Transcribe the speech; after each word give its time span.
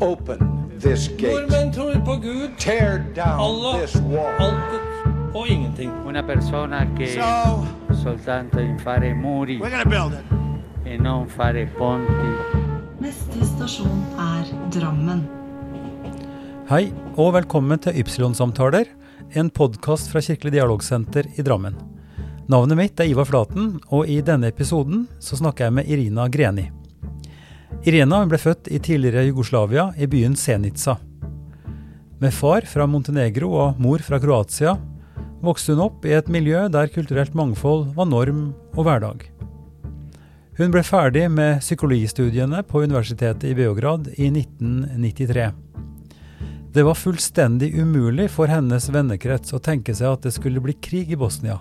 Open 0.00 0.38
this 0.80 1.08
gate. 1.08 1.32
Nordmenn 1.32 1.72
tror 1.72 1.94
på 2.04 2.16
Gud, 2.20 2.50
Tear 2.58 2.98
down 3.16 3.40
Allah, 3.40 3.80
this 3.80 3.96
wall. 3.96 4.28
altet 4.38 5.34
og 5.34 5.48
ingenting. 5.48 5.90
Una 6.06 6.22
persona 6.22 6.86
che 6.96 7.06
So 7.14 7.66
soltanto 8.02 8.60
in 8.60 8.78
fare 8.78 9.14
muri 9.14 9.58
we're 9.58 9.70
gonna 9.70 9.84
build 9.84 10.12
it. 10.12 10.86
e 10.86 10.96
non 10.98 11.26
fare 11.28 11.66
ponti. 11.78 12.30
Neste 13.00 13.44
stasjon 13.44 14.04
er 14.18 14.44
Drammen. 14.70 15.26
Hei, 16.68 16.92
og 17.16 17.32
velkommen 17.34 17.78
til 17.78 17.92
Ypsilon-samtaler, 18.02 18.84
en 19.34 19.50
podkast 19.50 20.10
fra 20.10 20.20
Kirkelig 20.20 20.52
dialogsenter 20.52 21.24
i 21.38 21.42
Drammen. 21.42 21.74
Navnet 22.48 22.76
mitt 22.76 23.00
er 23.00 23.04
Ivar 23.10 23.24
Flaten, 23.24 23.80
og 23.90 24.08
i 24.08 24.20
denne 24.20 24.48
episoden 24.52 25.06
så 25.20 25.36
snakker 25.36 25.64
jeg 25.64 25.72
med 25.72 25.86
Irina 25.88 26.26
Greni. 26.28 26.68
Irina 27.86 28.22
ble 28.26 28.38
født 28.40 28.70
i 28.72 28.80
tidligere 28.82 29.26
Jugoslavia, 29.28 29.90
i 29.96 30.08
byen 30.10 30.36
Senica. 30.36 30.96
Med 32.18 32.32
far 32.34 32.64
fra 32.66 32.86
Montenegro 32.88 33.50
og 33.52 33.80
mor 33.82 34.02
fra 34.02 34.18
Kroatia 34.22 34.76
vokste 35.44 35.74
hun 35.74 35.84
opp 35.84 36.06
i 36.08 36.14
et 36.16 36.30
miljø 36.32 36.66
der 36.72 36.88
kulturelt 36.92 37.36
mangfold 37.36 37.90
var 37.96 38.08
norm 38.08 38.48
og 38.74 38.86
hverdag. 38.88 39.26
Hun 40.56 40.72
ble 40.72 40.80
ferdig 40.86 41.26
med 41.28 41.60
psykologistudiene 41.60 42.62
på 42.64 42.80
universitetet 42.86 43.44
i 43.50 43.56
Beograd 43.58 44.08
i 44.16 44.30
1993. 44.30 45.50
Det 46.72 46.84
var 46.84 46.96
fullstendig 46.96 47.74
umulig 47.76 48.30
for 48.32 48.48
hennes 48.48 48.88
vennekrets 48.92 49.52
å 49.52 49.60
tenke 49.60 49.92
seg 49.96 50.14
at 50.14 50.24
det 50.24 50.32
skulle 50.32 50.62
bli 50.64 50.74
krig 50.80 51.12
i 51.12 51.18
Bosnia. 51.20 51.58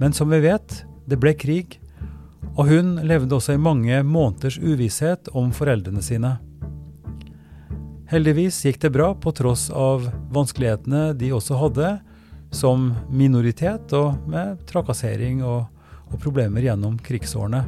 Men 0.00 0.16
som 0.16 0.32
vi 0.32 0.40
vet, 0.44 0.82
det 1.08 1.20
ble 1.20 1.34
krig, 1.36 1.78
og 2.56 2.68
hun 2.70 2.96
levde 3.04 3.36
også 3.36 3.56
i 3.56 3.60
mange 3.60 4.00
måneders 4.06 4.58
uvisshet 4.58 5.28
om 5.36 5.52
foreldrene 5.54 6.02
sine. 6.04 6.36
Heldigvis 8.06 8.60
gikk 8.64 8.78
det 8.84 8.92
bra 8.94 9.10
på 9.18 9.32
tross 9.34 9.66
av 9.74 10.06
vanskelighetene 10.32 11.10
de 11.18 11.32
også 11.34 11.58
hadde, 11.58 11.96
som 12.54 12.92
minoritet 13.10 13.92
og 13.98 14.28
med 14.30 14.62
trakassering 14.70 15.42
og, 15.44 15.66
og 16.06 16.22
problemer 16.22 16.64
gjennom 16.64 17.00
krigsårene. 17.02 17.64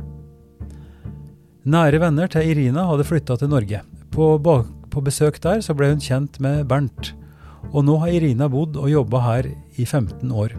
Nære 1.68 2.00
venner 2.00 2.30
til 2.32 2.48
Irina 2.48 2.86
hadde 2.88 3.04
flytta 3.04 3.36
til 3.36 3.50
Norge. 3.52 3.82
På, 4.14 4.36
bak, 4.40 4.70
på 4.94 5.02
besøk 5.04 5.42
der 5.44 5.60
så 5.64 5.74
ble 5.76 5.90
hun 5.90 6.00
kjent 6.00 6.38
med 6.40 6.64
Bernt, 6.70 7.12
og 7.74 7.82
nå 7.84 7.98
har 8.00 8.14
Irina 8.14 8.48
bodd 8.48 8.78
og 8.78 8.88
jobba 8.94 9.24
her 9.26 9.50
i 9.50 9.84
15 9.84 10.30
år. 10.32 10.54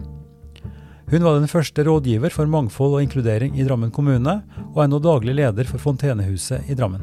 Hun 1.10 1.24
var 1.26 1.40
den 1.40 1.48
første 1.50 1.82
rådgiver 1.82 2.30
for 2.30 2.46
mangfold 2.46 2.92
og 2.94 3.02
inkludering 3.02 3.56
i 3.58 3.64
Drammen 3.66 3.90
kommune, 3.90 4.36
og 4.70 4.76
er 4.78 4.90
nå 4.92 5.00
daglig 5.02 5.32
leder 5.34 5.66
for 5.66 5.82
Fontenehuset 5.82 6.68
i 6.70 6.76
Drammen. 6.78 7.02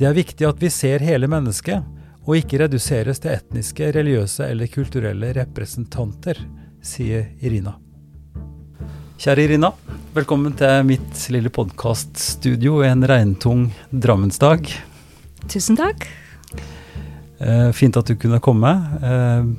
Det 0.00 0.06
er 0.08 0.16
viktig 0.16 0.46
at 0.48 0.62
vi 0.62 0.70
ser 0.72 1.04
hele 1.04 1.28
mennesket, 1.28 1.84
og 2.24 2.38
ikke 2.38 2.62
reduseres 2.62 3.20
til 3.20 3.34
etniske, 3.34 3.90
religiøse 3.92 4.46
eller 4.48 4.70
kulturelle 4.72 5.34
representanter, 5.36 6.40
sier 6.80 7.26
Irina. 7.44 7.74
Kjære 9.20 9.44
Irina, 9.44 9.68
velkommen 10.16 10.54
til 10.56 10.86
mitt 10.88 11.26
lille 11.34 11.52
podkaststudio 11.52 12.78
en 12.86 13.04
regntung 13.12 13.66
Drammensdag. 13.92 14.72
Tusen 15.52 15.76
takk. 15.76 16.08
Eh, 17.44 17.68
fint 17.76 18.00
at 18.00 18.08
du 18.08 18.16
kunne 18.16 18.40
komme. 18.40 18.72
Eh, 19.04 19.52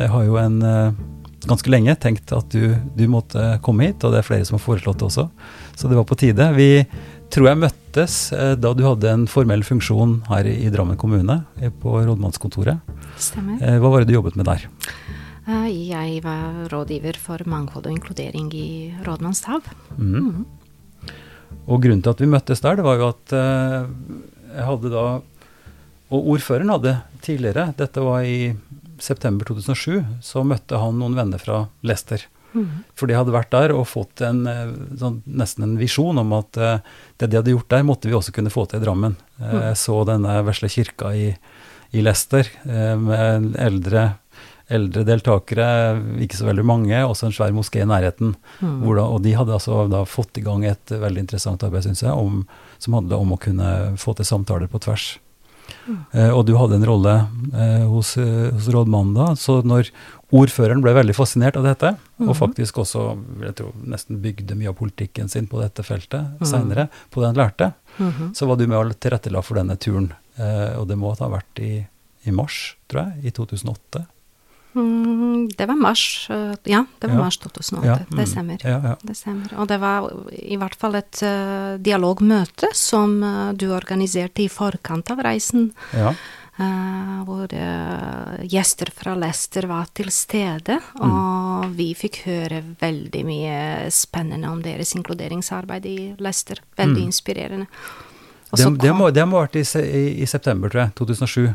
jeg 0.00 0.12
har 0.16 0.26
jo 0.26 0.40
en 0.42 0.58
eh, 0.66 0.98
ganske 1.46 1.70
lenge 1.70 1.94
tenkt 2.00 2.32
at 2.34 2.50
du, 2.50 2.74
du, 2.96 3.04
måtte 3.10 3.58
komme 3.62 3.88
hit, 3.88 4.02
og 4.04 4.14
det 4.14 4.22
er 4.22 4.26
flere 4.26 4.48
som 4.48 4.58
har 4.58 4.64
foreslått 4.64 4.98
det 4.98 5.08
også. 5.08 5.28
Så 5.78 5.90
det 5.90 5.98
var 5.98 6.08
på 6.08 6.18
tide. 6.18 6.50
Vi 6.56 6.70
tror 7.32 7.50
jeg 7.50 7.62
møttes 7.62 8.18
eh, 8.34 8.54
da 8.58 8.72
du 8.74 8.84
hadde 8.86 9.12
en 9.12 9.28
formell 9.30 9.62
funksjon 9.66 10.18
her 10.30 10.48
i, 10.48 10.70
Drammen 10.72 10.98
kommune, 10.98 11.42
eh, 11.60 11.70
på 11.70 12.00
rådmannskontoret. 12.00 12.82
Stemmer. 13.20 13.62
Eh, 13.62 13.78
hva 13.78 13.92
var 13.92 14.02
det 14.02 14.10
du 14.10 14.16
jobbet 14.18 14.38
med 14.40 14.48
der? 14.48 14.68
Jeg 15.48 16.20
var 16.20 16.66
rådgiver 16.68 17.16
for 17.16 17.40
mangfold 17.48 17.86
og 17.88 17.94
inkludering 17.94 18.50
i 18.52 18.68
rådmannsstab. 19.06 19.64
Mm. 19.96 20.16
Mm. 20.18 21.14
Og 21.68 21.82
grunnen 21.84 22.02
til 22.04 22.12
at 22.12 22.20
vi 22.22 22.28
møttes 22.28 22.62
der, 22.64 22.78
det 22.78 22.84
var 22.84 23.00
jo 23.00 23.10
at 23.12 23.34
eh, 23.36 23.88
jeg 24.58 24.68
hadde 24.68 24.92
da 24.92 25.04
Og 26.08 26.28
ordføreren 26.32 26.72
hadde 26.72 26.94
tidligere, 27.20 27.66
dette 27.76 28.00
var 28.00 28.24
i 28.24 28.54
september 29.02 29.48
2007, 29.48 30.02
så 30.24 30.44
møtte 30.46 30.80
han 30.80 30.98
noen 31.00 31.16
venner 31.18 31.42
fra 31.42 31.66
Leicester. 31.86 32.24
Mm. 32.52 32.84
For 32.96 33.08
de 33.08 33.16
hadde 33.16 33.34
vært 33.34 33.52
der 33.52 33.74
og 33.76 33.88
fått 33.90 34.22
en, 34.24 34.44
eh, 34.48 34.70
sånn, 34.98 35.20
nesten 35.26 35.66
en 35.66 35.78
visjon 35.80 36.18
om 36.20 36.32
at 36.38 36.58
uh, 36.60 36.78
det 37.20 37.28
de 37.28 37.40
hadde 37.40 37.52
gjort 37.52 37.68
der, 37.74 37.84
måtte 37.86 38.08
vi 38.08 38.16
også 38.16 38.32
kunne 38.36 38.52
få 38.52 38.64
til 38.66 38.80
i 38.80 38.86
Drammen. 38.86 39.18
Mm. 39.38 39.50
Uh, 39.52 39.74
så 39.78 40.00
denne 40.08 40.38
vesle 40.46 40.70
kirka 40.72 41.12
i, 41.16 41.28
i 41.92 42.04
Leicester 42.04 42.48
uh, 42.64 42.96
med 43.00 43.52
eldre, 43.60 44.06
eldre 44.72 45.04
deltakere, 45.08 45.68
ikke 46.24 46.40
så 46.40 46.48
veldig 46.48 46.64
mange, 46.68 47.04
også 47.04 47.28
en 47.28 47.36
svær 47.36 47.54
moské 47.56 47.84
i 47.84 47.88
nærheten. 47.88 48.34
Mm. 48.64 48.82
Da, 48.84 49.04
og 49.04 49.22
de 49.24 49.36
hadde 49.36 49.56
altså 49.56 49.84
da 49.92 50.04
fått 50.08 50.40
i 50.40 50.44
gang 50.44 50.64
et 50.68 50.92
veldig 50.92 51.26
interessant 51.26 51.64
arbeid, 51.68 51.86
syns 51.86 52.04
jeg, 52.04 52.16
om, 52.16 52.42
som 52.80 52.96
handla 52.96 53.20
om 53.20 53.36
å 53.36 53.40
kunne 53.40 53.72
få 54.00 54.16
til 54.16 54.28
samtaler 54.28 54.72
på 54.72 54.80
tvers. 54.88 55.16
Eh, 56.12 56.30
og 56.30 56.44
du 56.48 56.54
hadde 56.58 56.78
en 56.78 56.86
rolle 56.88 57.14
eh, 57.52 57.84
hos, 57.88 58.16
eh, 58.20 58.48
hos 58.54 58.68
rådmannen 58.72 59.14
da, 59.16 59.28
så 59.40 59.58
når 59.66 59.90
ordføreren 60.36 60.82
ble 60.84 60.92
veldig 60.96 61.14
fascinert 61.16 61.56
av 61.56 61.64
dette, 61.64 61.94
og 62.20 62.34
faktisk 62.36 62.82
også 62.82 63.04
jeg 63.46 63.54
tror, 63.56 63.70
nesten 63.88 64.18
bygde 64.20 64.56
mye 64.58 64.68
av 64.72 64.76
politikken 64.76 65.30
sin 65.32 65.48
på 65.48 65.62
dette 65.62 65.84
feltet 65.86 66.36
mm. 66.36 66.44
seinere, 66.50 66.88
på 67.14 67.22
det 67.22 67.30
han 67.32 67.40
lærte, 67.40 67.72
Mhm. 67.98 68.34
så 68.36 68.46
var 68.46 68.56
du 68.56 68.66
med 68.68 68.78
og 68.78 68.92
tilrettela 69.00 69.40
for 69.42 69.58
denne 69.58 69.74
turen. 69.74 70.12
Og 70.78 70.84
det 70.86 70.94
må 70.94 71.10
ha 71.18 71.28
vært 71.32 71.58
i, 71.58 71.86
i 72.28 72.30
mars, 72.30 72.76
tror 72.86 73.08
jeg, 73.08 73.24
i 73.26 73.32
2008. 73.34 74.04
Mm, 74.78 75.48
Det 75.56 75.66
var 75.66 75.76
mars, 75.76 76.26
ja, 76.64 76.84
det 76.98 77.08
var 77.08 77.14
Ja. 77.16 77.22
mars 77.24 77.38
2008. 77.38 77.86
Ja, 77.86 77.98
Det 78.08 78.16
mm, 78.16 78.26
stemmer. 78.26 78.58
Ja. 78.64 78.96
Det 79.02 79.16
stemmer. 79.16 79.54
Og 79.58 79.68
det 79.68 79.78
var 79.80 80.10
i 80.32 80.56
hvert 80.56 80.74
fall 80.78 80.94
et 80.94 81.22
uh, 81.22 81.76
dialogmøte 81.78 82.70
som 82.74 83.22
uh, 83.22 83.52
du 83.52 83.70
organiserte 83.74 84.42
i 84.44 84.48
forkant 84.48 85.10
av 85.10 85.18
reisen. 85.24 85.72
ja. 85.92 86.14
eh, 86.58 87.22
hvor 87.24 87.46
gjester 88.42 88.90
fra 88.90 89.14
Leicester 89.14 89.66
var 89.70 89.86
til 89.94 90.10
stede, 90.10 90.80
og 90.98 91.68
vi 91.76 91.92
fikk 91.94 92.24
høre 92.26 92.62
veldig 92.80 93.22
mye 93.24 93.90
spennende 93.94 94.48
om 94.50 94.62
deres 94.62 94.94
inkluderingsarbeid 94.98 95.86
i 95.86 96.14
Leicester. 96.18 96.58
Veldig 96.76 97.04
inspirerende. 97.04 97.66
Det, 98.50 98.78
det, 98.80 98.92
må, 98.96 99.10
det 99.10 99.26
må 99.28 99.38
ha 99.38 99.46
vært 99.46 99.56
i, 99.60 99.64
i, 99.84 100.22
i 100.22 100.26
september, 100.26 100.68
tror 100.72 100.86
jeg. 100.86 100.94
2007. 100.98 101.54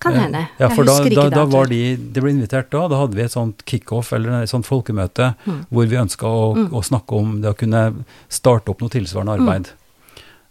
Kan 0.00 0.14
hende. 0.16 0.46
Ja, 0.56 0.70
for 0.72 0.88
da, 0.88 0.94
da, 1.12 1.26
da 1.28 1.42
var 1.44 1.66
de, 1.68 1.80
de 1.96 2.22
ble 2.24 2.30
invitert 2.32 2.70
da. 2.72 2.86
Da 2.88 3.02
hadde 3.02 3.18
vi 3.18 3.24
et 3.26 3.34
sånt 3.34 3.60
kickoff, 3.68 4.14
eller 4.16 4.42
et 4.42 4.48
sånt 4.52 4.64
folkemøte, 4.68 5.34
Mm. 5.44 5.58
hvor 5.68 5.86
vi 5.90 5.98
ønska 6.00 6.24
å, 6.28 6.46
å 6.72 6.80
snakke 6.84 7.18
om 7.18 7.34
det 7.42 7.50
å 7.52 7.56
kunne 7.58 7.82
starte 8.32 8.72
opp 8.72 8.80
noe 8.80 8.92
tilsvarende 8.92 9.36
arbeid. 9.36 9.68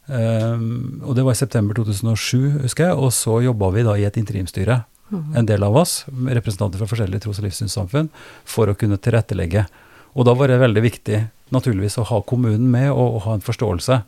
Um, 0.10 1.02
og 1.06 1.14
det 1.18 1.24
var 1.26 1.36
i 1.36 1.42
september 1.42 1.78
2007, 1.78 2.62
husker 2.64 2.88
jeg, 2.90 2.98
og 2.98 3.12
så 3.14 3.40
jobba 3.46 3.70
vi 3.76 3.84
da 3.86 3.94
i 4.00 4.06
et 4.08 4.18
interimstyre, 4.18 4.84
en 5.10 5.46
del 5.50 5.64
av 5.66 5.74
oss, 5.78 6.04
representanter 6.10 6.78
fra 6.82 6.86
forskjellige 6.90 7.24
tros- 7.26 7.40
og 7.42 7.46
livssynssamfunn, 7.48 8.10
for 8.46 8.70
å 8.70 8.76
kunne 8.78 8.98
tilrettelegge. 9.02 9.64
Og 10.18 10.26
da 10.26 10.34
var 10.38 10.50
det 10.50 10.60
veldig 10.62 10.84
viktig, 10.86 11.20
naturligvis, 11.54 11.98
å 12.02 12.06
ha 12.10 12.20
kommunen 12.22 12.70
med 12.70 12.92
og, 12.92 13.16
og 13.18 13.22
ha 13.26 13.34
en 13.38 13.46
forståelse. 13.46 14.02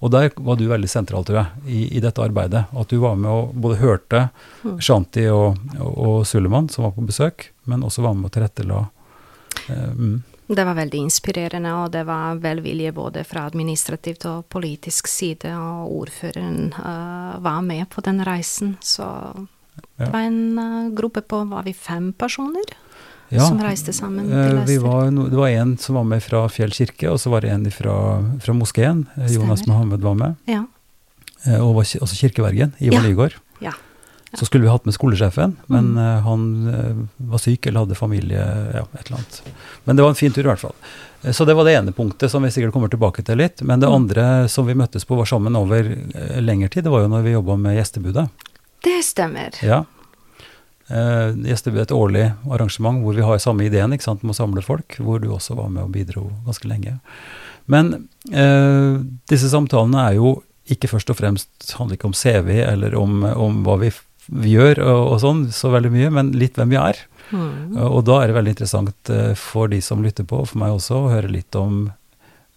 Og 0.00 0.10
der 0.12 0.30
var 0.36 0.56
du 0.56 0.64
veldig 0.68 0.88
sentral, 0.88 1.24
tror 1.28 1.42
jeg, 1.42 1.64
i, 1.68 1.80
i 1.98 2.00
dette 2.00 2.22
arbeidet. 2.24 2.64
At 2.72 2.88
du 2.88 2.96
var 3.02 3.18
med 3.20 3.30
og 3.30 3.52
både 3.52 3.80
hørte 3.82 4.22
Shanti 4.80 5.26
og, 5.28 5.60
og, 5.76 5.92
og 5.92 6.26
Suleman, 6.26 6.70
som 6.72 6.86
var 6.86 6.94
på 6.96 7.04
besøk, 7.04 7.50
men 7.68 7.84
også 7.84 8.06
var 8.06 8.16
med 8.16 8.30
og 8.30 8.34
tilrettela. 8.36 8.80
Eh, 9.68 9.90
mm. 9.92 10.18
Det 10.50 10.64
var 10.66 10.74
veldig 10.74 10.98
inspirerende, 10.98 11.72
og 11.78 11.92
det 11.94 12.00
var 12.08 12.40
velvilje 12.42 12.90
både 12.96 13.22
fra 13.22 13.44
administrativt 13.46 14.24
og 14.26 14.48
politisk 14.50 15.06
side, 15.06 15.52
og 15.54 15.92
ordføreren 16.00 16.72
uh, 16.74 17.36
var 17.44 17.60
med 17.62 17.86
på 17.92 18.02
den 18.02 18.24
reisen, 18.26 18.76
så 18.82 19.06
Ja. 19.96 20.06
det 20.06 20.12
var 20.12 20.24
en 20.26 20.58
uh, 20.58 20.90
gruppe 20.96 21.22
på, 21.22 21.44
var 21.48 21.62
vi 21.62 21.72
fem 21.72 22.12
personer, 22.12 22.74
Ja, 23.30 23.46
som 23.46 23.60
reiste 23.62 23.92
sammen 23.94 24.26
eh, 24.26 24.48
til 24.48 24.56
vi 24.56 24.76
Leicester. 24.76 24.88
var 24.88 25.10
no, 25.14 25.28
det 25.30 25.38
var 25.38 25.48
en 25.48 25.76
som 25.78 25.94
var 25.94 26.04
med 26.04 26.22
fra 26.22 26.48
Fjell 26.48 26.70
kirke, 26.74 27.10
og 27.12 27.18
så 27.22 27.30
var 27.30 27.40
det 27.46 27.50
en 27.54 27.68
fra, 27.70 27.94
fra 28.42 28.52
moskeen. 28.54 29.06
eh, 29.16 29.30
Jonas. 29.34 29.66
Mohammed 29.66 30.00
var 30.00 30.14
med. 30.14 30.36
Ja. 30.46 30.64
eh, 31.46 31.60
Og 31.60 31.74
var, 31.76 31.84
også 31.84 32.16
kirkevergen, 32.18 32.72
Ivar 32.80 33.00
Ja. 33.00 33.02
Nygaard. 33.08 33.34
Ja. 33.60 33.72
Så 34.34 34.46
skulle 34.46 34.62
vi 34.62 34.70
hatt 34.70 34.84
med 34.86 34.94
skolesjefen, 34.94 35.56
men 35.66 35.92
Mm. 35.94 35.98
eh, 35.98 36.20
han 36.22 36.74
eh, 36.74 37.26
var 37.30 37.38
syk 37.38 37.66
eller 37.66 37.80
hadde 37.86 37.96
familie, 37.98 38.38
ja, 38.74 38.84
et 38.94 39.06
eller 39.06 39.16
annet. 39.18 39.42
Men 39.84 39.96
det 39.96 40.02
var 40.02 40.10
en 40.10 40.14
fin 40.14 40.32
tur 40.32 40.42
i 40.44 40.50
hvert 40.50 40.58
fall. 40.60 40.74
Eh, 41.24 41.32
Så 41.32 41.44
det 41.46 41.54
var 41.56 41.64
det 41.64 41.74
ene 41.78 41.92
punktet 41.92 42.30
som 42.30 42.42
vi 42.42 42.48
sikkert 42.50 42.72
kommer 42.72 42.88
tilbake 42.88 43.24
til 43.24 43.36
litt. 43.38 43.60
Men 43.62 43.80
det 43.80 43.88
Mm. 43.88 43.94
andre 43.94 44.48
som 44.48 44.66
vi 44.66 44.74
møttes 44.74 45.04
på 45.04 45.16
var 45.16 45.24
sammen 45.26 45.56
over 45.56 45.80
eh, 46.14 46.40
lengre 46.40 46.68
tid, 46.70 46.84
det 46.84 46.90
var 46.90 47.02
jo 47.02 47.08
når 47.08 47.22
vi 47.24 47.32
jobba 47.32 47.56
med 47.58 47.76
gjestebudet. 47.78 48.28
Det 48.82 49.02
stemmer. 49.04 49.50
Ja. 49.62 49.84
Eh, 50.90 51.30
er 51.46 51.54
et 51.54 51.94
årlig 51.94 52.24
arrangement 52.50 52.98
hvor 53.04 53.14
vi 53.14 53.22
har 53.22 53.38
samme 53.42 53.66
ideen 53.68 53.94
ikke 53.94 54.08
sant, 54.08 54.24
med 54.24 54.34
å 54.34 54.40
samle 54.40 54.64
folk, 54.64 54.98
hvor 54.98 55.22
du 55.22 55.30
også 55.30 55.54
var 55.58 55.70
med 55.70 55.84
og 55.86 55.92
bidro 55.94 56.28
ganske 56.48 56.70
lenge. 56.70 56.96
Men 57.70 57.92
eh, 58.32 58.98
disse 59.30 59.52
samtalene 59.52 60.08
er 60.08 60.18
jo 60.18 60.40
ikke 60.70 60.90
først 60.90 61.10
og 61.12 61.18
fremst 61.18 61.74
handler 61.78 61.98
ikke 61.98 62.10
om 62.10 62.16
CV 62.16 62.60
eller 62.64 62.94
om, 62.98 63.22
om 63.22 63.62
hva 63.66 63.76
vi, 63.82 63.92
vi 64.30 64.56
gjør 64.56 64.82
og, 64.84 65.04
og 65.14 65.22
sånn, 65.22 65.46
så 65.54 65.70
veldig 65.74 65.92
mye, 65.94 66.10
men 66.14 66.34
litt 66.38 66.58
hvem 66.58 66.74
vi 66.74 66.80
er. 66.80 66.98
Mm. 67.30 67.78
Og 67.86 68.02
da 68.08 68.20
er 68.20 68.30
det 68.30 68.38
veldig 68.40 68.54
interessant 68.56 69.14
eh, 69.14 69.32
for 69.38 69.70
de 69.70 69.80
som 69.84 70.02
lytter 70.02 70.26
på, 70.26 70.42
og 70.42 70.50
for 70.50 70.62
meg 70.62 70.74
også, 70.74 70.98
å 70.98 71.12
høre 71.14 71.30
litt 71.30 71.58
om 71.58 71.86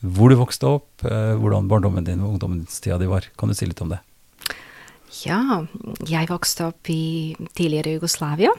hvor 0.04 0.34
du 0.34 0.36
vokste 0.40 0.68
opp, 0.68 1.06
eh, 1.08 1.36
hvordan 1.40 1.70
barndommen 1.72 2.06
din 2.08 2.24
og 2.24 2.36
ungdomstida 2.36 2.98
di 3.00 3.08
var. 3.08 3.30
Kan 3.40 3.54
du 3.54 3.58
si 3.58 3.70
litt 3.70 3.82
om 3.86 3.94
det? 3.94 4.02
Ja, 5.22 5.62
jeg 6.10 6.30
vokste 6.32 6.72
opp 6.72 6.90
i 6.90 7.36
tidligere 7.54 7.98
Jugoslavia. 7.98 8.54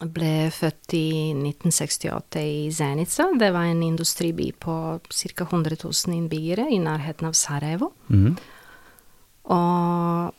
Ble 0.00 0.48
født 0.54 0.94
i 0.96 1.08
1968 1.36 2.40
i 2.40 2.70
Zenica. 2.72 3.26
Det 3.36 3.50
var 3.52 3.68
en 3.68 3.82
industriby 3.84 4.48
på 4.56 4.74
ca. 5.04 5.44
100 5.44 5.76
000 5.84 6.16
innbyggere 6.16 6.70
i 6.72 6.80
nærheten 6.80 7.28
av 7.28 7.36
Sarajevo. 7.36 7.92
Mhm. 8.08 8.38
Og 9.50 10.32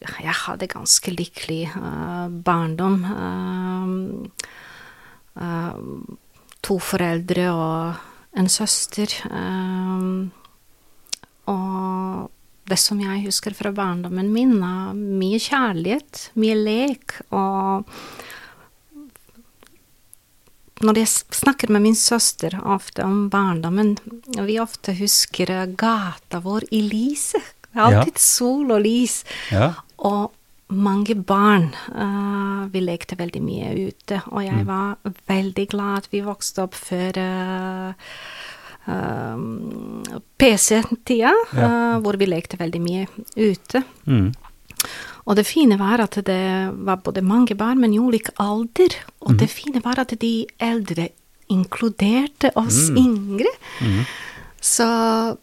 jeg 0.00 0.34
hadde 0.40 0.68
ganske 0.70 1.10
lykkelig 1.12 1.62
uh, 1.76 2.28
barndom. 2.30 3.04
Uh, 3.04 4.46
uh, 5.42 5.76
to 6.62 6.78
foreldre 6.78 7.50
og 7.52 7.94
en 8.36 8.48
søster. 8.48 9.08
og 11.46 11.85
det 12.66 12.78
som 12.82 12.98
jeg 13.00 13.24
husker 13.26 13.54
fra 13.54 13.70
barndommen 13.72 14.32
min, 14.34 14.56
er 14.62 14.94
mye 14.94 15.38
kjærlighet, 15.42 16.30
mye 16.34 16.56
lek 16.58 17.18
og 17.30 17.86
når 20.84 20.98
jeg 21.00 21.08
snakker 21.32 21.70
med 21.72 21.86
min 21.86 21.94
søster 21.96 22.52
ofte 22.68 23.04
om 23.06 23.28
barndommen, 23.32 23.94
vi 24.44 24.58
ofte 24.60 24.92
husker 24.98 25.48
eh, 25.54 25.66
gata 25.72 26.42
vår 26.44 26.66
i 26.76 26.82
lyset. 26.90 27.52
Det 27.70 27.80
er 27.80 27.92
Ja. 27.92 28.00
Alltid 28.00 28.18
sol 28.20 28.70
og 28.72 28.82
lys. 28.84 29.22
Ja. 29.52 29.70
Og 29.98 30.32
mange 30.72 31.14
barn. 31.14 31.70
Uh, 31.92 32.66
vi 32.72 32.80
lekte 32.80 33.16
veldig 33.20 33.42
mye 33.44 33.72
ute, 33.88 34.20
og 34.32 34.42
jeg 34.44 34.64
Mm. 34.64 34.66
var 34.66 34.96
veldig 35.28 35.66
glad 35.70 35.96
at 35.98 36.08
vi 36.12 36.20
vokste 36.24 36.62
opp 36.64 36.74
før 36.74 37.16
eh, 37.16 37.92
eh, 38.86 40.18
PC-tida, 40.38 41.32
Ja. 41.56 41.66
uh, 41.66 42.00
hvor 42.02 42.16
vi 42.20 42.26
lekte 42.26 42.58
veldig 42.60 42.80
mye 42.80 43.06
ute. 43.36 43.82
Mm. 44.06 44.32
Og 45.26 45.36
det 45.36 45.46
fine 45.48 45.78
var 45.80 46.00
at 46.04 46.18
det 46.24 46.42
var 46.86 47.00
både 47.02 47.22
mange 47.22 47.56
barn, 47.58 47.80
men 47.80 47.94
i 47.94 47.98
ulik 47.98 48.28
alder. 48.38 48.94
Og 49.22 49.32
mm. 49.34 49.38
det 49.40 49.48
fine 49.50 49.82
var 49.82 49.98
at 49.98 50.14
de 50.20 50.46
eldre 50.62 51.08
inkluderte 51.50 52.52
oss 52.56 52.90
Mm. 52.90 52.96
yngre. 52.98 53.52
Mhm. 53.80 54.04
Så 54.60 55.38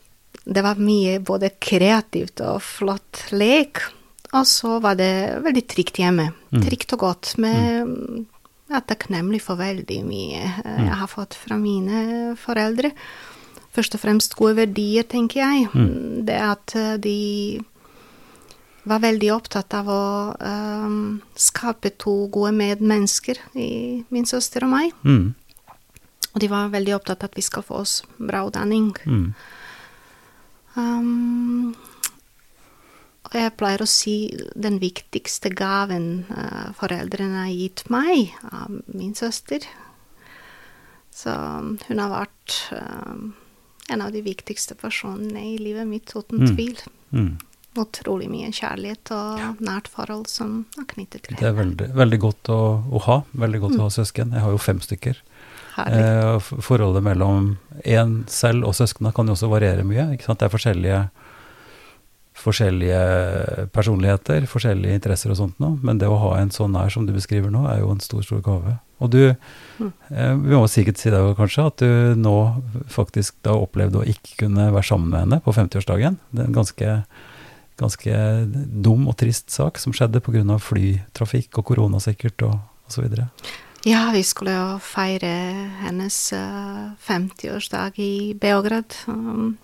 det 0.46 0.62
var 0.63 0.75
mye 0.75 1.19
både 1.19 1.50
kreativt 1.60 2.42
og 2.42 2.62
flott 2.62 3.31
lek. 3.31 3.80
Og 4.34 4.46
så 4.50 4.80
var 4.81 4.96
det 4.96 5.39
veldig 5.44 5.68
trygt 5.68 6.00
hjemme. 6.01 6.34
Mm. 6.51 6.63
Trygt 6.66 6.94
og 6.94 7.00
godt. 7.00 7.38
Med 7.38 8.25
Jeg 8.69 8.78
er 8.80 8.88
takknemlig 8.88 9.42
for 9.42 9.56
veldig 9.60 10.00
mye 10.07 10.39
eh, 10.66 10.86
jeg 10.88 10.96
har 10.98 11.07
fått 11.07 11.36
fra 11.36 11.57
mine 11.57 12.36
foreldre. 12.39 12.92
Først 13.74 13.96
og 13.98 14.04
fremst 14.04 14.36
gode 14.38 14.58
verdier, 14.62 15.06
tenker 15.10 15.42
jeg. 15.42 15.70
Mm. 15.74 16.25
Det 16.28 16.38
at 16.38 16.75
eh, 16.78 16.98
de 17.02 17.20
var 18.84 19.00
veldig 19.04 19.30
opptatt 19.34 19.74
av 19.78 19.90
å 19.90 20.04
um, 20.38 21.22
skape 21.40 21.94
to 22.02 22.28
gode 22.34 22.52
medmennesker 22.58 23.40
i 23.56 24.04
min 24.14 24.28
søster 24.30 24.66
og 24.68 24.74
meg. 24.75 24.94
Mm. 25.08 25.31
Og 26.34 26.42
de 26.42 26.50
var 26.52 26.74
veldig 26.74 26.98
opptatt 26.98 27.24
av 27.24 27.31
at 27.31 27.40
vi 27.40 27.46
skal 27.46 27.66
få 27.66 27.81
oss 27.84 28.02
bra 28.18 28.44
utdanning. 28.48 28.92
Mm. 29.08 29.28
Um, 30.75 31.74
og 33.24 33.38
jeg 33.40 33.56
pleier 33.58 33.81
å 33.86 33.90
si 33.90 34.18
den 34.54 34.81
viktigste 34.84 35.54
gaven 35.54 36.25
uh, 36.34 36.74
foreldrene 36.78 37.46
har 37.46 37.54
gitt 37.54 37.86
meg, 37.94 38.36
av 38.52 38.81
min 38.92 39.16
søster. 39.18 39.66
Så 41.14 41.31
hun 41.31 42.02
har 42.02 42.12
vært 42.12 42.58
um, 42.75 43.31
en 43.90 44.02
av 44.02 44.12
de 44.14 44.22
viktigste 44.22 44.76
personene 44.80 45.42
i 45.54 45.58
livet 45.58 45.88
mitt, 45.88 46.14
uten 46.16 46.40
Mm. 46.40 46.56
tvil. 46.56 46.78
Mm. 47.12 47.38
Utrolig 47.76 48.30
mye 48.30 48.52
kjærlighet 48.54 49.10
og 49.12 49.60
nært 49.60 49.88
forhold 49.90 50.28
som 50.30 50.66
er 50.78 50.86
knyttet 50.86 51.24
til 51.24 51.36
Det 51.36 51.48
er 51.50 51.54
veldig, 51.58 51.88
veldig 51.96 52.20
godt 52.20 52.44
å, 52.54 52.60
å 52.94 53.02
ha. 53.08 53.24
Veldig 53.34 53.60
godt 53.60 53.80
å 53.80 53.88
ha 53.88 53.90
søsken. 53.90 54.32
Jeg 54.32 54.42
har 54.46 54.52
jo 54.52 54.58
fem 54.62 54.80
stykker. 54.80 55.18
Eh, 55.78 56.38
forholdet 56.62 57.02
mellom 57.02 57.58
en 57.84 58.26
selv 58.30 58.64
og 58.70 58.76
søsknene 58.78 59.12
kan 59.14 59.26
jo 59.26 59.34
også 59.34 59.50
variere 59.50 59.82
mye. 59.84 60.06
Det 60.18 60.42
er 60.46 60.54
forskjellige, 60.54 61.10
forskjellige 62.38 63.68
personligheter, 63.74 64.46
forskjellige 64.50 64.98
interesser 65.00 65.34
og 65.34 65.38
sånt 65.40 65.60
noe. 65.64 65.78
Men 65.82 65.98
det 65.98 66.08
å 66.10 66.20
ha 66.22 66.36
en 66.42 66.52
sånn 66.54 66.74
nær 66.78 66.92
som 66.94 67.06
du 67.08 67.14
beskriver 67.16 67.50
nå, 67.54 67.66
er 67.70 67.82
jo 67.82 67.92
en 67.94 68.00
stor, 68.04 68.22
stor 68.26 68.42
gave. 68.46 68.78
Og 69.04 69.12
du, 69.12 69.36
Mm. 69.80 69.92
eh, 70.12 70.34
vi 70.38 70.56
må 70.56 70.68
sikkert 70.70 71.00
si 71.02 71.10
det 71.10 71.20
kanskje, 71.36 71.66
at 71.66 71.82
du 71.82 72.16
nå 72.16 72.36
faktisk 72.94 73.34
da 73.44 73.56
opplevde 73.58 74.00
å 74.00 74.06
ikke 74.08 74.38
kunne 74.46 74.70
være 74.72 74.86
sammen 74.86 75.10
med 75.10 75.20
henne 75.26 75.42
på 75.44 75.54
50-årsdagen. 75.56 76.20
Det 76.32 76.44
er 76.44 76.48
en 76.48 76.58
ganske, 76.60 76.94
ganske 77.82 78.14
dum 78.86 79.08
og 79.10 79.18
trist 79.18 79.50
sak 79.50 79.82
som 79.82 79.92
skjedde 79.92 80.22
pga. 80.22 80.46
flytrafikk 80.62 81.58
og 81.58 81.66
korona 81.66 82.00
sikkert 82.00 82.46
og, 82.46 82.60
osv. 82.88 83.10
Ja, 83.84 84.12
vi 84.14 84.22
skulle 84.24 84.54
jo 84.56 84.80
feire 84.80 85.34
hennes 85.82 86.32
eh, 86.32 86.92
50-årsdag 87.04 87.98
i 88.00 88.34
Beograd 88.40 88.96
um, 89.08 89.58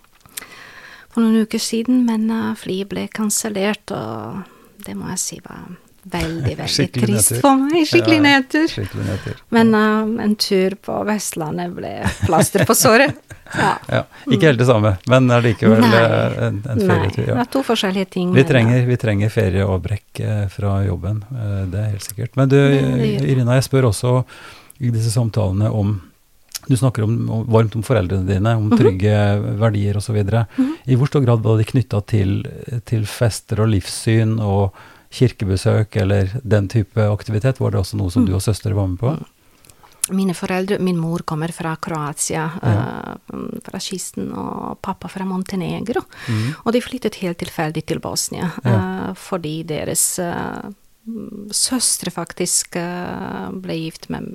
for 1.10 1.22
noen 1.22 1.46
uker 1.46 1.58
siden, 1.62 2.04
men 2.04 2.28
eh, 2.30 2.54
flyet 2.60 2.90
ble 2.90 3.06
kansellert, 3.08 3.90
og 3.94 4.42
det 4.84 4.96
må 4.98 5.08
jeg 5.14 5.22
si 5.22 5.40
var 5.46 5.70
veldig, 6.04 6.56
veldig 6.56 6.68
Skikkelig 6.72 7.06
trist 7.06 7.30
nedtur. 7.32 7.40
for 7.44 7.56
meg. 7.60 7.86
Skikkelig 7.90 8.16
Ja, 8.16 8.22
nedtur. 8.26 8.66
Skikkelig 8.72 9.04
nedtur. 9.06 9.40
Men 9.50 9.74
eh, 9.74 10.24
en 10.24 10.34
tur 10.36 10.76
på 10.80 10.98
Vestlandet 11.08 11.74
ble 11.76 11.92
plaster 12.26 12.64
på 12.68 12.74
såret. 12.78 13.14
Ja. 13.50 13.72
Ja, 13.90 14.04
ikke 14.30 14.46
helt 14.46 14.60
det 14.62 14.66
samme, 14.68 14.92
men 15.10 15.26
allikevel 15.34 15.80
Nei. 15.82 15.90
eh, 15.98 16.36
en, 16.46 16.60
en 16.70 16.78
Nei, 16.78 16.86
ferietur. 16.86 17.24
det 17.32 17.38
er 17.42 17.48
to 17.50 17.62
forskjellige 17.66 18.10
ting. 18.14 18.28
Vi 18.36 18.44
trenger, 18.46 18.84
vi 18.86 18.96
trenger 18.96 19.32
ferie 19.34 19.64
og 19.66 19.82
brekk 19.82 20.20
fra 20.54 20.76
jobben, 20.86 21.24
eh, 21.34 21.64
det 21.72 21.80
er 21.82 21.88
helt 21.96 22.06
sikkert. 22.06 22.36
Men 22.38 22.48
du. 22.52 22.56
Irina, 22.60 23.56
jeg 23.58 23.66
spør 23.66 23.88
også 23.90 24.14
i 24.80 24.90
disse 24.94 25.10
samtalene 25.12 25.70
om 25.74 25.98
Du 26.68 26.74
snakker 26.76 27.02
om, 27.06 27.14
om, 27.32 27.44
varmt 27.48 27.74
om 27.74 27.82
foreldrene 27.82 28.26
dine, 28.28 28.50
Mhm. 28.54 28.66
om 28.70 28.78
trygge 28.78 29.12
verdier 29.58 29.96
osv. 29.96 30.16
I 30.20 30.94
hvor 30.94 31.08
stor 31.08 31.22
grad 31.24 31.40
var 31.42 31.56
de 31.56 31.64
knytta 31.64 32.02
til, 32.06 32.44
til 32.84 33.06
fester 33.08 33.62
og 33.64 33.70
livssyn 33.72 34.38
og 34.44 34.74
kirkebesøk 35.10 35.96
eller 35.96 36.30
den 36.42 36.68
type 36.68 36.96
aktivitet? 37.10 37.58
Var 37.60 37.70
det 37.74 37.80
også 37.80 37.96
noe 37.98 38.10
som 38.10 38.22
Mm. 38.24 38.26
du 38.30 38.34
og 38.34 38.42
søster 38.42 38.74
var 38.74 38.86
med 38.86 38.98
på? 38.98 39.16
Mine 40.10 40.34
foreldre, 40.34 40.78
min 40.80 40.96
mor 40.98 41.18
kommer 41.22 41.52
fra 41.52 41.76
Kroatia, 41.76 42.50
Ja. 42.62 43.16
uh, 43.32 43.60
fra 43.62 43.78
kysten, 43.78 44.32
og 44.32 44.78
pappa 44.82 45.08
fra 45.08 45.24
Montenegro. 45.24 46.00
Mm. 46.28 46.54
Og 46.66 46.72
de 46.72 46.80
flyttet 46.80 47.14
helt 47.22 47.38
tilfeldig 47.38 47.84
til 47.86 48.00
Bosnia, 48.00 48.50
Ja. 48.64 49.10
uh, 49.10 49.14
fordi 49.14 49.62
deres 49.66 50.18
mm, 51.06 51.50
søstre 51.50 52.10
faktisk 52.10 52.72
ble 53.62 53.74
gift 53.76 54.10
med 54.10 54.34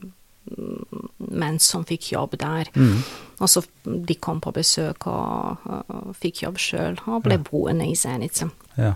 mm, 0.58 1.10
menn 1.32 1.60
som 1.60 1.84
fikk 1.84 2.12
jobb 2.14 2.38
der. 2.38 2.66
Mm. 2.76 3.04
Og 3.42 3.48
så 3.50 3.64
de 3.86 4.16
kom 4.16 4.40
på 4.42 4.54
besøk 4.54 5.08
og, 5.08 5.58
og 5.90 6.16
fikk 6.16 6.44
jobb 6.44 6.58
sjøl, 6.58 7.00
og 7.08 7.24
ble 7.24 7.34
Ja. 7.34 7.44
boende 7.52 7.86
i 7.90 7.96
Zenica. 7.96 8.50
Ja. 8.78 8.94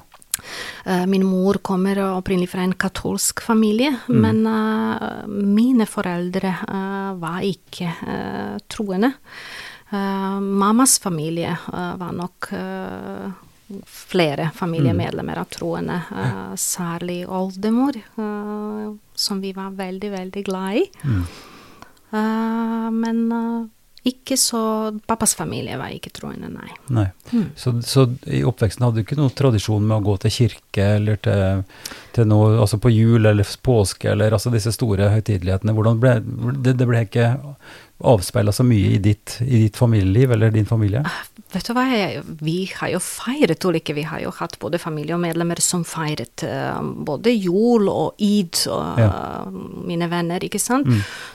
Eh, 0.86 1.06
Min 1.06 1.26
mor 1.26 1.60
kommer 1.62 2.00
opprinnelig 2.18 2.50
fra 2.50 2.62
en 2.62 2.74
katolsk 2.74 3.42
familie, 3.42 3.96
Mm. 4.10 4.22
men 4.22 4.48
uh, 4.48 5.28
mine 5.28 5.86
foreldre 5.86 6.54
uh, 6.68 7.14
var 7.20 7.42
ikke 7.46 7.90
uh, 8.08 8.58
troende. 8.68 9.14
Mammas 9.92 11.00
familie 11.02 11.56
var 11.98 12.12
nok 12.14 12.52
flere 13.90 14.52
familiemedlemmer 14.54 15.40
av 15.42 15.48
troende, 15.50 15.96
særlig 16.62 17.24
oldemor, 17.26 17.98
som 19.16 19.42
vi 19.42 19.50
var 19.58 19.74
veldig, 19.80 20.12
veldig 20.14 20.44
glad 20.46 20.78
i. 20.78 20.86
Mm. 21.02 21.26
Men 23.02 23.24
ikke 24.10 24.38
så 24.40 24.62
Pappas 25.10 25.36
familie 25.38 25.78
var 25.80 25.94
ikke 25.94 26.12
troende, 26.16 26.50
nei. 26.52 26.70
Nei. 26.94 27.08
Mm. 27.32 27.50
Så, 27.60 27.74
så 27.86 28.06
i 28.28 28.42
oppveksten 28.48 28.86
hadde 28.86 29.00
du 29.00 29.06
ikke 29.06 29.18
noen 29.20 29.34
tradisjon 29.36 29.86
med 29.86 29.98
å 30.00 30.06
gå 30.10 30.16
til 30.24 30.36
kirke 30.36 30.88
eller 31.00 31.20
til, 31.26 31.64
til 32.16 32.30
noe, 32.30 32.56
altså 32.62 32.80
på 32.82 32.92
jul 32.94 33.30
eller 33.30 33.56
påske 33.66 34.12
eller 34.14 34.36
altså 34.36 34.54
disse 34.54 34.74
store 34.76 35.12
høytidelighetene? 35.14 35.76
Hvordan 35.78 36.02
ble, 36.02 36.16
det, 36.66 36.78
det 36.80 36.90
ble 36.90 37.06
ikke 37.08 37.30
avspeila 38.00 38.52
så 38.56 38.64
mye 38.64 38.94
i 38.96 38.98
ditt, 39.04 39.38
i 39.44 39.66
ditt 39.66 39.78
familieliv 39.78 40.32
eller 40.32 40.52
din 40.56 40.66
familie? 40.66 41.02
Vet 41.52 41.66
du 41.66 41.74
hva, 41.74 41.84
jeg, 41.90 42.22
vi 42.46 42.58
har 42.78 42.92
jo 42.94 43.00
feiret 43.02 43.66
ulike. 43.66 43.96
Vi 43.98 44.04
har 44.06 44.22
jo 44.22 44.30
hatt 44.38 44.56
både 44.62 44.78
familie 44.80 45.16
og 45.18 45.22
medlemmer 45.24 45.60
som 45.64 45.82
feiret 45.88 46.44
eh, 46.46 46.78
både 47.10 47.34
jul 47.34 47.90
og 47.90 48.22
id, 48.22 48.62
og 48.70 49.00
Ja. 49.02 49.10
mine 49.50 50.08
venner, 50.12 50.40
ikke 50.46 50.60
sant. 50.62 50.88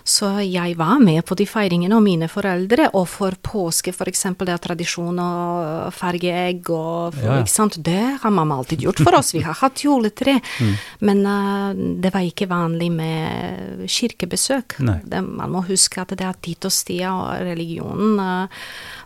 Så 0.05 0.31
jeg 0.45 0.77
var 0.79 1.01
med 1.03 1.25
på 1.27 1.35
de 1.37 1.47
feiringene, 1.47 1.97
og 1.97 2.03
mine 2.07 2.29
foreldre. 2.31 2.89
Og 2.95 3.09
for 3.09 3.35
påske, 3.43 3.93
for 3.93 4.07
eksempel, 4.09 4.47
det 4.47 4.55
er 4.55 4.63
tradisjon 4.69 5.19
å 5.19 5.91
farge 5.93 6.31
egg 6.31 6.71
og 6.71 7.15
Ja. 7.21 7.41
Ikke 7.43 7.51
sant. 7.51 7.81
Det 7.83 8.19
har 8.23 8.31
mamma 8.31 8.57
alltid 8.63 8.81
gjort 8.87 9.03
for 9.03 9.19
oss. 9.19 9.35
Vi 9.35 9.43
har 9.43 9.55
hatt 9.55 9.83
juletre. 9.85 10.41
Men 11.01 11.27
uh, 11.27 11.75
det 11.75 12.13
var 12.15 12.23
ikke 12.23 12.47
vanlig 12.49 12.91
med 12.93 13.85
kirkebesøk. 13.91 14.79
Det, 15.05 15.21
man 15.27 15.51
må 15.51 15.65
huske 15.67 16.01
at 16.01 16.15
det 16.15 16.25
er 16.25 16.39
tid 16.41 16.54
og 16.63 16.73
stia, 16.75 17.11
og 17.11 17.43
religionen 17.49 18.21
eh, 18.23 18.63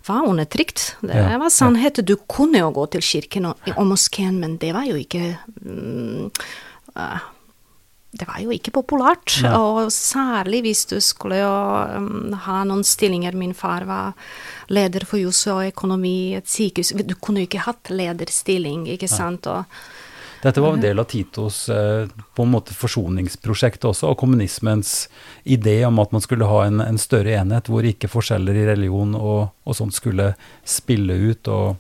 var 0.09 0.29
undertrykt. 0.29 0.97
Det 1.01 1.17
Ja, 1.17 1.39
var 1.41 1.51
sannhet. 1.55 2.03
Du 2.05 2.17
kunne 2.29 2.61
jo 2.61 2.71
gå 2.77 2.87
til 2.93 3.05
kirken 3.05 3.49
og, 3.51 3.73
og 3.77 3.87
moskeen, 3.89 4.39
men 4.43 4.59
det 4.61 4.75
var 4.77 4.85
jo 4.89 4.97
ikke 5.01 5.39
um, 5.65 6.31
uh, 6.97 7.19
det 8.19 8.25
var 8.25 8.39
jo 8.41 8.51
ikke 8.55 8.73
populært, 8.73 9.35
Nei. 9.45 9.51
og 9.53 9.91
særlig 9.93 10.63
hvis 10.65 10.87
du 10.89 10.97
skulle 11.05 11.43
jo 11.43 11.51
um, 11.99 12.33
ha 12.47 12.63
noen 12.65 12.81
stillinger. 12.87 13.37
Min 13.37 13.53
far 13.55 13.85
var 13.85 14.17
leder 14.73 15.05
for 15.05 15.21
jus 15.21 15.43
og 15.53 15.67
økonomi 15.69 16.15
i 16.31 16.39
et 16.41 16.49
sykehus. 16.49 16.95
Du 17.05 17.15
kunne 17.21 17.43
jo 17.45 17.51
ikke 17.51 17.67
hatt 17.67 17.93
lederstilling, 17.93 18.87
ikke 18.97 19.11
sant. 19.13 19.47
Og, 19.53 19.69
Dette 20.43 20.61
var 20.63 20.75
en 20.77 20.81
del 20.81 20.99
av 21.03 21.09
Titos 21.11 21.69
eh, 21.69 22.07
på 22.35 22.43
en 22.45 22.51
måte 22.53 22.75
forsoningsprosjekt 22.77 23.85
også, 23.89 24.07
og 24.13 24.19
kommunismens 24.21 25.09
idé 25.43 25.85
om 25.87 25.99
at 25.99 26.13
man 26.15 26.21
skulle 26.23 26.47
ha 26.47 26.65
en, 26.67 26.81
en 26.85 26.99
større 27.01 27.35
enhet 27.41 27.69
hvor 27.69 27.85
ikke 27.87 28.09
forskjeller 28.13 28.55
i 28.55 28.67
religion 28.69 29.15
og, 29.19 29.49
og 29.67 29.75
sånt 29.75 29.95
skulle 29.99 30.35
spille 30.63 31.15
ut 31.33 31.49
og, 31.51 31.77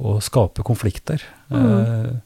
og 0.00 0.22
skape 0.24 0.62
konflikter. 0.64 1.20
Mm. 1.50 2.20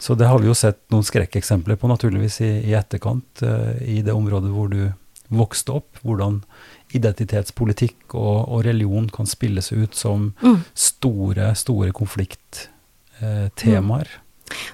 så 0.00 0.14
det 0.16 0.26
har 0.26 0.38
vi 0.40 0.46
jo 0.48 0.54
sett 0.56 0.80
noen 0.90 1.04
skrekkeksempler 1.04 1.76
på 1.76 1.88
naturligvis 1.90 2.40
i, 2.42 2.50
i 2.70 2.74
etterkant, 2.74 3.42
eh, 3.46 3.82
i 3.98 4.02
det 4.02 4.12
området 4.16 4.50
hvor 4.50 4.68
du 4.72 4.92
vokste 5.34 5.72
opp. 5.78 5.96
Hvordan 6.02 6.42
identitetspolitikk 6.94 8.14
og, 8.14 8.48
og 8.50 8.64
religion 8.66 9.08
kan 9.12 9.26
spilles 9.26 9.72
ut 9.72 9.94
som 9.94 10.32
Mm. 10.42 10.60
store, 10.74 11.54
store 11.54 11.92
konflikttemaer. 11.92 14.08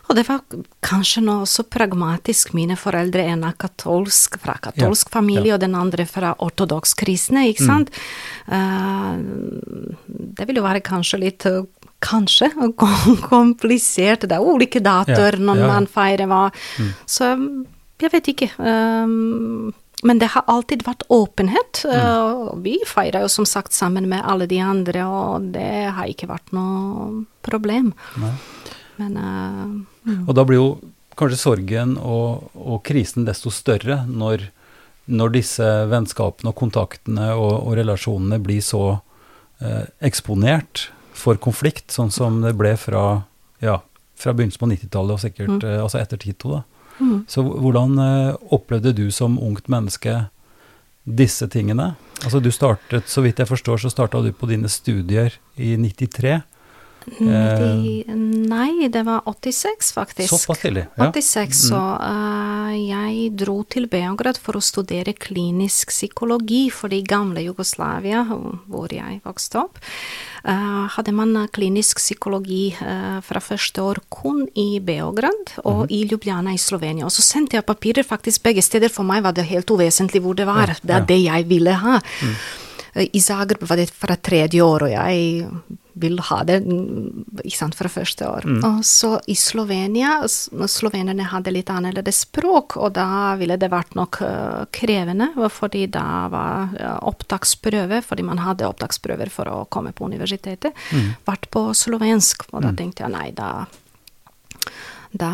Og 0.09 0.17
det 0.19 0.27
var 0.29 0.45
kanskje 0.85 1.23
noe 1.25 1.49
så 1.49 1.65
pragmatisk. 1.65 2.55
Mine 2.57 2.77
foreldre, 2.81 3.25
er 3.31 3.59
katolsk, 3.61 4.39
fra 4.43 4.57
katolsk 4.63 5.11
familie, 5.13 5.53
ja. 5.53 5.59
og 5.59 5.65
den 5.65 5.77
andre 5.79 6.07
fra 6.09 6.35
ortodoks 6.39 6.95
kristne, 6.99 7.47
ikke 7.51 7.67
sant. 7.67 7.93
Eh, 8.47 9.13
det 10.41 10.49
ville 10.49 10.65
være 10.65 10.85
kanskje 10.87 11.23
litt 11.27 11.47
eh, 11.51 11.63
Kanskje 12.01 12.47
komplisert. 13.27 14.23
Det 14.25 14.33
er 14.33 14.41
ulike 14.41 14.81
datoer 14.81 15.37
Ja, 15.37 15.45
når 15.51 15.59
ja, 15.59 15.67
ja. 15.67 15.69
man 15.69 15.89
feirer 15.91 16.31
hva. 16.31 16.47
Så 17.05 17.35
jeg 18.01 18.13
vet 18.15 18.31
ikke. 18.33 18.49
Um, 18.57 19.73
men 20.03 20.21
det 20.21 20.31
har 20.33 20.47
alltid 20.49 20.87
vært 20.87 21.05
åpenhet. 21.13 21.83
uh, 21.85 22.55
og 22.55 22.63
vi 22.65 22.79
feirer 22.89 23.27
jo 23.27 23.33
som 23.33 23.45
sagt 23.49 23.77
sammen 23.77 24.09
med 24.09 24.25
alle 24.25 24.49
de 24.49 24.61
andre, 24.65 25.05
og 25.05 25.51
det 25.53 25.93
har 25.93 26.09
ikke 26.09 26.31
vært 26.31 26.55
noe 26.57 27.27
problem. 27.45 27.93
Nei. 28.21 28.33
Men 29.01 29.17
uh, 29.17 30.25
Og 30.29 30.35
da 30.37 30.45
blir 30.47 30.61
jo 30.61 30.71
kanskje 31.19 31.41
sorgen 31.41 31.97
og, 31.99 32.51
og 32.55 32.81
krisen 32.87 33.27
desto 33.27 33.53
større 33.53 34.03
når, 34.09 34.47
når 35.11 35.35
disse 35.35 35.69
vennskapene 35.91 36.53
og 36.53 36.57
kontaktene 36.57 37.33
og, 37.35 37.53
og 37.67 37.77
relasjonene 37.77 38.39
blir 38.41 38.63
så 38.65 38.85
eh, 39.61 39.85
eksponert 40.07 40.87
for 41.13 41.37
konflikt, 41.43 41.91
sånn 41.93 42.13
som 42.15 42.41
det 42.41 42.55
ble 42.57 42.73
fra, 42.81 43.27
ja, 43.61 43.81
fra 44.17 44.33
begynnelsen 44.33 44.63
på 44.63 44.71
90-tallet 44.73 45.19
og 45.19 45.21
sikkert 45.27 45.67
eh, 45.67 45.77
altså 45.83 46.01
etter 46.01 46.23
Tito. 46.23 46.55
da. 46.57 46.63
mm. 47.03 47.19
Så 47.29 47.45
hvordan 47.45 48.01
opplevde 48.57 48.95
du 48.97 49.11
som 49.13 49.37
ungt 49.37 49.69
menneske 49.69 50.23
disse 51.05 51.51
tingene? 51.53 51.95
Altså 52.25 52.41
du 52.41 52.51
startet, 52.53 53.09
Så 53.09 53.25
vidt 53.25 53.39
jeg 53.41 53.49
forstår, 53.49 53.81
så 53.81 53.91
starta 53.93 54.21
du 54.23 54.33
på 54.33 54.49
dine 54.49 54.69
studier 54.69 55.37
i 55.57 55.77
93. 55.77 56.41
de, 57.05 58.05
Nei, 58.51 58.89
det 58.93 59.03
var 59.07 59.23
86, 59.27 59.93
faktisk. 59.93 60.35
Såpass 60.35 60.59
tidlig? 60.59 60.87
Ja. 60.97 61.09
86, 61.11 61.63
så 61.71 61.81
uh, 62.01 62.73
jeg 62.77 63.31
dro 63.41 63.61
til 63.71 63.89
Beograd 63.91 64.39
for 64.41 64.59
å 64.59 64.63
studere 64.65 65.15
klinisk 65.17 65.93
psykologi, 65.95 66.69
for 66.75 66.93
i 66.95 67.03
gamle 67.07 67.45
Jugoslavia, 67.47 68.25
hvor 68.31 68.93
jeg 68.95 69.21
vokste 69.25 69.63
opp, 69.63 69.81
uh, 70.45 70.87
hadde 70.97 71.15
man 71.17 71.37
klinisk 71.55 72.03
psykologi 72.03 72.71
uh, 72.81 73.19
fra 73.27 73.43
første 73.45 73.85
år 73.85 74.03
kun 74.13 74.47
i 74.59 74.81
Beograd 74.85 75.57
og 75.65 75.93
i 75.93 76.05
Ljubljana 76.11 76.55
i 76.57 76.61
Slovenia. 76.61 77.07
Og 77.09 77.15
så 77.15 77.25
sendte 77.25 77.59
jeg 77.59 77.69
papirer 77.69 78.07
faktisk 78.07 78.45
begge 78.47 78.65
steder. 78.65 78.93
For 78.93 79.07
meg 79.07 79.25
var 79.27 79.37
det 79.37 79.49
helt 79.51 79.71
uvesentlig 79.71 80.23
hvor 80.25 80.37
det 80.39 80.49
var. 80.49 80.75
Ja, 80.75 80.81
Det 80.83 80.97
er 80.97 81.07
det 81.09 81.23
jeg 81.25 81.49
ville 81.51 81.77
ha. 81.85 82.01
Mm. 82.01 82.35
I 83.15 83.21
Zagreb 83.23 83.63
var 83.69 83.79
det 83.79 83.91
fra 83.95 84.17
tredje 84.17 84.63
år, 84.63 84.89
og 84.89 84.91
jeg 84.91 85.79
vil 86.01 86.19
ha 86.31 86.39
det 86.49 86.61
mm, 86.65 87.43
sant, 87.53 87.77
fra 87.79 87.91
første 87.93 88.27
år. 88.29 88.47
Og 88.67 88.81
så 88.87 89.13
i 89.31 89.37
Slovenia, 89.39 90.21
slovenerne 90.29 91.27
hadde 91.31 91.53
litt 91.55 91.71
annerledes 91.73 92.23
språk, 92.27 92.77
og 92.81 92.95
da 92.99 93.37
ville 93.41 93.59
det 93.61 93.71
vært 93.73 93.95
nok 93.99 94.21
eh, 94.27 94.63
krevende, 94.77 95.31
fordi 95.53 95.87
da 95.93 96.07
var 96.33 96.75
opptaksprøve, 97.11 98.01
fordi 98.07 98.27
man 98.27 98.41
hadde 98.43 98.69
opptaksprøver 98.69 99.31
for 99.33 99.51
å 99.53 99.61
komme 99.73 99.93
på 99.93 100.09
universitetet, 100.11 100.75
vært 101.29 101.51
på 101.55 101.69
slovensk, 101.77 102.49
og 102.53 102.65
da 102.67 102.73
tenkte 102.77 103.07
jeg 103.07 103.15
nei, 103.17 103.29
da 103.37 103.53
da 105.11 105.29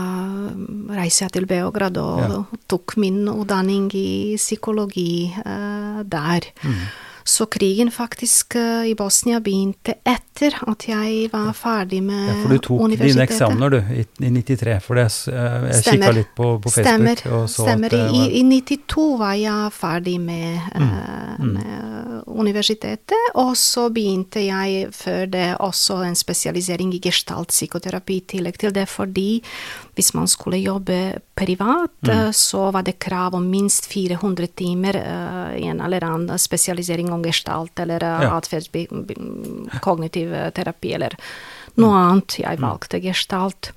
reiser 0.96 1.26
jeg 1.26 1.32
til 1.34 1.46
Beograd 1.50 1.98
og 2.00 2.20
Ja. 2.22 2.38
tok 2.72 2.94
min 2.96 3.26
utdanning 3.28 3.90
i 3.94 4.36
psykologi 4.40 5.28
uh, 5.44 6.00
der. 6.02 6.48
Så 7.26 7.46
krigen 7.46 7.90
faktisk 7.90 8.54
eh, 8.54 8.86
i 8.86 8.94
Bosnia 8.94 9.40
begynte 9.42 9.96
etter 10.06 10.54
at 10.70 10.84
jeg 10.86 11.26
var 11.32 11.48
ferdig 11.58 11.98
med 12.06 12.28
Ja, 12.28 12.36
for 12.44 12.54
du 12.54 12.60
tok 12.62 12.92
dine 13.00 13.24
eksamener 13.24 13.72
du, 13.74 13.78
i, 13.90 14.04
i 14.22 14.30
93, 14.30 14.76
for 14.84 15.00
det, 15.00 15.06
eh, 15.32 15.66
jeg 15.72 15.86
kikka 15.88 16.12
litt 16.20 16.30
på, 16.38 16.52
på 16.62 16.70
Facebook 16.70 16.86
Stemmer. 16.86 17.24
og 17.34 17.48
så 17.50 17.66
Stemmer. 17.66 17.96
at 17.98 18.14
I, 18.14 18.22
I 18.38 18.44
92 18.46 19.08
var 19.18 19.34
jeg 19.40 19.74
ferdig 19.74 20.14
med, 20.22 20.70
eh, 20.78 21.42
med 21.42 22.22
universitetet, 22.30 23.34
og 23.34 23.56
så 23.58 23.88
begynte 23.90 24.46
jeg 24.46 24.92
før 24.94 25.26
det 25.26 25.48
også 25.66 26.04
en 26.06 26.14
spesialisering 26.14 26.94
i 26.94 27.02
gestalt 27.02 27.50
psykoterapi 27.50 28.20
i 28.20 28.26
tillegg 28.36 28.62
til 28.62 28.76
det, 28.76 28.86
fordi 28.86 29.42
hvis 29.96 30.12
man 30.14 30.28
skulle 30.28 30.60
jobbe 30.60 31.18
privat, 31.34 32.02
mm. 32.04 32.32
så 32.36 32.70
var 32.70 32.84
det 32.84 32.98
krav 33.00 33.34
om 33.34 33.46
minst 33.50 33.86
400 33.88 34.46
timer 34.46 34.98
uh, 35.00 35.54
i 35.56 35.64
en 35.70 35.80
eller 35.80 36.04
annen 36.04 36.38
spesialisering 36.38 37.08
om 37.12 37.24
gestalt 37.24 37.80
eller 37.80 38.04
uh, 38.04 38.26
Ja. 38.26 38.40
eh, 40.36 40.50
terapi 40.52 40.92
eller 40.92 41.16
noe 41.80 41.96
annet. 41.96 42.38
Jeg 42.38 42.60
valgte 42.60 43.00
gestalt. 43.00 43.72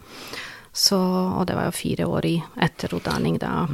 Så, 0.73 0.99
og 0.99 1.47
det 1.47 1.55
var 1.55 1.65
jo 1.71 1.75
fire 1.75 2.05
år 2.05 2.25
i 2.25 2.35
etterutdanning 2.67 3.39
da. 3.39 3.65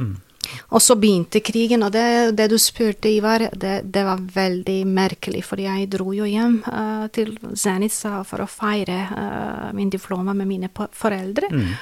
Og 0.74 0.82
så 0.82 0.96
begynte 0.98 1.40
krigen, 1.44 1.84
og 1.86 1.92
det, 1.94 2.36
det 2.38 2.48
du 2.50 2.56
spurte, 2.60 3.10
Ivar, 3.10 3.48
det, 3.52 3.80
det 3.92 4.04
var 4.06 4.22
veldig 4.34 4.78
merkelig, 4.88 5.42
for 5.46 5.60
jeg 5.62 5.88
dro 5.92 6.12
jo 6.14 6.26
hjem 6.28 6.60
uh, 6.66 7.06
til 7.14 7.36
Zenica 7.58 8.20
for 8.26 8.44
å 8.44 8.50
feire 8.50 8.98
uh, 9.10 9.70
min 9.76 9.90
diploma 9.92 10.34
med 10.36 10.50
mine 10.50 10.70
foreldre. 10.74 11.50
Eh, 11.50 11.74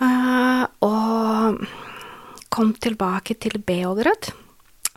og 0.00 1.60
kom 2.54 2.72
tilbake 2.82 3.34
til 3.38 3.60
Beograd 3.62 4.32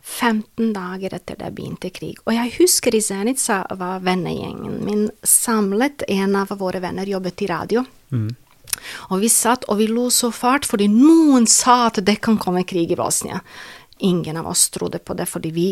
15 0.08 0.74
dager 0.74 1.14
etter 1.18 1.36
det 1.38 1.52
begynte 1.56 1.92
krig. 1.94 2.16
Og 2.26 2.34
jeg 2.34 2.54
husker 2.58 2.96
i 2.96 3.04
Zenica 3.04 3.60
var 3.78 4.04
vennegjengen 4.06 4.80
min 4.88 5.08
samlet. 5.24 6.06
En 6.08 6.38
av 6.40 6.54
våre 6.58 6.80
venner 6.84 7.10
jobbet 7.10 7.44
i 7.44 7.50
radio. 7.52 7.84
Og 9.12 9.20
vi 9.20 9.30
satt 9.30 9.68
og 9.68 9.82
vi 9.82 9.90
lo 9.92 10.08
så 10.14 10.32
fælt 10.32 10.68
fordi 10.70 10.88
noen 10.92 11.48
sa 11.50 11.88
at 11.90 12.00
det 12.06 12.20
kan 12.24 12.40
komme 12.40 12.64
krig 12.68 12.94
i 12.94 13.00
Bosnia. 13.00 13.42
Ingen 14.00 14.38
av 14.38 14.48
oss 14.48 14.68
trodde 14.70 15.00
på 15.02 15.16
det, 15.18 15.26
fordi 15.26 15.50
vi, 15.50 15.72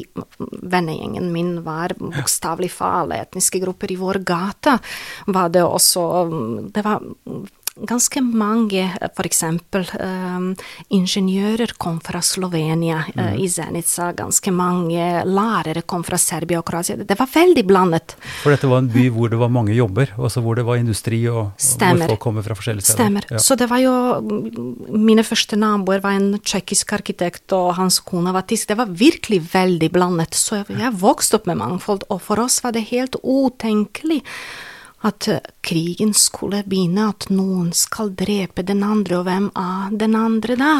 vennegjengen 0.65 1.27
min, 1.29 1.59
var 1.61 1.93
bokstavelig 1.99 2.71
for 2.73 3.03
alle 3.03 3.19
etniske 3.21 3.61
grupper 3.61 3.93
i 3.93 3.99
vår 4.01 4.23
gate. 4.25 4.79
Var 5.29 5.51
det 5.53 5.61
også 5.63 6.05
Det 6.73 6.83
var 6.83 7.05
ganske 7.75 8.21
mange, 8.23 8.85
f.eks. 9.03 9.41
Um, 9.99 10.47
ingeniører 10.95 11.73
kom 11.81 11.97
fra 12.03 12.21
Slovenia 12.23 13.01
uh, 13.11 13.33
i 13.35 13.47
Zenica. 13.51 14.11
Ganske 14.15 14.51
mange 14.55 15.23
lærere 15.27 15.83
kom 15.83 16.05
fra 16.07 16.17
Serbia 16.21 16.61
og 16.61 16.67
Kroatia. 16.69 17.03
Det 17.03 17.17
var 17.19 17.27
veldig 17.31 17.65
blandet. 17.67 18.15
For 18.43 18.55
dette 18.55 18.69
var 18.71 18.83
en 18.83 18.91
by 18.93 19.07
hvor 19.11 19.31
det 19.31 19.39
var 19.41 19.51
mange 19.51 19.75
jobber, 19.75 20.13
altså 20.15 20.43
hvor 20.45 20.55
det 20.55 20.65
var 20.67 20.79
industri 20.79 21.19
og 21.27 21.51
Stemmer. 21.59 22.05
hvor 22.05 22.15
folk 22.15 22.23
kommer 22.27 22.45
fra 22.45 22.57
forskjellige 22.57 22.87
steder. 22.87 23.01
Stemmer. 23.01 23.27
Ja. 23.31 23.41
Så 23.43 23.57
det 23.59 23.69
var 23.71 23.83
jo 23.83 23.95
Mine 24.95 25.23
første 25.25 25.57
naboer 25.59 26.01
var 26.03 26.15
en 26.15 26.37
tsjekkisk 26.39 26.93
arkitekt, 26.95 27.51
og 27.55 27.73
hans 27.79 27.99
kone 27.99 28.31
var 28.35 28.45
tysk. 28.47 28.69
Det 28.69 28.77
var 28.79 28.91
virkelig 28.91 29.41
veldig 29.51 29.89
blandet. 29.91 30.37
Så 30.37 30.61
jeg, 30.61 30.77
jeg 30.79 30.95
vokste 31.01 31.39
opp 31.39 31.49
med 31.49 31.59
mangfold, 31.59 32.07
og 32.09 32.23
for 32.23 32.39
oss 32.45 32.61
var 32.63 32.75
det 32.75 32.87
helt 32.93 33.19
utenkelig 33.21 34.21
at 35.05 35.27
eh, 35.29 35.39
krigen 35.65 36.13
skulle 36.17 36.63
begynne, 36.65 37.09
at 37.13 37.27
noen 37.29 37.71
skal 37.77 38.09
drepe 38.17 38.63
den 38.65 38.81
andre, 38.83 39.19
og 39.19 39.25
hvem 39.27 39.49
er 39.55 39.91
den 40.01 40.15
andre 40.17 40.55
da? 40.59 40.71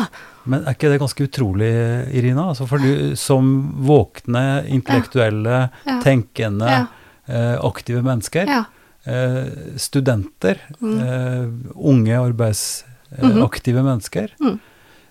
Men 0.49 0.63
er 0.65 0.73
ikke 0.75 0.89
det 0.91 0.99
ganske 1.01 1.25
utrolig, 1.27 1.71
Irina? 2.13 2.47
Altså 2.51 2.67
for 2.69 2.81
du 2.81 3.15
som 3.17 3.73
våkne, 3.85 4.65
intellektuelle, 4.69 5.69
Ja. 5.85 5.99
tenkende, 6.01 6.69
Ja. 6.69 6.87
eh, 7.27 7.57
aktive 7.65 8.01
mennesker, 8.05 8.45
Ja. 8.47 8.63
eh, 9.05 9.77
studenter, 9.77 10.57
Mm. 10.81 11.71
unge 11.75 12.17
arbeidsaktive 12.17 13.83
mennesker, 13.83 14.29
Mhm. 14.39 14.59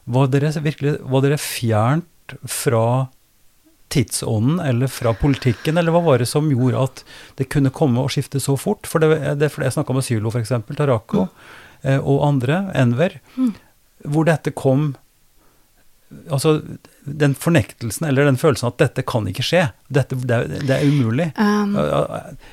var 0.07 0.27
dere 0.29 0.53
virkelig 0.63 0.99
var 1.01 1.21
dere 1.23 1.39
fjernt 1.39 2.05
fra 2.47 3.09
tidsånden 3.95 4.59
eller 4.65 4.91
fra 4.91 5.13
politikken, 5.17 5.79
eller 5.81 5.95
hva 5.95 6.03
var 6.05 6.19
det 6.23 6.27
som 6.31 6.51
gjorde 6.53 6.83
at 6.89 7.05
det 7.39 7.47
kunne 7.55 7.71
komme 7.75 8.03
og 8.03 8.11
skifte 8.15 8.43
så 8.43 8.57
fort? 8.61 8.87
For 8.91 8.99
det, 9.03 9.39
det 9.41 9.53
jeg 9.55 9.77
snakka 9.77 9.95
med 9.97 10.05
Sylo, 10.07 10.33
f.eks., 10.35 10.53
Tarako, 10.75 11.29
mm. 11.31 12.03
og 12.03 12.27
andre, 12.29 12.65
Enver, 12.75 13.21
Mm. 13.39 13.55
hvor 14.05 14.27
dette 14.29 14.51
kom 14.55 14.93
Altså 16.31 16.61
den 17.05 17.33
fornektelsen 17.35 18.05
eller 18.07 18.25
den 18.29 18.37
følelsen 18.39 18.69
at 18.69 18.77
dette 18.79 19.03
kan 19.09 19.25
ikke 19.27 19.43
skje. 19.43 19.63
Dette, 19.91 20.15
det, 20.15 20.37
det 20.69 20.77
er 20.77 20.85
umulig. 20.87 21.27
Um, 21.41 21.73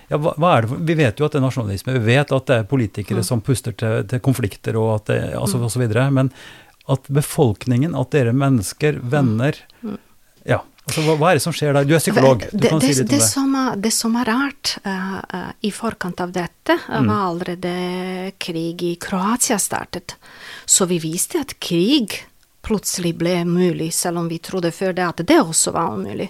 Ja, 0.09 0.17
hva, 0.17 0.33
hva 0.41 0.53
er 0.57 0.65
vi 0.71 0.95
vet 0.97 1.19
jo 1.21 1.27
at 1.27 1.35
det 1.35 1.41
er 1.41 1.45
nasjonalisme, 1.45 1.93
vi 1.99 2.01
vet 2.15 2.33
at 2.33 2.47
det 2.49 2.57
er 2.57 2.65
politikere 2.71 3.21
Mm. 3.21 3.27
som 3.27 3.43
puster 3.45 3.75
til, 3.77 4.01
til 4.09 4.19
konflikter 4.23 4.79
og 4.81 4.95
at 4.95 5.11
det, 5.11 5.19
altså, 5.37 5.61
og 5.61 5.69
så 5.71 5.79
videre, 5.83 6.07
men 6.11 6.31
at 6.89 7.05
befolkningen, 7.13 7.93
at 7.99 8.09
dere 8.15 8.33
mennesker, 8.33 8.97
venner 9.03 9.53
Mm. 9.83 9.99
Altså 10.91 11.03
hva, 11.05 11.13
hva 11.21 11.29
er 11.31 11.37
det 11.39 11.43
som 11.45 11.53
skjer 11.55 11.71
der? 11.77 11.85
Du 11.87 11.93
er 11.95 12.01
psykolog, 12.03 12.41
du 12.51 12.57
det, 12.57 12.69
kan 12.69 12.81
det, 12.83 12.89
si 12.97 13.05
det, 13.07 13.21
som 13.23 13.53
er, 13.55 13.77
det 13.79 13.91
som 13.95 14.15
er 14.19 14.27
rart 14.27 14.73
eh, 14.83 15.37
i 15.63 15.71
forkant 15.71 16.19
av 16.19 16.33
dette, 16.35 16.75
eh, 16.75 16.99
Mm. 16.99 17.07
var 17.07 17.21
allerede 17.29 18.33
krig 18.43 18.83
i 18.83 18.95
Kroatia 18.99 19.57
startet. 19.59 20.17
Så 20.65 20.85
vi 20.91 20.99
visste 20.99 21.39
at 21.39 21.55
krig 21.63 22.19
plutselig 22.61 23.15
ble 23.17 23.39
mulig, 23.47 23.93
selv 23.95 24.19
om 24.19 24.27
vi 24.29 24.37
trodde 24.43 24.71
før 24.75 24.93
det 24.93 25.07
at 25.07 25.23
det 25.25 25.39
også 25.39 25.71
var 25.73 25.95
umulig. 25.95 26.27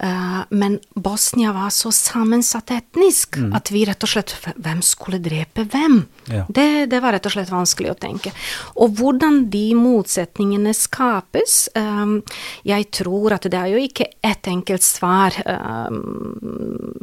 Eh, 0.00 0.40
men 0.50 0.80
Bosnia 0.94 1.52
var 1.52 1.70
så 1.70 1.92
sammensatt 1.94 2.70
etnisk 2.74 3.36
Mm. 3.36 3.54
at 3.54 3.70
vi 3.70 3.84
rett 3.84 4.02
og 4.02 4.08
slett 4.08 4.34
Hvem 4.56 4.82
skulle 4.82 5.18
drepe 5.22 5.64
hvem? 5.70 6.06
Ja. 6.26 6.46
Det, 6.48 6.86
det 6.90 7.00
var 7.02 7.12
rett 7.12 7.26
og 7.26 7.32
slett 7.32 7.50
vanskelig 7.50 7.90
å 7.92 7.98
tenke. 7.98 8.32
Og 8.76 8.96
hvordan 8.98 9.50
de 9.50 9.74
motsetningene 9.74 10.74
skapes 10.74 11.68
um, 11.76 12.22
Jeg 12.64 12.90
tror 12.90 13.32
at 13.32 13.42
det 13.42 13.54
er 13.54 13.66
jo 13.74 13.78
ikke 13.78 14.06
ett 14.22 14.46
enkelt 14.50 14.82
svar. 14.82 15.30
Um, 15.46 16.94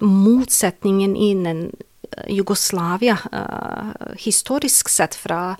motsetningen 0.00 1.16
innen 1.16 1.70
Jugoslavia, 2.28 3.18
uh, 3.32 4.14
historisk 4.16 4.88
sett 4.88 5.14
fra 5.14 5.56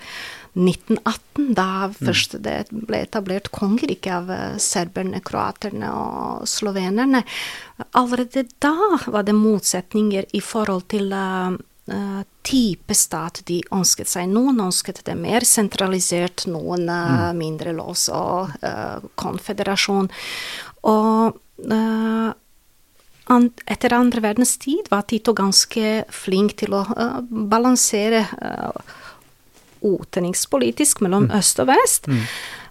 1918, 0.59 1.55
da 1.55 1.89
først 1.95 2.35
det 2.43 2.57
ble 2.73 3.05
etablert 3.07 3.51
kongerike 3.55 4.11
av 4.11 4.31
eh, 4.35 4.57
serberne, 4.59 5.21
kroaterne 5.23 5.91
og 5.95 6.49
slovenerne. 6.51 7.23
Allerede 7.99 8.49
da 8.59 8.75
var 9.07 9.27
det 9.29 9.37
motsetninger 9.39 10.27
i 10.35 10.43
forhold 10.43 10.89
til 10.91 11.15
eh, 11.15 11.59
type 12.49 12.97
stat 12.97 13.43
de 13.49 13.61
ønsket 13.75 14.11
seg. 14.11 14.29
Noen 14.33 14.59
ønsket 14.67 15.05
det 15.07 15.15
mer 15.19 15.47
sentralisert, 15.47 16.47
noen 16.51 16.89
uh, 16.89 17.31
mindre 17.37 17.73
lås 17.77 18.09
og 18.13 18.53
uh, 18.61 18.99
konfederasjon. 19.21 20.11
Og 20.89 21.39
etter 23.69 23.97
andre 23.97 24.23
verdenstid 24.25 24.89
var 24.93 25.05
Tito 25.09 25.35
ganske 25.37 26.05
flink 26.13 26.59
til 26.61 26.77
å 26.77 26.85
balansere 27.29 28.25
uh, 28.37 28.95
utenrikspolitisk 29.83 31.03
mellom 31.05 31.31
øst 31.35 31.61
og 31.63 31.71
vest. 31.73 32.09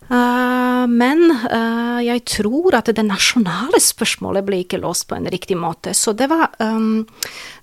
Eh, 0.08 0.86
men 0.88 1.26
uh, 1.52 2.00
jeg 2.00 2.24
tror 2.32 2.78
at 2.80 2.92
det 2.96 3.04
nasjonale 3.04 3.80
spørsmålet 3.84 4.46
ble 4.48 4.62
ikke 4.64 4.80
låst 4.80 5.08
på 5.10 5.18
en 5.18 5.28
riktig 5.32 5.58
måte. 5.60 5.94
Så 5.98 6.14
det 6.16 6.30
var 6.32 6.54
um, 6.64 7.04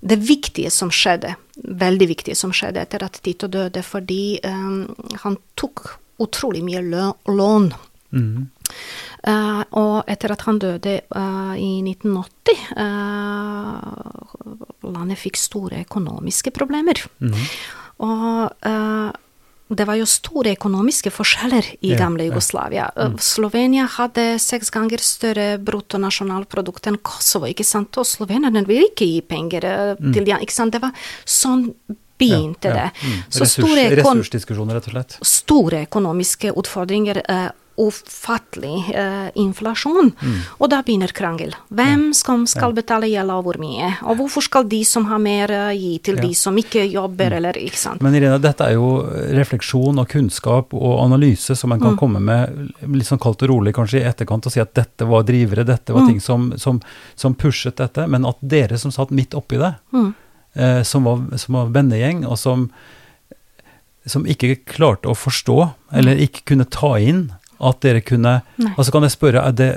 det 0.05 0.19
viktige 0.21 0.69
som 0.73 0.91
skjedde, 0.93 1.35
veldig 1.55 2.09
viktige 2.11 2.37
som 2.37 2.53
skjedde 2.53 2.83
etter 2.85 3.05
at 3.07 3.17
Tito 3.25 3.49
døde, 3.49 3.81
fordi 3.85 4.37
um, 4.45 4.85
han 5.23 5.39
tok 5.57 5.87
utrolig 6.21 6.61
mye 6.65 6.83
lø 6.85 7.09
lån. 7.33 7.71
Mm. 8.15 8.45
Uh, 9.25 9.63
og 9.81 9.95
etter 10.11 10.35
at 10.35 10.45
han 10.45 10.61
døde 10.61 10.99
i 11.01 11.71
1980, 11.81 12.61
eh, 12.77 13.79
landet 14.85 15.17
fikk 15.17 15.39
store 15.39 15.81
økonomiske 15.81 16.53
problemer. 16.53 17.01
Mm. 17.23 17.33
Og 18.05 18.69
det 19.67 19.87
var 19.87 19.97
jo 19.97 20.05
store 20.05 20.53
økonomiske 20.53 21.09
forskjeller 21.09 21.65
i 21.81 21.93
Ja, 21.95 21.97
gamle 21.97 22.23
ja. 22.23 22.29
Jugoslavia. 22.29 22.91
Eh, 22.95 23.15
Slovenia 23.17 23.87
hadde 23.89 24.37
seks 24.39 24.69
ganger 24.69 25.01
større 25.01 25.57
bruttonasjonalprodukt 25.57 26.87
enn 26.91 26.99
Kosovo, 27.01 27.49
ikke 27.49 27.65
sant? 27.65 27.97
Og 27.97 28.05
slovenerne 28.05 28.65
ville 28.67 28.91
ikke 28.91 29.07
gi 29.09 29.21
penger 29.25 29.65
mm. 29.99 30.13
til 30.13 30.25
de 30.27 30.37
ikke 30.37 30.53
sant? 30.53 30.75
Det 30.75 30.83
var 30.83 30.93
sånn 31.25 31.71
begynte 32.17 32.69
Ja, 32.69 32.75
ja. 32.75 32.83
det. 32.85 33.07
Mm. 33.09 33.23
Så 33.29 33.43
Ressurs, 33.43 33.75
ressursdiskusjoner, 33.99 34.77
rett 34.77 34.87
og 34.87 34.93
slett. 34.95 35.17
store 35.27 35.81
økonomiske 35.89 36.53
utfordringer, 36.55 37.21
eh, 37.27 37.49
ufattelig 37.77 38.95
uh, 38.95 39.29
inflasjon. 39.35 40.11
Mm. 40.21 40.37
Og 40.59 40.69
da 40.71 40.81
begynner 40.85 41.11
krangel. 41.15 41.53
Hvem 41.75 42.13
som 42.15 42.45
skal 42.47 42.73
betale 42.77 43.09
gjelda, 43.11 43.35
og 43.39 43.47
hvor 43.49 43.59
mye? 43.61 43.89
Og 44.07 44.17
hvorfor 44.21 44.45
skal 44.45 44.67
de 44.71 44.79
som 44.87 45.05
har 45.09 45.19
mer, 45.19 45.51
uh, 45.51 45.71
gi 45.75 45.97
til 45.99 46.15
Ja. 46.15 46.21
de 46.23 46.33
som 46.35 46.55
ikke 46.57 46.85
jobber, 46.91 47.33
eller 47.39 47.53
ikke 47.59 47.77
sant. 47.81 48.01
Men 48.01 48.15
Irene, 48.15 48.39
dette 48.41 48.63
er 48.63 48.73
jo 48.77 48.89
refleksjon 49.35 49.99
og 49.99 50.07
kunnskap 50.09 50.73
og 50.73 50.99
analyse 51.03 51.55
som 51.55 51.71
en 51.75 51.79
kan 51.83 51.97
komme 51.99 52.19
med 52.23 52.73
litt 52.87 53.07
sånn 53.07 53.19
kaldt 53.21 53.43
og 53.43 53.49
rolig 53.49 53.73
kanskje 53.75 54.01
i 54.01 54.07
etterkant 54.07 54.45
og 54.47 54.51
si 54.55 54.59
at 54.63 54.73
dette 54.73 55.05
var 55.07 55.23
drivere, 55.27 55.65
dette 55.67 55.93
var 55.93 56.07
ting 56.07 56.19
som, 56.21 56.53
som, 56.57 56.79
som 57.15 57.35
pushet 57.35 57.75
dette, 57.77 58.07
men 58.07 58.25
at 58.25 58.37
dere 58.41 58.77
som 58.79 58.91
satt 58.91 59.11
midt 59.11 59.33
oppi 59.35 59.57
det, 59.59 59.73
Mm. 59.91 60.13
eh, 60.55 60.81
som, 60.83 61.03
var, 61.03 61.37
som 61.37 61.53
var 61.59 61.65
vennegjeng, 61.75 62.25
og 62.25 62.37
som, 62.39 62.69
som 64.05 64.25
ikke 64.29 64.55
klarte 64.69 65.09
å 65.09 65.15
forstå, 65.17 65.57
eller 65.97 66.19
ikke 66.21 66.43
kunne 66.51 66.67
ta 66.69 66.95
inn 67.01 67.31
at 67.65 67.81
dere 67.83 68.01
kunne 68.05 68.37
Nei. 68.55 68.71
Altså 68.75 68.93
Kan 68.93 69.05
jeg 69.05 69.13
spørre, 69.15 69.43
det, 69.55 69.69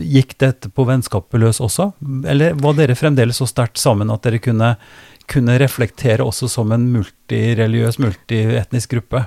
gikk 0.00 0.36
dette 0.40 0.70
på 0.72 0.86
vennskapet 0.88 1.40
løs 1.40 1.60
også? 1.64 1.90
Eller 2.30 2.56
var 2.60 2.76
dere 2.78 2.96
fremdeles 2.98 3.40
så 3.40 3.48
sterkt 3.48 3.80
sammen 3.80 4.12
at 4.12 4.24
dere 4.26 4.40
kunne, 4.42 4.74
kunne 5.30 5.58
reflektere 5.60 6.24
også 6.24 6.48
som 6.52 6.72
en 6.74 6.88
multireligiøs, 7.28 7.98
multietnisk 7.98 8.90
gruppe? 8.92 9.24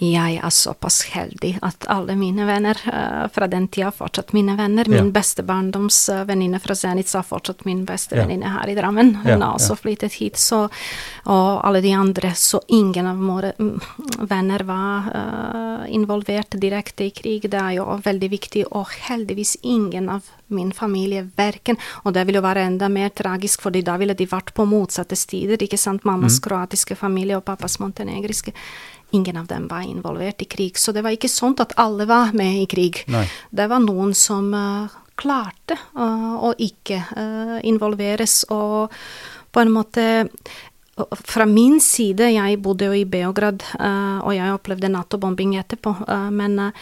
Jeg 0.00 0.36
er 0.38 0.50
såpass 0.52 1.00
heldig 1.14 1.56
at 1.64 1.86
alle 1.90 2.14
mine 2.16 2.44
venner 2.46 2.76
eh, 2.86 3.24
fra 3.32 3.48
den 3.48 3.66
tida 3.68 3.90
fortsatt 3.90 4.32
mine 4.36 4.54
venner. 4.56 4.86
Min 4.88 5.06
Ja. 5.06 5.10
beste 5.10 5.42
barndomsvenninne 5.42 6.60
fra 6.60 6.74
Zenit 6.74 7.12
er 7.14 7.22
fortsatt 7.22 7.64
min 7.64 7.84
beste 7.84 8.14
Ja. 8.16 8.22
venninne 8.24 8.46
her 8.52 8.68
i 8.68 8.74
Drammen. 8.74 9.14
Hun 9.16 9.26
Ja, 9.26 9.38
har 9.38 9.54
også 9.58 9.76
flyttet 9.76 10.12
hit, 10.20 10.34
så, 10.36 10.68
og 11.26 11.64
alle 11.64 11.80
de 11.80 11.92
andre. 11.92 12.30
Så 12.34 12.60
ingen 12.68 13.06
av 13.06 13.16
våre 13.16 13.52
mm, 13.58 13.80
venner 14.28 14.62
var 14.64 15.08
uh, 15.14 15.86
involvert 15.88 16.50
direkte 16.60 17.04
i 17.06 17.10
krig. 17.10 17.42
Det 17.50 17.54
er 17.58 17.76
jo 17.76 17.84
veldig 17.84 18.30
viktig, 18.30 18.64
og 18.72 18.86
heldigvis 19.08 19.56
ingen 19.62 20.08
av 20.10 20.22
min 20.48 20.70
familie 20.72 21.28
verken. 21.36 21.76
Og 22.04 22.12
det 22.14 22.24
ville 22.26 22.38
jo 22.38 22.42
være 22.42 22.66
enda 22.66 22.88
mer 22.88 23.08
tragisk, 23.10 23.60
fordi 23.62 23.82
da 23.84 23.96
ville 23.96 24.14
de 24.14 24.26
vært 24.26 24.52
på 24.54 24.64
motsatte 24.66 25.16
stider. 25.16 25.56
ikke 25.58 25.78
sant? 25.78 26.04
Mammas 26.04 26.38
Mm. 26.38 26.48
kroatiske 26.48 26.96
familie 26.96 27.37
og 27.38 27.46
pappas 27.46 27.78
montenegriske. 27.82 28.52
Ingen 29.16 29.36
av 29.40 29.46
dem 29.48 29.68
var 29.70 29.86
involvert 29.88 30.42
i 30.42 30.44
krig, 30.44 30.76
så 30.76 30.92
det 30.92 31.00
var 31.06 31.16
ikke 31.16 31.30
sånn 31.32 31.56
at 31.62 31.72
alle 31.80 32.04
var 32.08 32.34
med 32.36 32.60
i 32.60 32.66
krig. 32.68 33.04
Nei. 33.08 33.24
Det 33.50 33.68
var 33.70 33.80
noen 33.80 34.12
som 34.12 34.50
uh, 34.52 34.96
klarte 35.16 35.78
uh, 35.96 36.34
å 36.44 36.52
ikke 36.60 37.00
uh, 37.16 37.58
involveres, 37.64 38.42
og 38.52 38.92
på 39.48 39.64
en 39.64 39.72
måte 39.72 40.04
fra 41.30 41.46
min 41.46 41.76
side, 41.80 42.26
jeg 42.34 42.58
bodde 42.58 42.88
jo 42.88 42.94
i 42.98 43.04
Beograd, 43.06 43.62
og 43.78 44.32
jeg 44.34 44.50
opplevde 44.50 44.88
Nato-bombing 44.90 45.52
etterpå, 45.60 45.92
men 46.34 46.72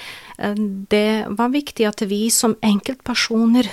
det 0.88 1.28
var 1.36 1.52
viktig 1.52 1.84
at 1.84 2.00
vi 2.08 2.22
som 2.32 2.54
enkeltpersoner 2.64 3.68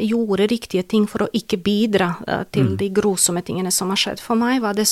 gjorde 0.00 0.48
riktige 0.48 0.86
ting 0.88 1.04
for 1.04 1.26
å 1.26 1.28
ikke 1.36 1.60
bidra 1.60 2.14
til 2.48 2.78
de 2.80 2.88
grusomme 2.96 3.44
tingene 3.44 3.68
som 3.68 3.92
har 3.92 4.00
skjedd. 4.00 4.24
For 4.24 4.40
meg 4.40 4.64
var 4.64 4.80
det 4.80 4.88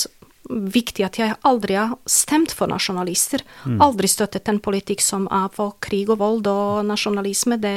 viktig 0.50 1.04
at 1.06 1.18
jeg 1.20 1.36
aldri 1.46 1.76
har 1.78 1.96
stemt 2.10 2.54
for 2.54 2.70
nasjonalister. 2.70 3.42
Aldri 3.82 4.10
støttet 4.10 4.48
en 4.50 4.60
politikk 4.62 5.02
som 5.04 5.26
er 5.32 5.48
for 5.54 5.76
krig 5.84 6.10
og 6.12 6.20
vold 6.22 6.46
og 6.50 6.86
nasjonalisme. 6.88 7.58
Det, 7.62 7.76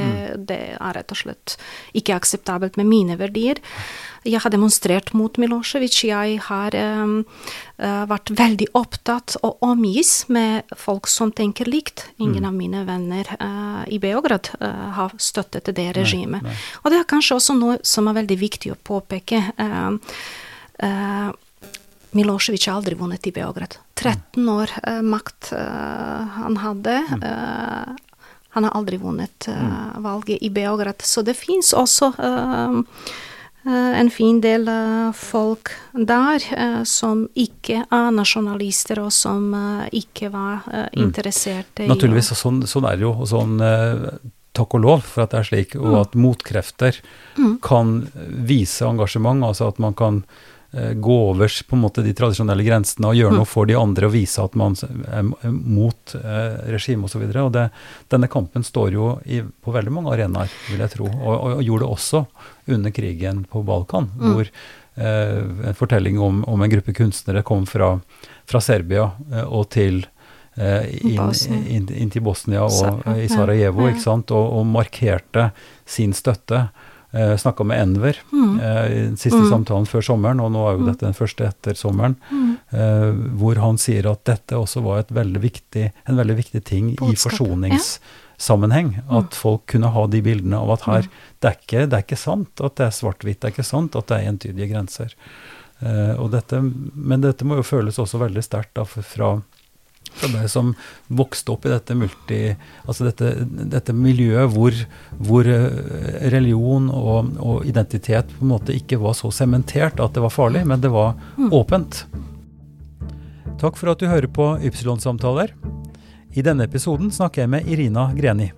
det 0.49 0.61
er 0.75 0.95
rett 0.97 1.15
og 1.15 1.21
slett 1.23 1.57
ikke 1.97 2.17
akseptabelt 2.17 2.79
med 2.79 2.89
mine 2.89 3.19
verdier. 3.19 3.61
Jeg 4.27 4.41
har 4.43 4.51
demonstrert 4.51 5.13
mot 5.15 5.37
Milosevic. 5.39 6.01
Jeg 6.03 6.39
har 6.49 6.75
um, 6.75 7.21
vært 7.79 8.33
veldig 8.35 8.67
opptatt 8.77 9.37
og 9.47 9.63
omgis 9.63 10.27
med 10.27 10.67
folk 10.77 11.07
som 11.07 11.31
tenker 11.31 11.69
likt. 11.71 12.09
Ingen 12.19 12.47
av 12.47 12.55
mine 12.55 12.83
venner 12.87 13.29
uh, 13.39 13.83
i 13.87 13.99
Beograd 14.01 14.51
uh, 14.59 14.89
har 14.99 15.15
støttet 15.17 15.71
det 15.75 15.91
regimet. 15.97 16.43
Og 16.83 16.91
det 16.91 16.99
er 16.99 17.09
kanskje 17.09 17.39
også 17.39 17.55
noe 17.57 17.79
som 17.87 18.09
er 18.11 18.19
veldig 18.19 18.39
viktig 18.43 18.73
å 18.75 18.81
påpeke. 18.91 19.43
Uh, 19.59 19.95
Milosevic 22.11 22.67
har 22.67 22.79
aldri 22.79 22.97
vunnet 22.97 23.27
i 23.27 23.31
Beograd. 23.31 23.77
13 23.99 24.49
år 24.49 24.71
uh, 24.87 25.01
makt 25.05 25.51
uh, 25.53 26.25
han 26.39 26.59
hadde. 26.63 26.95
Uh, 27.23 27.95
han 28.49 28.65
har 28.65 28.73
aldri 28.73 28.97
vunnet 28.97 29.45
valget 30.01 30.41
i 30.41 30.49
Beograd. 30.49 31.03
Så 31.05 31.21
det 31.21 31.35
fins 31.37 31.69
også 31.77 32.09
en 33.69 34.09
fin 34.09 34.39
del 34.41 34.65
folk 35.13 35.69
der 35.93 36.41
som 36.89 37.27
ikke 37.37 37.83
er 37.85 38.09
nasjonalister, 38.17 39.03
og 39.05 39.13
som 39.13 39.53
ikke 39.93 40.31
var 40.33 40.65
interessert 40.97 41.83
i 41.83 41.91
Naturligvis, 41.91 42.31
og 42.33 42.41
sånn, 42.41 42.59
sånn 42.65 42.89
er 42.89 42.97
det 42.97 43.05
jo. 43.05 43.13
og 43.21 43.29
sånn 43.29 43.61
takk 44.57 44.75
og 44.75 44.83
lov 44.83 45.05
for 45.05 45.27
at 45.27 45.33
det 45.33 45.43
er 45.43 45.49
slik, 45.51 45.75
og 45.79 45.99
at 46.01 46.17
motkrefter 46.17 46.99
kan 47.65 47.99
vise 48.49 48.87
engasjement, 48.87 49.45
altså 49.45 49.69
at 49.69 49.79
man 49.83 49.95
kan 49.97 50.23
eh, 50.23 50.47
gå 50.71 51.15
over 51.31 51.49
på 51.67 51.75
en 51.75 51.81
måte 51.81 52.03
de 52.05 52.11
tradisjonelle 52.13 52.61
grensene 52.61 53.09
og 53.09 53.17
gjøre 53.17 53.37
noe 53.39 53.47
for 53.49 53.65
de 53.65 53.73
andre 53.73 54.05
og 54.05 54.13
vise 54.13 54.43
at 54.43 54.53
man 54.59 54.75
er 55.09 55.23
mot 55.49 56.13
eh, 56.13 56.59
regimet 56.69 57.09
osv. 57.09 57.23
Denne 58.13 58.29
kampen 58.29 58.65
står 58.65 58.93
jo 58.93 59.07
i, 59.25 59.41
på 59.41 59.73
veldig 59.73 59.93
mange 59.95 60.13
arenaer, 60.13 60.51
vil 60.69 60.83
jeg 60.85 60.93
tro, 60.93 61.07
og, 61.09 61.33
og, 61.33 61.55
og 61.57 61.63
gjorde 61.65 61.85
det 61.87 61.95
også 61.95 62.21
under 62.75 62.93
krigen 62.93 63.41
på 63.49 63.63
Balkan, 63.65 64.11
hvor 64.19 64.45
eh, 64.45 65.41
en 65.71 65.77
fortelling 65.77 66.19
om, 66.21 66.43
om 66.45 66.61
en 66.61 66.71
gruppe 66.75 66.93
kunstnere 66.93 67.41
kom 67.47 67.65
fra, 67.69 67.95
fra 68.45 68.61
Serbia 68.61 69.09
eh, 69.31 69.45
og 69.45 69.71
til 69.73 70.03
eh, 70.55 70.85
inn, 71.01 71.33
inn, 71.65 71.89
inn 71.89 72.13
til 72.13 72.25
Bosnia 72.25 72.67
og 72.67 73.07
eh, 73.07 73.25
i 73.25 73.31
Sarajevo, 73.31 73.87
ja. 73.87 73.95
ikke 73.95 74.05
sant, 74.05 74.35
og, 74.35 74.53
og 74.59 74.69
markerte 74.69 75.49
sin 75.89 76.13
støtte. 76.13 76.67
Eh, 77.11 77.35
Snakka 77.41 77.65
med 77.65 77.81
Enver 77.81 78.17
eh, 78.61 78.85
i 78.91 79.01
den 79.07 79.17
siste 79.17 79.41
samtalen 79.49 79.87
før 79.89 80.03
sommeren, 80.05 80.41
og 80.43 80.51
nå 80.53 80.65
er 80.67 80.77
jo 80.77 80.87
dette 80.91 81.07
den 81.07 81.17
første 81.17 81.47
etter 81.47 81.77
sommeren, 81.77 82.15
eh, 82.69 83.09
hvor 83.39 83.57
han 83.63 83.81
sier 83.81 84.11
at 84.11 84.21
dette 84.29 84.57
også 84.59 84.83
var 84.85 85.01
et 85.01 85.13
veldig 85.17 85.41
viktig, 85.41 85.87
en 86.05 86.19
veldig 86.21 86.37
viktig 86.43 86.63
ting 86.69 86.91
i 86.93 87.15
forsoningssammenheng. 87.17 87.79
forsoningssammenheng. 88.39 89.01
At 89.09 89.35
folk 89.35 89.65
kunne 89.65 89.91
ha 89.93 90.07
de 90.07 90.21
bildene 90.21 90.57
av 90.57 90.71
at 90.77 90.85
her 90.87 91.07
det, 91.39 91.49
er 91.49 91.57
ikke, 91.57 91.85
det 91.87 91.97
er 91.97 92.05
ikke 92.05 92.19
sant 92.19 92.61
at 92.63 92.75
det 92.77 92.85
er 92.87 92.95
svart-hvitt, 92.95 93.41
det 93.41 93.49
er 93.49 93.55
ikke 93.57 93.67
sant 93.67 93.95
at 93.95 94.07
det 94.07 94.19
er 94.19 94.29
entydige 94.29 94.69
grenser. 94.71 95.15
Eh, 95.79 96.15
og 96.19 96.31
dette, 96.31 96.61
men 96.61 97.21
dette 97.23 97.47
må 97.47 97.59
jo 97.59 97.67
føles 97.67 97.99
også 97.99 98.19
veldig 98.21 98.43
sterkt 98.43 98.79
fra 98.85 99.39
fra 100.17 100.29
deg 100.33 100.49
som 100.51 100.73
vokste 101.07 101.53
opp 101.53 101.67
i 101.67 101.73
dette 101.73 101.97
multi... 101.97 102.39
Altså 102.85 103.09
dette, 103.09 103.33
dette 103.45 103.95
miljøet 103.95 104.51
hvor, 104.53 104.75
hvor 105.17 105.49
eh, 105.49 106.29
religion 106.33 106.89
og, 106.93 107.35
og 107.39 107.67
identitet 107.69 108.31
på 108.35 108.45
en 108.45 108.53
måte 108.55 108.75
ikke 108.75 108.99
var 109.01 109.17
så 109.17 109.31
sementert 109.33 110.01
at 110.01 110.15
det 110.15 110.23
var 110.25 110.33
farlig, 110.33 110.65
men 110.69 110.81
det 110.83 110.91
var 110.93 111.15
åpent. 111.51 112.03
Takk 113.59 113.75
for 113.75 113.91
at 113.91 113.99
du 113.99 114.07
hører 114.07 114.29
på 114.31 114.53
Ypsilon-samtaler. 114.63 115.53
I 116.37 116.45
denne 116.45 116.67
episoden 116.69 117.11
snakker 117.11 117.43
jeg 117.43 117.51
med 117.51 117.67
Irina 117.67 118.09
Greni. 118.15 118.51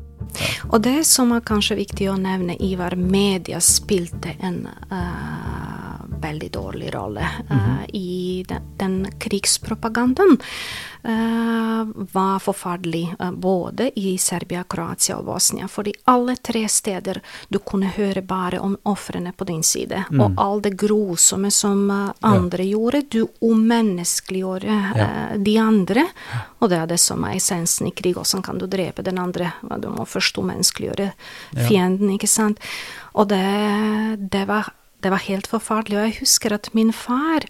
Og 0.70 0.82
det 0.86 1.02
som 1.10 1.32
er 1.36 1.44
kanskje 1.44 1.80
viktig 1.82 2.08
å 2.12 2.18
nevne, 2.20 2.56
Ivar, 2.62 2.96
media 2.96 3.60
spilte 3.64 4.36
en 4.46 4.64
eh, 4.70 5.81
veldig 6.22 6.52
dårlig 6.54 6.94
rolle 6.96 7.28
eh, 7.50 7.86
i 7.98 8.46
den, 8.48 8.72
den 8.78 8.98
krigspropagandaen. 9.20 10.38
eh, 11.04 11.86
var 11.96 12.40
forferdelig 12.40 13.16
eh, 13.20 13.32
både 13.32 14.00
i 14.00 14.18
Serbia, 14.18 14.64
Kroatia 14.64 15.18
og 15.18 15.26
Bosnia. 15.26 15.68
Fordi 15.68 15.94
alle 16.04 16.36
tre 16.36 16.68
steder 16.70 17.22
du 17.50 17.60
kunne 17.60 17.92
høre 17.96 18.22
bare 18.22 18.60
om 18.60 18.78
ofrene 18.84 19.34
på 19.34 19.48
din 19.50 19.64
side, 19.64 20.04
og 20.20 20.38
all 20.38 20.62
det 20.62 20.76
grusomme 20.80 21.52
som 21.52 21.90
andre 21.92 22.66
gjorde. 22.66 23.04
Du 23.10 23.28
umenneskeliggjorde 23.42 24.80
eh, 24.96 25.38
de 25.38 25.58
andre, 25.60 26.06
og 26.60 26.70
det 26.72 26.82
er 26.82 26.92
det 26.94 27.00
som 27.02 27.24
er 27.26 27.38
essensen 27.40 27.90
i 27.90 27.96
krig. 27.96 28.16
Hvordan 28.16 28.46
kan 28.46 28.60
du 28.62 28.68
drepe 28.68 29.04
den 29.06 29.20
andre? 29.22 29.54
Du 29.82 29.90
må 29.90 30.06
først 30.06 30.38
umenneskeliggjøre 30.38 31.12
fienden, 31.68 32.14
ikke 32.16 32.30
sant? 32.30 32.62
Og 33.14 33.28
det, 33.32 33.42
det 34.32 34.46
var 34.48 34.72
det 35.02 35.12
var 35.14 35.24
helt 35.26 35.50
forferdelig. 35.50 35.98
Og 35.98 36.08
jeg 36.08 36.20
husker 36.22 36.56
at 36.56 36.70
min 36.78 36.94
far 36.94 37.48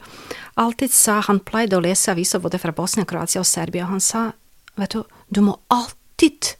alltid 0.59 0.93
sa 0.95 1.19
Han 1.27 1.41
pleide 1.43 1.77
å 1.77 1.83
lese 1.83 2.11
aviser 2.11 2.39
både 2.43 2.59
fra 2.61 2.73
Bosnia, 2.75 3.05
Kroatia 3.05 3.43
og 3.43 3.49
Serbia. 3.49 3.85
og 3.85 3.97
Han 3.97 4.03
sa 4.03 4.31
vet 4.79 4.95
du, 4.95 5.03
du 5.29 5.41
må 5.43 5.57
alltid 5.69 6.55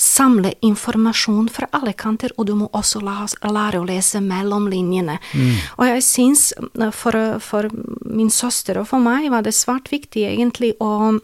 samle 0.00 0.54
informasjon 0.64 1.48
fra 1.52 1.68
alle 1.76 1.92
kanter, 1.92 2.32
og 2.36 2.46
du 2.48 2.54
må 2.56 2.68
også 2.76 3.02
lære 3.04 3.80
å 3.80 3.86
lese 3.86 4.22
mellom 4.24 4.68
linjene. 4.72 5.18
Og 5.76 5.86
jeg 5.88 6.04
syns 6.06 6.44
for, 6.96 7.16
for 7.44 7.68
min 8.08 8.30
søster 8.32 8.80
og 8.80 8.88
for 8.88 9.02
meg 9.04 9.28
var 9.32 9.44
det 9.44 9.54
svært 9.56 9.90
viktig 9.92 10.24
egentlig 10.32 10.74
å 10.80 11.18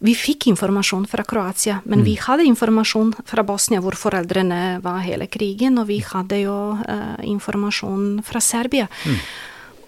Vi 0.00 0.14
fikk 0.16 0.46
informasjon 0.48 1.04
fra 1.04 1.24
Kroatia, 1.28 1.82
men 1.84 2.00
vi 2.06 2.14
hadde 2.16 2.46
informasjon 2.48 3.12
fra 3.28 3.42
Bosnia, 3.44 3.82
hvor 3.84 3.92
foreldrene 4.00 4.80
var 4.80 5.02
hele 5.04 5.26
krigen, 5.28 5.76
og 5.76 5.90
vi 5.90 5.98
hadde 6.00 6.38
jo 6.40 6.56
eh, 6.80 7.20
informasjon 7.28 8.22
fra 8.24 8.40
Serbia. 8.40 8.88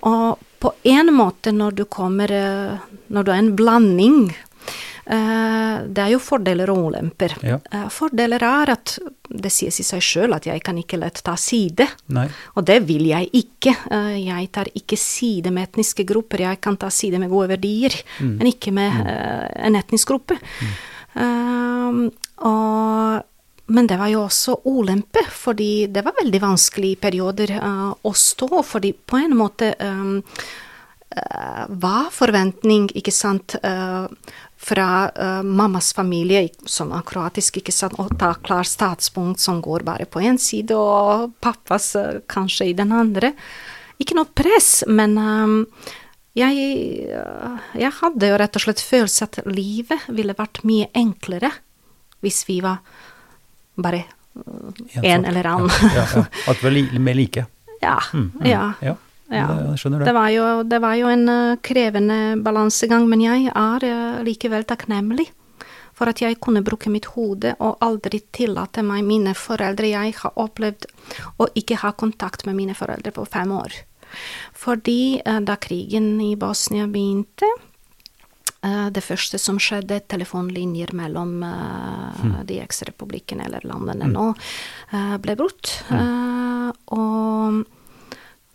Og 0.05 0.43
på 0.63 0.73
en 0.85 1.15
måte, 1.15 1.53
når 1.53 1.79
du 1.81 1.85
kommer 1.91 2.31
eh, 2.31 2.79
Når 3.13 3.25
du 3.25 3.31
er 3.33 3.41
en 3.41 3.55
blanding 3.57 4.19
eh, 4.31 4.52
Det 5.05 5.99
er 5.99 6.13
jo 6.13 6.21
fordeler 6.23 6.71
og 6.71 6.85
ulemper. 6.89 7.33
Ja. 7.43 7.57
Eh, 7.73 7.89
Fordeler 7.91 8.43
er 8.47 8.71
at 8.77 8.99
det 9.33 9.51
sies 9.51 9.81
i 9.81 9.87
seg 9.87 10.03
sjøl 10.05 10.35
at 10.37 10.47
jeg 10.47 10.63
kan 10.63 10.77
ikke 10.79 11.01
lett 11.01 11.23
ta 11.27 11.35
side. 11.41 11.89
Nei. 12.15 12.29
Og 12.55 12.67
det 12.69 12.79
vil 12.87 13.09
jeg 13.11 13.31
ikke. 13.35 13.75
Eh, 13.91 14.21
Jeg 14.29 14.51
tar 14.55 14.71
ikke 14.79 14.97
side 15.01 15.51
med 15.51 15.69
etniske 15.71 16.07
grupper. 16.07 16.45
Jeg 16.47 16.61
kan 16.61 16.77
ta 16.77 16.89
side 16.91 17.19
med 17.19 17.31
gode 17.31 17.49
verdier, 17.57 17.97
men 18.21 18.47
ikke 18.47 18.73
med 18.73 19.03
eh, 19.07 19.49
en 19.67 19.75
etnisk 19.81 20.09
gruppe. 20.13 20.39
Um, 21.15 22.07
og, 22.41 23.23
men 23.69 23.87
det 23.91 23.99
var 24.01 24.09
jo 24.09 24.23
også 24.25 24.61
ulempe, 24.65 25.21
fordi 25.29 25.87
det 25.93 26.05
var 26.07 26.17
veldig 26.23 26.41
vanskelig 26.41 26.93
i 26.95 27.01
perioder 27.01 27.53
uh, 27.61 27.91
å 27.93 28.13
stå, 28.17 28.63
fordi 28.65 28.95
på 28.97 29.21
en 29.21 29.37
måte 29.37 29.75
um, 29.85 30.23
uh, 31.13 31.67
var 31.69 32.09
forventning, 32.17 32.89
ikke 32.97 33.13
sant, 33.13 33.59
eh, 33.61 34.07
fra 34.63 35.11
uh, 35.11 35.43
mammas 35.43 35.91
familie, 35.97 36.47
som 36.71 36.93
er 36.95 37.03
kroatisk, 37.07 37.59
ikke 37.59 37.75
sant, 37.75 37.99
og 37.99 38.15
ta 38.21 38.33
klar 38.47 38.67
statspunkt 38.69 39.43
som 39.43 39.59
går 39.65 39.83
bare 39.87 40.07
på 40.07 40.23
én 40.23 40.39
side, 40.39 40.77
og 40.77 41.35
pappas 41.43 41.93
uh, 41.99 42.21
kanskje 42.31 42.71
i 42.71 42.77
den 42.79 42.95
andre. 42.95 43.33
Ikke 44.03 44.17
noe 44.19 44.31
press, 44.31 44.85
men 44.87 45.19
um, 45.19 45.57
jeg, 46.39 46.55
jeg 47.77 47.93
hadde 47.99 48.31
jo 48.31 48.39
rett 48.41 48.57
og 48.57 48.65
slett 48.65 48.81
følelse 48.87 49.27
at 49.27 49.43
livet 49.51 50.07
ville 50.15 50.37
vært 50.39 50.63
mye 50.65 50.89
enklere 50.97 51.51
hvis 52.23 52.45
vi 52.49 52.63
var 52.65 52.79
bare 53.77 54.07
En 54.95 55.05
en 55.05 55.25
eller 55.29 55.47
annen. 55.47 55.71
Ja, 55.93 55.93
ja, 55.93 56.05
ja. 56.17 56.23
At 56.49 56.63
vi 56.65 56.87
er 56.87 56.99
mer 56.99 57.19
like. 57.19 57.45
Ja. 57.83 57.99
Mm, 58.15 58.31
mm, 58.39 58.47
ja. 58.47 58.95
Ja. 59.33 59.47
Jeg 59.73 59.79
skjønner 59.83 60.03
Det 60.03 60.07
det. 60.11 60.15
var 60.17 60.29
jo, 60.35 60.47
det 60.69 60.81
var 60.85 60.95
jo 61.01 61.07
en 61.13 61.29
eh, 61.29 61.57
krevende 61.65 62.19
balansegang, 62.45 63.07
men 63.09 63.21
jeg 63.25 63.49
er 63.53 63.87
eh, 63.89 64.21
likevel 64.27 64.65
takknemlig 64.69 65.29
for 65.93 66.09
at 66.09 66.23
jeg 66.25 66.39
kunne 66.41 66.63
bruke 66.65 66.91
mitt 66.91 67.05
hode 67.15 67.53
og 67.61 67.77
aldri 67.85 68.23
tillate 68.33 68.83
meg 68.83 69.05
mine 69.05 69.35
foreldre 69.37 69.91
Jeg 69.93 70.15
har 70.23 70.33
opplevd 70.41 70.87
å 71.39 71.47
ikke 71.55 71.77
ha 71.83 71.93
kontakt 71.93 72.47
med 72.49 72.57
mine 72.57 72.75
foreldre 72.75 73.13
på 73.13 73.27
fem 73.29 73.53
år. 73.53 73.77
Fordi 74.57 75.21
eh, 75.25 75.41
da 75.45 75.57
krigen 75.61 76.15
i 76.21 76.35
Bosnia 76.37 76.87
begynte, 76.89 77.49
det 78.95 79.03
første 79.03 79.41
som 79.43 79.57
skjedde, 79.59 79.97
telefonlinjer 80.07 80.93
mellom 80.95 81.41
eh, 81.43 82.43
de 82.47 82.61
eksrepublikkene 82.63 83.49
eller 83.49 83.65
landene 83.67 84.07
nå, 84.07 84.29
eh, 84.95 85.17
ble 85.19 85.35
brutt. 85.41 85.73
Eh, 85.91 86.69
og 86.95 87.65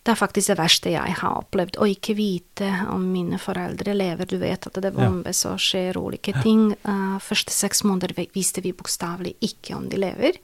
det 0.07 0.13
er 0.13 0.19
faktisk 0.21 0.53
det 0.53 0.55
verste 0.61 0.91
jeg 0.93 1.15
har 1.19 1.39
opplevd, 1.41 1.77
å 1.83 1.87
ikke 1.91 2.13
vite 2.15 2.67
om 2.93 3.09
mine 3.11 3.35
foreldre 3.41 3.91
lever. 3.91 4.29
Du 4.29 4.37
vet 4.39 4.63
at 4.69 4.79
det 4.79 4.93
bombes 4.95 5.43
og 5.49 5.59
skjer 5.59 5.99
ulike 5.99 6.31
ting. 6.45 6.69
Uh, 6.87 7.17
første 7.23 7.51
seks 7.51 7.83
måneder 7.83 8.13
visste 8.31 8.63
vi 8.63 8.71
bokstavelig 8.71 9.35
ikke 9.43 9.75
om 9.75 9.89
de 9.91 9.99
lever. 9.99 10.39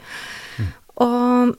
Og 0.99 1.55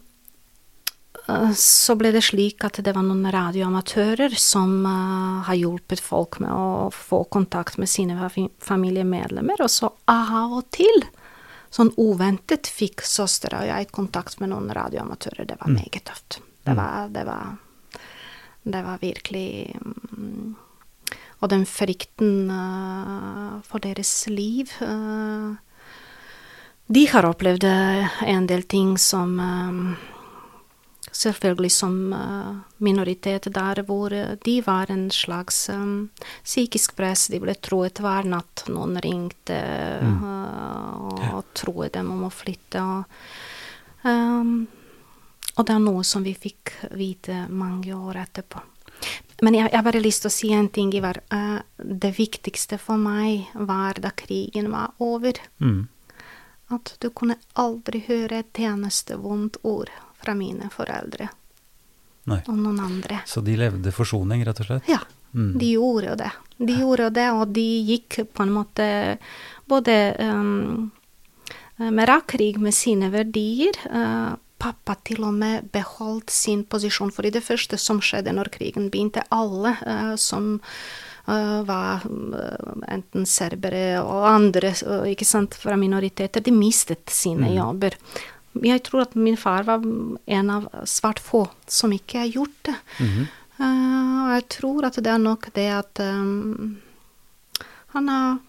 eh, 1.25 1.57
så 1.57 1.97
ble 1.97 2.13
det 2.15 2.27
slik 2.29 2.63
at 2.69 2.83
det 2.85 2.93
var 2.95 3.09
noen 3.09 3.25
radioamatører 3.33 4.37
som 4.37 4.85
uh, 4.85 5.41
har 5.49 5.57
hjulpet 5.59 6.05
folk 6.05 6.43
med 6.45 6.53
å 6.53 6.93
få 6.93 7.25
kontakt 7.33 7.81
med 7.81 7.89
sine 7.89 8.29
familiemedlemmer, 8.61 9.65
og 9.65 9.73
så 9.73 9.95
av 10.13 10.61
og 10.61 10.69
til, 10.77 11.07
sånn 11.73 11.97
uventet, 11.97 12.69
fikk 12.69 13.01
søstera 13.09 13.65
og 13.65 13.73
jeg 13.73 13.93
kontakt 13.97 14.45
med 14.45 14.53
noen 14.53 14.69
radioamatører. 14.77 15.49
Det 15.49 15.63
var 15.65 15.73
meget 15.73 16.05
tøft. 16.13 16.43
Det 16.65 16.77
var, 16.77 17.09
det 17.13 17.25
var, 17.27 17.57
det 18.65 18.83
var 18.83 18.99
virkelig 18.99 19.77
mm, 19.81 20.55
Og 21.41 21.51
den 21.53 21.67
frykten 21.69 22.51
eh, 22.51 23.61
for 23.69 23.85
deres 23.85 24.13
liv 24.33 24.73
eh, 24.81 25.53
De 26.87 27.05
har 27.13 27.29
opplevd 27.29 27.69
eh, 27.69 28.19
en 28.35 28.49
del 28.49 28.65
ting 28.65 28.97
som 28.99 29.39
Selvfølgelig 31.15 31.71
som 31.71 31.93
minoritet 32.83 33.47
der 33.55 33.79
hvor 33.87 34.11
de 34.11 34.55
var 34.67 34.91
en 34.91 35.05
slags 35.15 35.69
psykisk 36.43 36.97
press. 36.99 37.29
De 37.31 37.39
ble 37.39 37.55
troet 37.55 38.01
hver 38.03 38.27
natt. 38.27 38.65
Noen 38.67 38.99
ringte 39.05 39.61
mm. 40.03 40.25
og 41.29 41.53
troet 41.55 41.95
dem 41.95 42.11
om 42.17 42.25
å 42.27 42.33
flytte. 42.35 42.83
Og, 42.83 43.21
ehm, 44.11 44.57
og 45.57 45.67
det 45.67 45.75
er 45.75 45.83
noe 45.83 46.05
som 46.05 46.25
vi 46.27 46.35
fikk 46.35 46.73
vite 46.99 47.45
mange 47.49 47.95
år 47.95 48.17
etterpå. 48.25 48.63
Men 49.43 49.55
jeg 49.55 49.73
jeg 49.73 49.85
bare 49.85 50.01
lyst 50.01 50.23
til 50.23 50.31
å 50.31 50.33
si 50.33 50.53
en 50.53 50.69
ting, 50.69 50.93
Ivar. 50.95 51.19
Eh, 51.31 51.59
det 51.79 52.15
viktigste 52.17 52.79
for 52.79 52.97
meg 52.97 53.49
var 53.55 53.95
da 54.01 54.11
krigen 54.11 54.71
var 54.73 54.93
over. 54.99 55.33
Mm. 55.61 55.89
At 56.71 56.95
du 57.01 57.11
kunne 57.11 57.37
aldri 57.61 58.05
høre 58.07 58.39
et 58.39 58.59
eneste 58.59 59.17
vondt 59.21 59.59
ord 59.63 59.91
fra 60.23 60.35
mine 60.35 60.71
foreldre 60.73 61.29
Nei. 62.25 62.39
Og 62.49 62.57
noen 62.57 62.79
andre. 62.81 63.19
Så 63.29 63.43
de 63.45 63.53
levde 63.61 63.93
forsoning, 63.93 64.47
rett 64.47 64.61
og 64.61 64.67
slett? 64.71 64.89
Ja, 64.89 65.03
Mm. 65.35 65.59
de 65.59 65.67
gjorde 65.73 66.07
jo 66.09 66.15
det. 66.15 66.31
De 66.59 66.73
gjorde 66.79 67.11
det, 67.11 67.31
og 67.35 67.49
de 67.53 67.65
gikk 67.85 68.21
på 68.33 68.43
en 68.45 68.53
måte 68.55 69.19
både 69.67 70.15
um, 70.23 70.93
med 71.79 72.07
rak 72.09 72.29
krig 72.37 72.61
med 72.63 72.73
sine 72.73 73.11
verdier. 73.11 73.75
Uh, 73.91 74.37
pappa 74.65 74.97
til 75.07 75.25
og 75.29 75.35
med 75.37 75.71
beholdt 75.75 76.33
sin 76.33 76.65
posisjon, 76.65 77.13
for 77.13 77.29
det 77.29 77.45
første 77.45 77.79
som 77.81 78.01
skjedde 78.05 78.35
når 78.35 78.53
krigen 78.55 78.91
begynte, 78.93 79.27
alle 79.35 79.77
uh, 79.85 80.15
som 80.21 80.57
uh, 81.29 81.61
var 81.69 82.05
uh, 82.09 82.85
enten 82.89 83.29
serbere 83.29 84.01
og 84.03 84.29
andre 84.33 84.73
ikke 85.11 85.29
sant, 85.29 85.57
fra 85.61 85.77
minoriteter, 85.81 86.45
de 86.45 86.55
mistet 86.55 87.13
sine 87.13 87.53
jobber. 87.55 87.99
Jeg 88.65 88.85
tror 88.87 89.09
at 89.09 89.17
min 89.19 89.37
far 89.37 89.67
var 89.67 89.83
en 89.83 90.51
av 90.55 90.69
svært 90.87 91.21
få 91.23 91.43
som 91.67 91.93
ikke 91.93 92.23
har 92.23 92.31
gjort 92.37 92.61
det. 92.69 92.77
Eh, 93.59 94.15
og 94.25 94.33
jeg 94.35 94.47
tror 94.57 94.89
at 94.89 94.99
det 94.99 95.13
er 95.13 95.23
nok 95.23 95.49
det 95.55 95.69
at 95.71 96.03
um, 96.03 96.75
han 97.95 98.11
har 98.11 98.41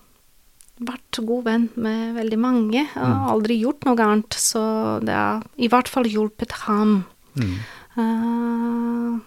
vært 0.82 1.20
god 1.26 1.44
venn 1.46 1.70
med 1.76 2.16
veldig 2.18 2.40
mange. 2.40 2.88
og 2.96 3.08
Mm. 3.08 3.28
aldri 3.32 3.62
gjort 3.62 3.86
noe 3.86 3.96
annet, 4.04 4.34
så 4.34 5.00
det 5.04 5.14
har 5.16 5.44
i 5.58 5.68
hvert 5.70 5.88
fall 5.88 6.04
hjulpet 6.04 6.52
ham. 6.68 7.06
Mm. 7.38 7.56
Uh, 7.98 9.20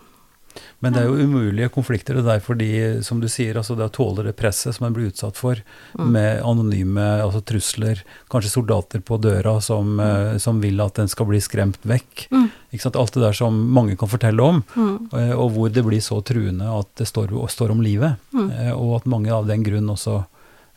Men 0.80 0.92
det 0.94 1.02
er 1.02 1.08
jo 1.08 1.26
umulige 1.26 1.68
konflikter 1.74 2.14
det 2.14 2.24
der, 2.24 2.38
fordi, 2.42 3.02
som 3.02 3.18
du 3.20 3.26
sier, 3.30 3.56
altså 3.58 3.74
det 3.76 3.88
å 3.88 3.94
tåle 3.94 4.24
det 4.24 4.36
presset 4.38 4.74
som 4.76 4.86
en 4.86 4.94
blir 4.94 5.08
utsatt 5.10 5.36
for, 5.36 5.58
med 5.98 6.40
anonyme 6.46 7.02
altså 7.22 7.42
trusler, 7.42 8.02
kanskje 8.30 8.50
soldater 8.52 9.00
på 9.02 9.18
døra 9.18 9.56
som, 9.60 9.96
mm. 9.98 10.38
som 10.38 10.60
vil 10.62 10.78
at 10.80 10.98
en 11.02 11.08
skal 11.10 11.26
bli 11.26 11.40
skremt 11.42 11.78
vekk. 11.82 12.28
Mm. 12.30 12.46
Ikke 12.72 12.82
sant? 12.86 12.96
Alt 12.96 13.14
det 13.14 13.22
der 13.26 13.32
som 13.38 13.58
mange 13.74 13.96
kan 13.98 14.08
fortelle 14.08 14.38
om, 14.42 14.62
mm, 14.74 14.96
eh, 15.18 15.34
og 15.34 15.50
hvor 15.56 15.68
det 15.72 15.84
blir 15.84 16.00
så 16.04 16.20
truende 16.22 16.70
at 16.70 16.86
det 16.96 17.08
står, 17.10 17.34
står 17.50 17.70
om 17.74 17.82
livet. 17.82 18.14
Mm. 18.32 18.50
Eh, 18.50 18.72
Og 18.78 18.96
at 19.00 19.06
mange 19.06 19.30
av 19.34 19.46
den 19.50 19.64
grunn 19.66 19.90
også 19.90 20.18
eh, 20.20 20.26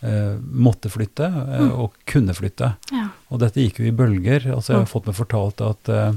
måtte 0.01 0.89
flytte, 0.89 1.27
eh, 1.29 1.69
og 1.77 1.93
kunne 2.09 2.33
flytte. 2.33 2.75
ja. 2.91 3.07
Og 3.29 3.39
dette 3.39 3.61
gikk 3.61 3.79
jo 3.79 3.85
i 3.85 3.91
bølger. 3.95 4.47
altså 4.53 4.73
Jeg 4.73 4.77
har 4.79 4.85
Mm. 4.85 4.93
fått 4.93 5.05
meg 5.07 5.15
fortalt 5.15 5.61
at, 5.61 5.89
eh, 5.89 6.13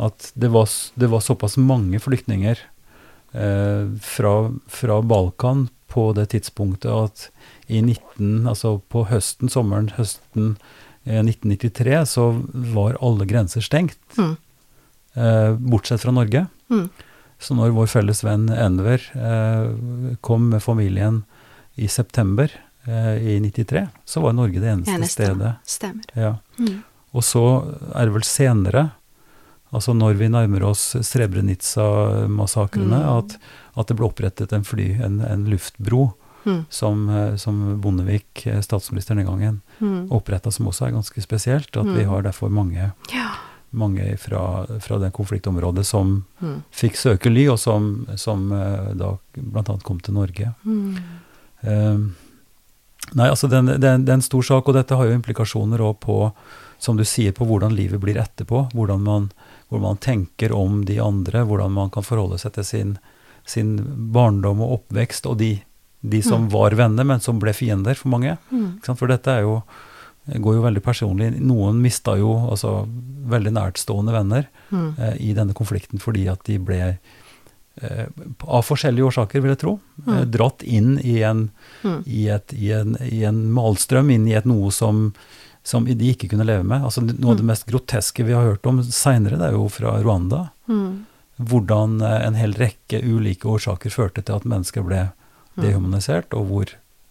at 0.00 0.32
det, 0.36 0.50
var, 0.50 0.68
det 0.96 1.08
var 1.10 1.20
såpass 1.20 1.56
mange 1.58 1.98
flyktninger 2.00 2.56
eh, 3.34 3.86
fra, 4.00 4.52
fra 4.68 5.02
Balkan 5.02 5.68
på 5.88 6.14
det 6.14 6.28
tidspunktet 6.30 6.90
at 6.92 7.30
i 7.68 7.80
19, 7.82 8.46
altså 8.46 8.80
på 8.88 9.06
høsten, 9.08 9.48
sommeren 9.50 9.90
høsten 9.96 10.56
eh, 11.06 11.20
1993, 11.22 12.06
så 12.06 12.30
var 12.74 12.96
alle 13.02 13.26
grenser 13.26 13.60
stengt, 13.60 13.98
Mm. 14.16 14.36
eh, 15.16 15.52
bortsett 15.58 16.00
fra 16.00 16.12
Norge. 16.12 16.46
Mm. 16.70 16.88
Så 17.40 17.54
når 17.54 17.70
vår 17.72 17.86
felles 17.88 18.22
venn 18.24 18.48
Enver 18.50 18.98
eh, 19.14 20.16
kom 20.22 20.48
med 20.50 20.62
familien 20.62 21.24
i 21.76 21.86
september 21.86 22.48
eh, 22.50 22.67
i 22.88 23.40
93, 23.40 23.88
så 24.04 24.20
var 24.22 24.32
Norge 24.32 24.60
det 24.60 24.68
eneste 24.72 24.94
Eneste. 24.94 25.24
stedet. 25.26 25.54
Stemmer. 25.64 26.04
Ja. 26.14 26.36
Mm. 26.58 26.82
Og 27.12 27.22
så 27.22 27.64
er 27.94 28.04
det 28.06 28.12
vel 28.14 28.22
senere, 28.24 28.90
altså 29.72 29.92
når 29.96 30.14
vi 30.16 30.28
nærmer 30.28 30.62
oss 30.64 30.94
Srebrenica-massakrene, 30.96 33.02
Mm. 33.02 33.18
at, 33.18 33.36
at 33.76 33.86
det 33.88 33.96
ble 33.96 34.06
opprettet 34.08 34.52
en 34.52 34.64
fly, 34.64 34.92
en, 35.02 35.20
en 35.20 35.44
luftbro, 35.50 36.12
Mm. 36.46 36.64
som, 36.70 37.08
eh, 37.10 37.36
som 37.36 37.80
Bondevik, 37.80 38.46
eh, 38.46 38.60
statsministeren 38.62 39.16
den 39.18 39.26
gangen, 39.26 39.60
Mm. 39.80 40.08
oppretta, 40.10 40.50
som 40.52 40.66
også 40.66 40.86
er 40.86 40.90
ganske 40.92 41.20
spesielt. 41.20 41.76
At 41.76 41.84
vi 41.86 42.04
Mm. 42.04 42.08
har 42.08 42.22
derfor 42.22 42.48
mange, 42.50 42.92
Ja. 43.12 43.30
mange 43.72 44.16
fra, 44.18 44.64
fra 44.80 44.98
det 44.98 45.12
konfliktområdet 45.12 45.84
som 45.84 46.24
Mm. 46.40 46.62
fikk 46.72 46.94
søke 46.96 47.28
ly, 47.30 47.48
og 47.48 47.58
som, 47.58 48.06
som 48.16 48.52
eh, 48.52 48.94
da 48.94 49.18
bl.a. 49.36 49.78
kom 49.82 50.00
til 50.00 50.14
Norge. 50.14 50.54
Mm. 50.64 50.96
Eh, 51.64 51.98
nei, 53.14 53.28
altså 53.30 53.48
det, 53.48 53.60
det, 53.80 53.92
det 54.04 54.12
er 54.12 54.18
en 54.18 54.22
stor 54.22 54.42
sak, 54.42 54.68
og 54.68 54.74
dette 54.74 54.96
har 54.96 55.06
jo 55.08 55.14
implikasjoner 55.16 55.80
òg 55.80 55.98
på, 56.00 56.32
som 56.78 56.96
du 56.96 57.04
sier, 57.04 57.32
på 57.32 57.46
hvordan 57.48 57.74
livet 57.74 58.00
blir 58.00 58.16
etterpå. 58.20 58.68
Hvordan 58.74 59.00
man, 59.02 59.30
hvordan 59.68 59.82
man 59.88 59.96
tenker 60.04 60.52
om 60.54 60.84
de 60.84 60.98
andre, 61.02 61.44
hvordan 61.48 61.72
man 61.72 61.90
kan 61.90 62.02
forholde 62.06 62.38
seg 62.38 62.52
til 62.58 62.64
sin, 62.64 62.96
sin 63.48 63.76
barndom 64.14 64.60
og 64.62 64.80
oppvekst, 64.80 65.26
og 65.26 65.38
de, 65.40 65.54
de 66.02 66.20
som 66.22 66.44
Mm. 66.46 66.50
var 66.52 66.76
venner, 66.78 67.04
men 67.04 67.20
som 67.20 67.38
ble 67.42 67.52
fiender 67.52 67.94
for 67.98 68.08
mange. 68.08 68.36
Mm. 68.52 68.80
For 68.94 69.06
dette 69.10 69.26
er 69.32 69.42
jo, 69.42 69.62
går 70.28 70.54
jo 70.58 70.62
veldig 70.62 70.82
personlig. 70.84 71.32
Noen 71.40 71.80
mista 71.82 72.14
jo 72.20 72.34
altså, 72.50 72.86
veldig 73.28 73.52
nærtstående 73.56 74.12
venner 74.12 74.46
Mm. 74.70 74.94
eh, 74.98 75.14
i 75.30 75.32
denne 75.34 75.54
konflikten 75.56 75.98
fordi 75.98 76.28
at 76.28 76.42
de 76.44 76.58
ble 76.60 76.76
eh, 76.76 76.96
av 78.42 78.64
forskjellige 78.66 79.06
årsaker, 79.06 79.40
vil 79.40 79.50
jeg 79.54 79.58
tro, 79.58 79.80
eh, 80.06 80.12
Mm. 80.24 80.30
dratt 80.30 80.62
inn 80.62 80.98
i 81.04 81.22
en, 81.22 81.50
Mm. 81.84 82.02
i, 82.06 82.28
et, 82.28 82.52
i, 82.54 82.72
en, 82.72 82.96
i 83.00 83.22
en 83.24 83.52
malstrøm, 83.52 84.10
inn 84.10 84.26
i 84.28 84.34
et 84.34 84.44
noe 84.46 84.70
som, 84.70 85.12
som 85.62 85.84
de 85.84 85.94
ikke 86.14 86.28
kunne 86.30 86.44
leve 86.46 86.64
med. 86.64 86.82
Altså, 86.82 87.02
noe 87.02 87.30
av 87.30 87.36
det 87.36 87.44
Mm. 87.44 87.46
mest 87.46 87.66
groteske 87.66 88.24
vi 88.24 88.32
har 88.32 88.42
hørt 88.44 88.66
om 88.66 88.82
seinere, 88.82 89.38
det 89.38 89.48
er 89.48 89.52
jo 89.52 89.68
fra 89.68 90.00
Rwanda. 90.02 90.50
Mm. 90.68 91.04
Hvordan 91.40 92.00
eh, 92.02 92.26
en 92.26 92.34
hel 92.34 92.52
rekke 92.54 93.02
ulike 93.04 93.46
årsaker 93.46 93.90
førte 93.90 94.24
til 94.24 94.34
at 94.34 94.44
mennesker 94.44 94.82
ble 94.84 95.12
Mm. 95.56 95.62
dehumanisert, 95.64 96.32
og 96.34 96.46
hvor 96.48 96.66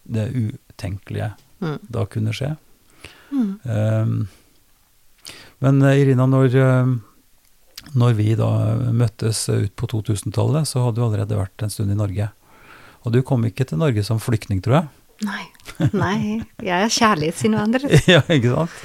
det 0.09 0.33
utenkelige 0.33 1.33
Mm. 1.61 1.79
da 1.89 2.05
kunne 2.05 2.31
skje. 2.33 2.57
Um, 3.31 4.27
men 5.59 5.81
eh, 5.81 5.97
Irina, 6.01 6.25
når, 6.25 6.55
eh, 6.55 6.95
når 7.97 8.15
vi 8.17 8.33
da 8.35 8.49
møttes 8.91 9.45
ut 9.49 9.73
på 9.79 9.87
2000-tallet, 9.93 10.67
så 10.67 10.83
hadde 10.85 10.99
du 10.99 11.05
allerede 11.05 11.37
vært 11.39 11.63
en 11.63 11.71
stund 11.73 11.93
i 11.93 11.97
Norge. 11.97 12.29
Og 13.05 13.13
du 13.13 13.21
kom 13.23 13.45
ikke 13.47 13.67
til 13.69 13.79
Norge 13.79 14.03
som 14.03 14.19
flyktning, 14.19 14.59
tror 14.65 14.81
jeg? 14.81 14.87
Nei. 15.27 15.43
Nei, 15.93 16.17
jeg 16.61 16.87
er 16.87 16.93
kjærlighetsinnvandrer. 16.93 17.87
ja, 18.13 18.21
ikke 18.33 18.53
sant? 18.53 18.81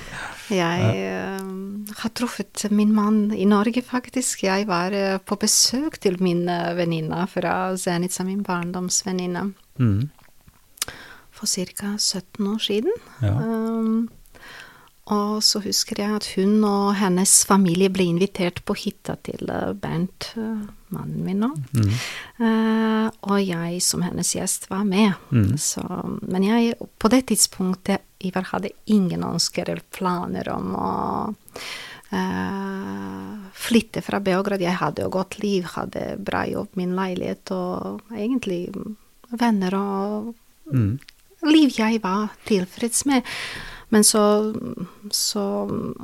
Jeg 0.53 0.97
uh, 1.09 1.93
har 1.97 2.13
truffet 2.19 2.67
min 2.75 2.93
mann 2.95 3.33
i 3.33 3.47
Norge, 3.49 3.83
faktisk. 3.85 4.45
Jeg 4.45 4.67
var 4.69 4.93
uh, 4.93 5.17
på 5.25 5.39
besøk 5.41 5.99
til 6.03 6.19
min 6.25 6.45
uh, 6.51 6.73
venninne 6.77 7.25
fra 7.33 7.73
Zenica, 7.81 8.25
min 8.29 8.45
barndomsvenninne, 8.47 9.53
Mm, 9.81 10.11
for 11.33 11.49
ca. 11.49 11.95
17 11.97 12.47
år 12.47 12.59
siden. 12.61 12.93
ja. 13.23 13.33
Um, 13.41 14.11
og 15.11 15.41
så 15.43 15.59
husker 15.65 15.99
jeg 15.99 16.15
at 16.15 16.27
hun 16.37 16.61
og 16.63 16.93
hennes 16.95 17.31
familie 17.49 17.91
ble 17.91 18.05
invitert 18.07 18.61
på 18.63 18.77
hytta 18.79 19.17
til 19.27 19.51
eh, 19.51 19.73
Bernt, 19.75 20.29
eh, 20.39 20.61
mannen 20.95 21.25
min 21.27 21.43
nå. 21.43 21.51
Mm, 21.75 21.97
Uh, 22.43 23.07
og 23.31 23.39
jeg 23.39 23.79
som 23.85 24.03
hennes 24.03 24.33
gjest 24.35 24.65
var 24.71 24.83
med. 24.89 25.13
Mm. 25.31 25.53
Så, 25.61 25.83
men 26.27 26.43
jeg 26.43 26.73
på 26.99 27.11
det 27.13 27.21
tidspunktet 27.29 28.03
Ivar 28.27 28.49
hadde 28.49 28.73
ingen 28.91 29.23
ønsker 29.23 29.69
eller 29.69 29.85
planer 29.95 30.49
om 30.51 30.73
å 30.75 30.89
uh, 32.11 33.37
flytte 33.55 34.03
fra 34.03 34.19
Beograd. 34.25 34.65
Jeg 34.65 34.81
hadde 34.81 35.07
jo 35.07 35.13
godt 35.15 35.39
liv, 35.43 35.69
hadde 35.77 36.17
bra 36.19 36.43
jobb, 36.51 36.73
min 36.81 36.97
leilighet 36.99 37.55
og 37.55 38.03
egentlig 38.11 38.65
venner 39.39 39.79
og 39.79 40.33
mm, 40.73 40.93
liv 41.53 41.79
jeg 41.79 42.03
var 42.03 42.35
tilfreds 42.49 43.07
med. 43.11 43.29
Men 43.93 44.05
så, 44.09 44.25
så 45.13 45.45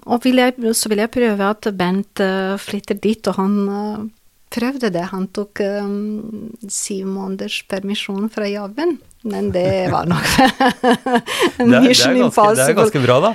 Og 0.04 0.24
vil 0.24 0.42
jeg, 0.42 0.56
så 0.76 0.90
vil 0.92 1.00
jeg 1.00 1.12
prøve 1.14 1.50
at 1.54 1.70
Bent 1.76 2.20
eh, 2.20 2.54
flytter 2.60 2.98
dit, 3.00 3.30
og 3.30 3.38
han 3.40 3.54
eh, 3.72 4.06
prøvde 4.52 4.90
det. 4.92 5.06
Han 5.12 5.28
tok 5.32 5.62
um, 5.64 6.50
syv 6.72 7.08
måneders 7.12 7.62
permisjon 7.68 8.28
fra 8.32 8.48
jobben. 8.48 8.98
Men 9.28 9.50
det 9.54 9.90
var 9.92 10.08
nok 10.08 10.26
en 11.58 11.70
Det 11.70 11.80
det, 11.80 11.94
ganske, 11.94 12.44
det 12.56 12.64
er 12.64 12.76
ganske 12.78 13.02
bra, 13.02 13.18
da. 13.20 13.32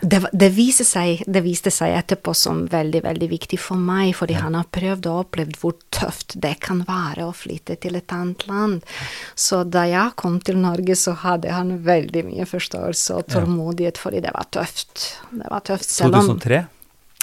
Det, 0.00 0.20
det, 0.32 0.50
viste 0.56 0.86
seg, 0.86 1.24
det 1.26 1.42
viste 1.44 1.72
seg 1.74 1.96
etterpå 1.98 2.34
som 2.38 2.64
veldig 2.70 3.02
veldig 3.04 3.28
viktig 3.30 3.58
for 3.60 3.80
meg, 3.80 4.12
fordi 4.18 4.38
han 4.38 4.56
har 4.58 4.68
prøvd 4.74 5.08
og 5.10 5.22
opplevd 5.24 5.58
hvor 5.60 5.76
tøft 5.94 6.36
det 6.40 6.56
kan 6.64 6.84
være 6.88 7.26
å 7.28 7.34
flytte 7.36 7.76
til 7.82 7.98
et 7.98 8.14
annet 8.14 8.46
land. 8.50 8.94
Så 9.34 9.62
da 9.64 9.86
jeg 9.90 10.14
kom 10.20 10.38
til 10.44 10.60
Norge, 10.62 10.96
så 10.98 11.16
hadde 11.24 11.52
han 11.54 11.76
veldig 11.86 12.24
mye 12.30 12.46
forståelse 12.48 13.18
og 13.18 13.28
tålmodighet, 13.34 13.98
fordi 14.00 14.22
det 14.24 14.32
var 14.36 14.48
tøft. 14.54 15.10
Det 15.32 15.50
var 15.50 15.64
tøft, 15.66 15.90
selv 15.90 16.20
om 16.20 16.34
2003? 16.36 16.64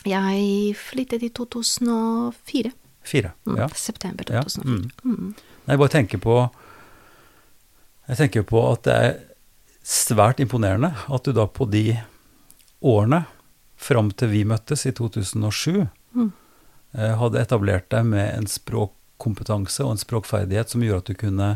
jeg 0.01 0.75
flyttet 0.81 1.23
i 1.23 1.29
2004. 1.29 2.71
Fire. 3.03 3.31
Mm, 3.45 3.57
Ja. 3.57 3.67
September 3.75 4.25
Ja, 4.29 4.41
2004. 4.43 4.91
Mm. 5.05 5.33
Nei, 5.67 5.73
Jeg 5.73 5.77
bare 5.77 5.89
tenker 5.89 6.17
på 6.17 6.49
Jeg 8.11 8.19
tenker 8.19 8.43
på 8.47 8.59
at 8.67 8.83
det 8.87 8.95
er 9.07 9.13
svært 9.87 10.41
imponerende 10.43 10.91
at 11.07 11.23
du 11.25 11.31
da 11.35 11.45
på 11.47 11.65
de 11.71 11.95
årene 12.85 13.23
fram 13.81 14.11
til 14.13 14.29
vi 14.33 14.43
møttes 14.45 14.85
i 14.85 14.91
2007, 14.93 15.87
Mm. 16.11 16.31
eh, 16.93 17.13
hadde 17.15 17.39
etablert 17.39 17.85
deg 17.89 18.03
med 18.05 18.33
en 18.35 18.47
språkkompetanse 18.51 19.79
og 19.85 19.93
en 19.93 20.01
språkferdighet 20.01 20.67
som 20.73 20.83
gjorde 20.83 20.99
at 21.05 21.07
du 21.07 21.13
kunne 21.21 21.47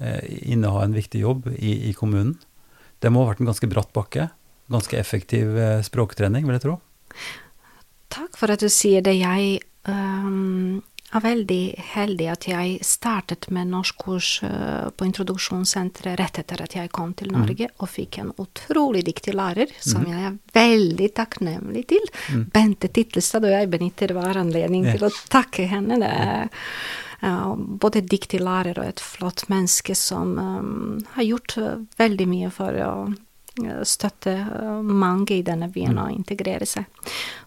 eh, 0.00 0.22
inneha 0.48 0.86
en 0.86 0.94
viktig 0.96 1.20
jobb 1.20 1.50
i, 1.52 1.90
i 1.90 1.92
kommunen. 1.92 2.38
Det 3.04 3.12
må 3.12 3.22
ha 3.26 3.28
vært 3.34 3.42
en 3.44 3.50
ganske 3.50 3.68
bratt 3.68 3.92
bakke. 3.92 4.30
Ganske 4.72 4.96
effektiv 4.96 5.52
eh, 5.60 5.82
språktrening, 5.84 6.46
vil 6.48 6.56
jeg 6.56 6.64
tro. 6.64 6.78
Takk 8.08 8.40
for 8.40 8.50
at 8.56 8.64
du 8.64 8.70
sier 8.72 9.04
det. 9.04 9.18
Jeg 9.20 9.60
øhm, 11.12 11.16
er 11.16 11.24
veldig 11.26 11.62
heldig 11.92 12.28
at 12.32 12.46
jeg 12.48 12.78
startet 12.86 13.50
med 13.50 13.70
norskkurs 13.72 14.30
øh, 14.44 14.90
på 14.96 15.04
introduksjonssenteret 15.04 16.18
rett 16.20 16.38
etter 16.38 16.62
at 16.62 16.76
jeg 16.76 16.92
kom 16.92 17.12
til 17.14 17.32
Norge, 17.32 17.68
og 17.78 17.88
fikk 17.88 18.18
en 18.18 18.32
utrolig 18.38 19.04
dyktig 19.06 19.34
lærer 19.34 19.72
som 19.80 20.06
jeg 20.08 20.24
er 20.30 20.38
veldig 20.54 21.10
takknemlig 21.14 21.86
til. 21.92 22.08
Bente 22.52 22.88
Tittelstad, 22.88 23.44
og 23.44 23.52
jeg 23.52 23.70
benytter 23.70 24.14
hver 24.16 24.40
anledning 24.40 24.86
yes. 24.86 24.96
til 24.96 25.08
å 25.08 25.12
takke 25.32 25.66
henne. 25.70 26.00
Det 26.02 26.12
er 26.12 26.48
både 27.22 28.02
dyktig 28.02 28.40
lærer 28.42 28.78
og 28.78 28.88
et 28.88 29.00
flott 29.02 29.46
menneske 29.52 29.94
som 29.94 30.34
um, 30.38 31.04
har 31.14 31.28
gjort 31.28 31.54
øh, 31.58 31.84
veldig 32.00 32.26
mye 32.26 32.50
for 32.50 32.78
å 32.82 32.94
støtte 33.84 34.32
øh, 34.32 34.84
mange 34.84 35.38
i 35.38 35.42
denne 35.44 35.68
byen 35.72 35.98
og 36.00 36.12
integrere 36.12 36.66
seg. 36.66 36.86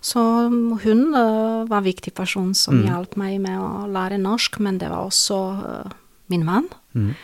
Så 0.01 0.21
hun 0.51 1.01
uh, 1.15 1.65
var 1.69 1.79
en 1.81 1.87
viktig 1.87 2.13
person 2.13 2.53
som 2.53 2.83
hjalp 2.85 3.17
meg 3.17 3.39
med 3.41 3.57
å 3.57 3.87
lære 3.89 4.21
norsk, 4.21 4.59
men 4.61 4.77
det 4.81 4.91
var 4.91 5.07
også 5.07 5.39
uh, 5.57 5.95
min 6.29 6.45
mann. 6.45 6.69
Mm. 6.93 7.15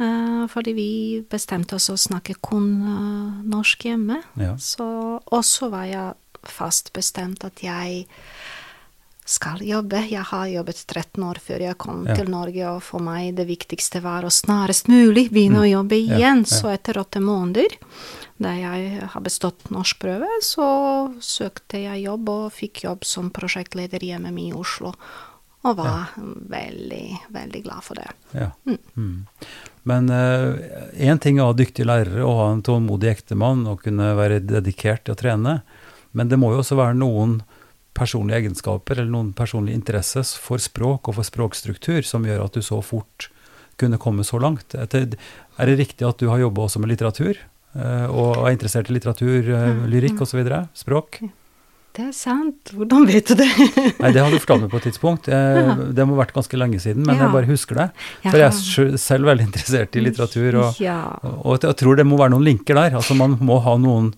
Uh, 0.00 0.44
fordi 0.48 0.72
vi 0.78 0.90
bestemte 1.30 1.74
oss 1.76 1.90
å 1.90 1.98
snakke 1.98 2.38
kun 2.40 2.70
norsk 3.50 3.90
hjemme. 3.90 4.22
Ja. 4.38 4.54
Så 4.56 4.86
også 5.26 5.72
var 5.74 5.90
jeg 5.90 6.14
fast 6.46 6.94
bestemt 6.96 7.44
at 7.44 7.60
jeg 7.64 8.06
skal 9.30 9.62
jobbe. 9.62 10.00
Jeg 10.10 10.24
har 10.26 10.48
jobbet 10.50 10.80
13 10.90 11.22
år 11.22 11.38
før 11.42 11.62
jeg 11.68 11.78
kom 11.78 12.04
Ja. 12.08 12.14
til 12.18 12.30
Norge, 12.32 12.64
og 12.70 12.82
for 12.82 13.00
meg 13.00 13.36
det 13.36 13.46
viktigste 13.46 14.02
var 14.02 14.22
å 14.26 14.30
snarest 14.34 14.88
mulig 14.90 15.28
begynne 15.30 15.62
å 15.62 15.70
jobbe 15.70 15.96
igjen. 16.00 16.42
Ja, 16.42 16.48
ja. 16.50 16.56
Så 16.60 16.72
etter 16.72 16.98
åtte 16.98 17.20
måneder, 17.22 17.76
da 18.40 18.54
jeg 18.56 19.08
har 19.12 19.20
bestått 19.22 19.70
norskprøve, 19.70 20.26
så 20.42 21.14
søkte 21.20 21.82
jeg 21.84 22.04
jobb 22.08 22.28
og 22.28 22.52
fikk 22.52 22.82
jobb 22.88 23.04
som 23.04 23.30
prosjektleder 23.30 24.00
hjemme 24.00 24.34
i 24.40 24.52
Oslo. 24.52 24.94
Og 25.62 25.76
var 25.76 26.08
veldig, 26.16 27.18
veldig 27.30 27.62
glad 27.62 27.82
for 27.84 27.94
det. 28.00 28.08
Ja. 28.32 28.50
Mm. 28.66 29.26
Men 29.84 30.08
én 30.08 31.20
ting 31.20 31.38
er 31.38 31.44
å 31.44 31.50
ha 31.52 31.52
dyktige 31.52 31.84
lærere 31.84 32.24
og 32.24 32.38
ha 32.38 32.46
en 32.54 32.62
tålmodig 32.62 33.10
ektemann 33.12 33.66
og 33.68 33.82
kunne 33.84 34.14
være 34.16 34.40
dedikert 34.40 35.04
til 35.04 35.14
å 35.14 35.20
trene, 35.20 35.60
men 36.16 36.28
det 36.28 36.38
må 36.40 36.50
jo 36.54 36.62
også 36.62 36.76
være 36.80 36.96
noen 36.96 37.42
personlige 38.00 38.40
egenskaper 38.42 38.98
eller 39.02 39.12
noen 39.12 39.32
personlig 39.36 39.76
interesse 39.76 40.24
for 40.40 40.58
språk 40.62 41.10
og 41.12 41.18
for 41.20 41.28
språkstruktur 41.28 42.00
som 42.08 42.24
gjør 42.24 42.46
at 42.48 42.56
du 42.56 42.62
så 42.64 42.80
fort 42.84 43.28
kunne 43.80 44.00
komme 44.00 44.24
så 44.28 44.40
langt. 44.40 44.74
Er 44.76 44.88
det 45.68 45.78
riktig 45.80 46.08
at 46.08 46.18
du 46.20 46.28
har 46.32 46.40
jobba 46.42 46.66
også 46.66 46.80
med 46.82 46.90
litteratur? 46.94 47.36
eh, 47.76 48.06
Og 48.10 48.40
er 48.46 48.56
interessert 48.56 48.88
i 48.90 48.96
litteratur, 48.96 49.52
eh, 49.56 49.84
lyrikk 49.88 50.20
osv.? 50.24 50.40
Språk? 50.74 51.20
Det 51.96 52.04
er 52.06 52.12
sant. 52.14 52.70
Hvordan 52.76 53.02
vet 53.08 53.26
du 53.32 53.34
det? 53.40 53.48
Nei, 53.98 54.10
det 54.14 54.20
har 54.22 54.30
du 54.30 54.38
fortalt 54.38 54.62
meg 54.62 54.70
på 54.70 54.78
et 54.78 54.84
tidspunkt. 54.90 55.26
Eh, 55.28 55.70
Det 55.96 56.04
må 56.06 56.14
ha 56.14 56.20
vært 56.24 56.34
ganske 56.36 56.58
lenge 56.60 56.78
siden, 56.78 57.02
men 57.06 57.16
Ja. 57.16 57.24
jeg 57.24 57.32
bare 57.34 57.48
husker 57.50 57.74
det. 57.80 57.86
For 58.22 58.38
jeg 58.38 58.46
er 58.46 58.96
selv 58.96 59.26
veldig 59.26 59.46
interessert 59.48 59.96
i 59.98 60.04
litteratur. 60.04 60.54
og 60.60 60.78
Ja. 60.80 61.00
Og 61.42 61.58
jeg 61.66 61.74
tror 61.80 61.96
det 61.98 62.06
må 62.06 62.16
være 62.20 62.30
noen 62.36 62.44
linker 62.46 62.74
der. 62.78 62.94
Altså 63.00 63.16
man 63.16 63.34
må 63.40 63.58
ha 63.64 63.74
noen, 63.76 64.12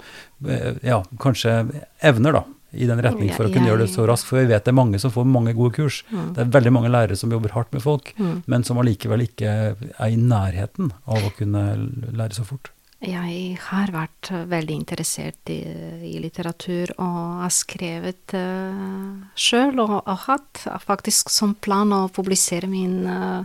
ja, 0.82 1.02
kanskje 1.18 1.54
evner 2.02 2.32
da, 2.40 2.44
i 2.72 2.88
den 2.88 3.02
retning 3.04 3.32
for 3.36 3.46
å 3.46 3.52
kunne 3.52 3.68
gjøre 3.68 3.84
det 3.86 3.92
så 3.92 4.06
raskt. 4.08 4.28
For 4.28 4.40
vi 4.40 4.50
vet 4.52 4.64
det 4.64 4.72
er 4.72 4.78
mange 4.78 5.00
som 5.02 5.12
får 5.12 5.28
mange 5.28 5.54
gode 5.58 5.74
kurs. 5.76 6.02
Mm. 6.10 6.28
Det 6.36 6.44
er 6.44 6.52
veldig 6.58 6.72
mange 6.72 6.92
lærere 6.92 7.18
som 7.18 7.32
jobber 7.32 7.54
hardt 7.56 7.72
med 7.72 7.84
folk, 7.84 8.14
Mm. 8.18 8.42
men 8.46 8.64
som 8.64 8.78
allikevel 8.78 9.26
ikke 9.26 9.48
er 9.48 10.08
i 10.08 10.16
nærheten 10.16 10.92
av 11.06 11.24
å 11.24 11.32
kunne 11.36 11.64
lære 12.12 12.34
så 12.34 12.44
fort. 12.44 12.70
Jeg 13.02 13.56
har 13.58 13.90
vært 13.90 14.30
eh, 14.30 14.44
veldig 14.46 14.74
interessert 14.78 15.50
i, 15.50 15.58
i 16.06 16.20
litteratur 16.22 16.92
og 17.02 17.40
har 17.42 17.50
skrevet 17.50 18.34
uh, 18.38 19.26
sjøl 19.34 19.80
og, 19.82 19.96
og 20.06 20.20
hatt 20.28 20.62
faktisk 20.84 21.32
som 21.34 21.56
plan 21.58 21.90
å 21.90 22.04
publisere 22.14 22.70
min 22.70 23.02
eh, 23.10 23.42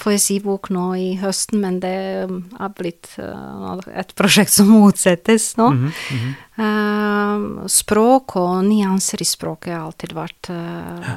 poesibok 0.00 0.70
nå 0.74 0.86
i 0.98 1.10
høsten, 1.20 1.60
men 1.62 1.78
det 1.82 1.94
er 1.94 2.72
blitt 2.76 3.12
eh, 3.22 3.84
et 3.94 4.14
prosjekt 4.18 4.54
som 4.54 4.72
utsettes 4.82 5.54
nå. 5.60 5.70
Mhm, 5.74 5.92
mhm. 6.16 6.34
Eh, 6.54 7.44
språk 7.66 8.36
og 8.38 8.60
nyanser 8.62 9.24
i 9.24 9.26
språket 9.26 9.72
har 9.74 9.88
alltid 9.88 10.12
vært 10.14 10.50
ja. 10.52 11.16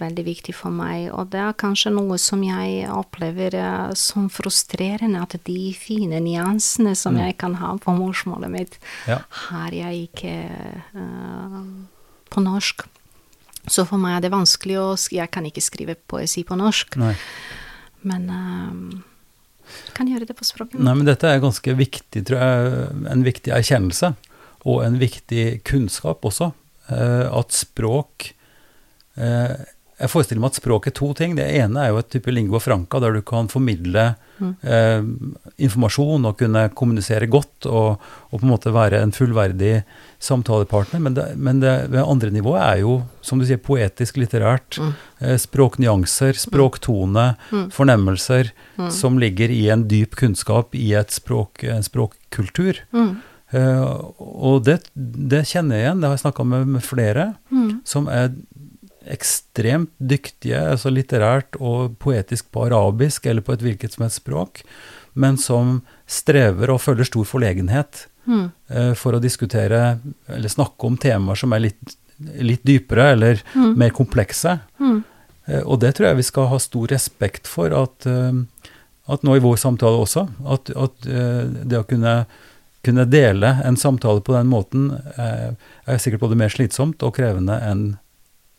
veldig 0.00 0.24
viktig 0.24 0.54
for 0.56 0.72
meg, 0.72 1.10
og 1.12 1.28
det 1.34 1.42
er 1.44 1.58
kanskje 1.60 1.92
noe 1.92 2.16
som 2.22 2.40
jeg 2.46 2.86
opplever 2.88 3.58
eh, 3.60 3.92
som 3.92 4.30
frustrerende, 4.32 5.20
at 5.20 5.36
de 5.44 5.72
fine 5.76 6.22
nyansene 6.24 6.94
som 6.96 7.18
jeg 7.20 7.36
kan 7.40 7.58
ha 7.60 7.74
på 7.76 7.96
morsmålet 7.98 8.52
mitt, 8.52 8.78
Ja. 9.08 9.20
har 9.50 9.72
jeg 9.72 10.08
ikke 10.08 10.34
på 12.32 12.40
norsk. 12.44 12.86
Så 13.68 13.84
for 13.88 14.00
meg 14.00 14.16
er 14.16 14.26
det 14.26 14.32
vanskelig 14.32 14.76
å 14.80 14.88
Jeg 15.12 15.30
kan 15.30 15.44
ikke 15.44 15.64
skrive 15.64 15.96
poesi 16.08 16.44
på 16.44 16.56
norsk, 16.56 16.96
Nei. 16.96 17.14
Men 18.06 18.28
eh, 18.30 19.00
kan 19.96 20.08
gjøre 20.10 20.28
det 20.28 20.36
på 20.38 20.46
språket. 20.46 20.78
Nei, 20.80 20.94
men 20.98 21.08
dette 21.08 21.28
er 21.28 21.42
ganske 21.42 21.74
viktig, 21.78 22.24
tror 22.28 22.42
jeg, 22.42 22.88
en 23.12 23.24
viktig 23.26 23.54
erkjennelse, 23.54 24.12
og 24.68 24.82
en 24.84 24.98
viktig 25.00 25.46
kunnskap 25.68 26.24
også, 26.28 26.52
eh, 26.92 27.26
at 27.28 27.54
språk 27.56 28.30
eh, 29.16 29.54
Jeg 29.98 30.10
forestiller 30.12 30.40
meg 30.44 30.52
at 30.52 30.58
språk 30.60 30.86
er 30.86 30.94
to 30.94 31.08
ting. 31.18 31.34
Det 31.34 31.46
ene 31.58 31.80
er 31.82 31.88
jo 31.90 31.98
et 31.98 32.10
type 32.14 32.30
lingua 32.30 32.60
franca, 32.62 33.00
der 33.02 33.16
du 33.16 33.22
kan 33.26 33.48
formidle 33.50 34.04
eh, 34.62 35.02
informasjon 35.66 36.28
og 36.28 36.36
kunne 36.38 36.68
kommunisere 36.78 37.26
godt, 37.26 37.66
og, 37.66 37.96
og 38.30 38.36
på 38.38 38.44
en 38.46 38.52
måte 38.52 38.70
være 38.74 39.00
en 39.02 39.10
fullverdig 39.16 39.80
samtalepartner. 40.22 41.02
Men 41.02 41.16
det, 41.16 41.24
men 41.36 41.60
det 41.62 41.72
det 41.92 42.04
andre 42.04 42.30
nivået 42.34 42.62
er 42.62 42.82
jo, 42.84 42.98
som 43.26 43.40
du 43.42 43.46
sier, 43.48 43.58
poetisk, 43.58 44.20
litterært. 44.22 44.78
Eh, 45.18 45.34
språknyanser, 45.42 46.38
språktone, 46.38 47.32
fornemmelser 47.74 48.52
som 48.94 49.18
ligger 49.18 49.50
i 49.50 49.64
en 49.74 49.86
dyp 49.90 50.14
kunnskap 50.20 50.74
i 50.78 50.92
et 50.98 51.10
språk, 51.14 51.64
en 51.66 51.82
språkkultur. 51.86 52.84
Mm. 52.94 53.16
Eh, 53.50 53.84
og 54.20 54.62
det, 54.68 54.78
det 54.94 55.42
kjenner 55.48 55.78
jeg 55.80 55.86
igjen, 55.88 56.02
det 56.02 56.10
har 56.10 56.18
jeg 56.18 56.26
snakka 56.26 56.44
med, 56.54 56.70
med 56.76 56.84
flere, 56.86 57.32
Mm. 57.50 57.80
som 57.88 58.06
er 58.12 58.28
ekstremt 59.10 59.90
dyktige, 59.98 60.60
altså 60.74 60.90
litterært 60.92 61.56
og 61.60 61.96
poetisk 62.02 62.50
på 62.52 62.66
arabisk 62.68 63.26
eller 63.26 63.42
på 63.42 63.52
et 63.56 63.62
hvilket 63.64 63.92
som 63.94 64.04
helst 64.06 64.22
språk, 64.22 64.62
men 65.14 65.36
som 65.40 65.80
strever 66.06 66.70
og 66.70 66.80
føler 66.84 67.04
stor 67.08 67.24
forlegenhet 67.24 68.06
Mm. 68.28 68.50
eh, 68.68 68.92
for 68.92 69.16
å 69.16 69.20
diskutere 69.24 69.98
eller 70.28 70.48
snakke 70.52 70.84
om 70.84 70.98
temaer 71.00 71.34
som 71.40 71.52
er 71.56 71.60
litt, 71.64 71.94
litt 72.44 72.60
dypere 72.62 73.12
eller 73.14 73.40
mer 73.56 73.88
komplekse. 73.96 74.58
Mm. 74.78 74.98
Eh, 75.46 75.62
Og 75.64 75.80
det 75.80 75.94
tror 75.96 76.08
jeg 76.10 76.16
vi 76.16 76.22
skal 76.28 76.46
ha 76.50 76.58
stor 76.60 76.86
respekt 76.92 77.46
for, 77.48 77.72
at, 77.72 78.04
eh, 78.06 78.32
at 79.08 79.22
nå 79.24 79.36
i 79.36 79.40
vår 79.40 79.56
samtale 79.56 79.96
også, 80.04 80.26
at, 80.44 80.68
at 80.76 81.06
eh, 81.08 81.44
det 81.64 81.78
å 81.80 81.86
kunne, 81.88 82.26
kunne 82.84 83.06
dele 83.08 83.54
en 83.64 83.76
samtale 83.80 84.20
på 84.20 84.36
den 84.36 84.46
måten 84.52 84.90
eh, 85.16 85.56
er 85.86 85.96
sikkert 85.98 86.20
både 86.20 86.36
mer 86.36 86.52
slitsomt 86.52 87.00
og 87.02 87.16
krevende 87.16 87.56
enn 87.64 87.96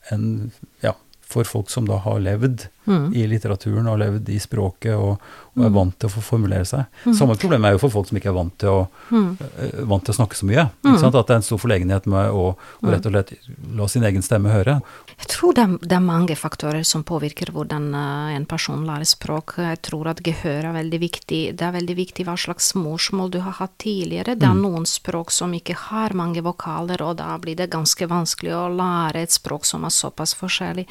enn, 0.10 0.52
ja, 0.82 0.96
for 1.30 1.46
folk 1.46 1.70
som 1.70 1.86
da 1.90 1.98
har 2.06 2.20
levd 2.20 2.68
Mm. 2.90 3.12
i 3.14 3.22
litteraturen 3.30 3.86
og 3.86 4.00
levd 4.02 4.30
i 4.34 4.40
språket 4.42 4.96
og, 4.98 5.20
og 5.54 5.60
er 5.62 5.70
Mm. 5.70 5.74
vant 5.76 6.00
til 6.00 6.10
å 6.10 6.12
få 6.16 6.22
formulere 6.26 6.66
seg. 6.66 6.86
Mm. 7.06 7.14
Samme 7.14 7.36
problem 7.38 7.66
er 7.68 7.72
jo 7.76 7.78
for 7.84 7.90
folk 7.94 8.08
som 8.10 8.18
ikke 8.18 8.30
er 8.32 8.34
vant 8.34 8.56
til 8.58 8.70
å, 8.70 8.88
Mm. 9.12 9.38
uh, 9.38 9.86
vant 9.86 10.04
til 10.04 10.14
å 10.14 10.18
snakke 10.18 10.34
så 10.34 10.48
mye. 10.50 10.64
Mm. 10.82 10.90
Ikke 10.96 11.00
sant? 11.04 11.14
At 11.20 11.28
det 11.28 11.34
er 11.36 11.36
en 11.36 11.46
stor 11.46 11.60
forlegenhet 11.62 12.08
med 12.08 12.32
å, 12.34 12.56
å 12.56 12.82
Mm. 12.82 12.90
rett 12.90 13.06
og 13.06 13.12
slett 13.14 13.34
la 13.76 13.86
sin 13.88 14.04
egen 14.04 14.22
stemme 14.26 14.50
høre. 14.50 14.82
Jeg 15.20 15.28
tror 15.28 15.54
det, 15.54 15.68
det 15.82 15.92
er 15.92 16.00
mange 16.00 16.36
faktorer 16.36 16.84
som 16.84 17.04
påvirker 17.04 17.52
hvordan 17.54 17.94
uh, 17.94 18.34
en 18.34 18.46
person 18.48 18.84
lærer 18.88 19.06
språk. 19.06 19.58
Jeg 19.58 19.82
tror 19.84 20.08
at 20.08 20.24
gehør 20.24 20.66
er 20.66 20.74
veldig 20.74 21.00
viktig. 21.00 21.56
Det 21.58 21.62
er 21.62 21.72
veldig 21.78 21.96
viktig 21.96 22.26
hva 22.26 22.38
slags 22.38 22.74
morsmål 22.74 23.30
du 23.30 23.40
har 23.42 23.54
hatt 23.62 23.78
tidligere. 23.78 24.34
Det 24.34 24.50
er 24.50 24.56
noen 24.58 24.86
språk 24.90 25.30
som 25.30 25.52
ikke 25.54 25.76
har 25.76 26.10
mange 26.18 26.42
vokaler, 26.42 27.00
og 27.06 27.18
da 27.18 27.38
blir 27.38 27.56
det 27.56 27.70
ganske 27.70 28.08
vanskelig 28.10 28.50
å 28.56 28.74
lære 28.76 29.22
et 29.22 29.30
språk 29.30 29.64
som 29.64 29.86
er 29.86 29.90
såpass 29.94 30.34
forskjellig. 30.34 30.88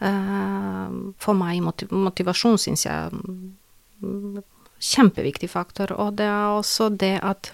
Eh, 0.00 0.88
for 1.22 1.38
meg, 1.38 1.62
motiv 1.64 1.92
motivasjon 1.94 2.58
syns 2.60 2.86
jeg 2.86 3.14
mm, 4.02 4.42
kjempeviktig 4.82 5.50
faktor. 5.52 5.94
Og 5.96 6.18
det 6.18 6.28
er 6.28 6.56
også 6.56 6.90
det 6.92 7.16
at 7.24 7.50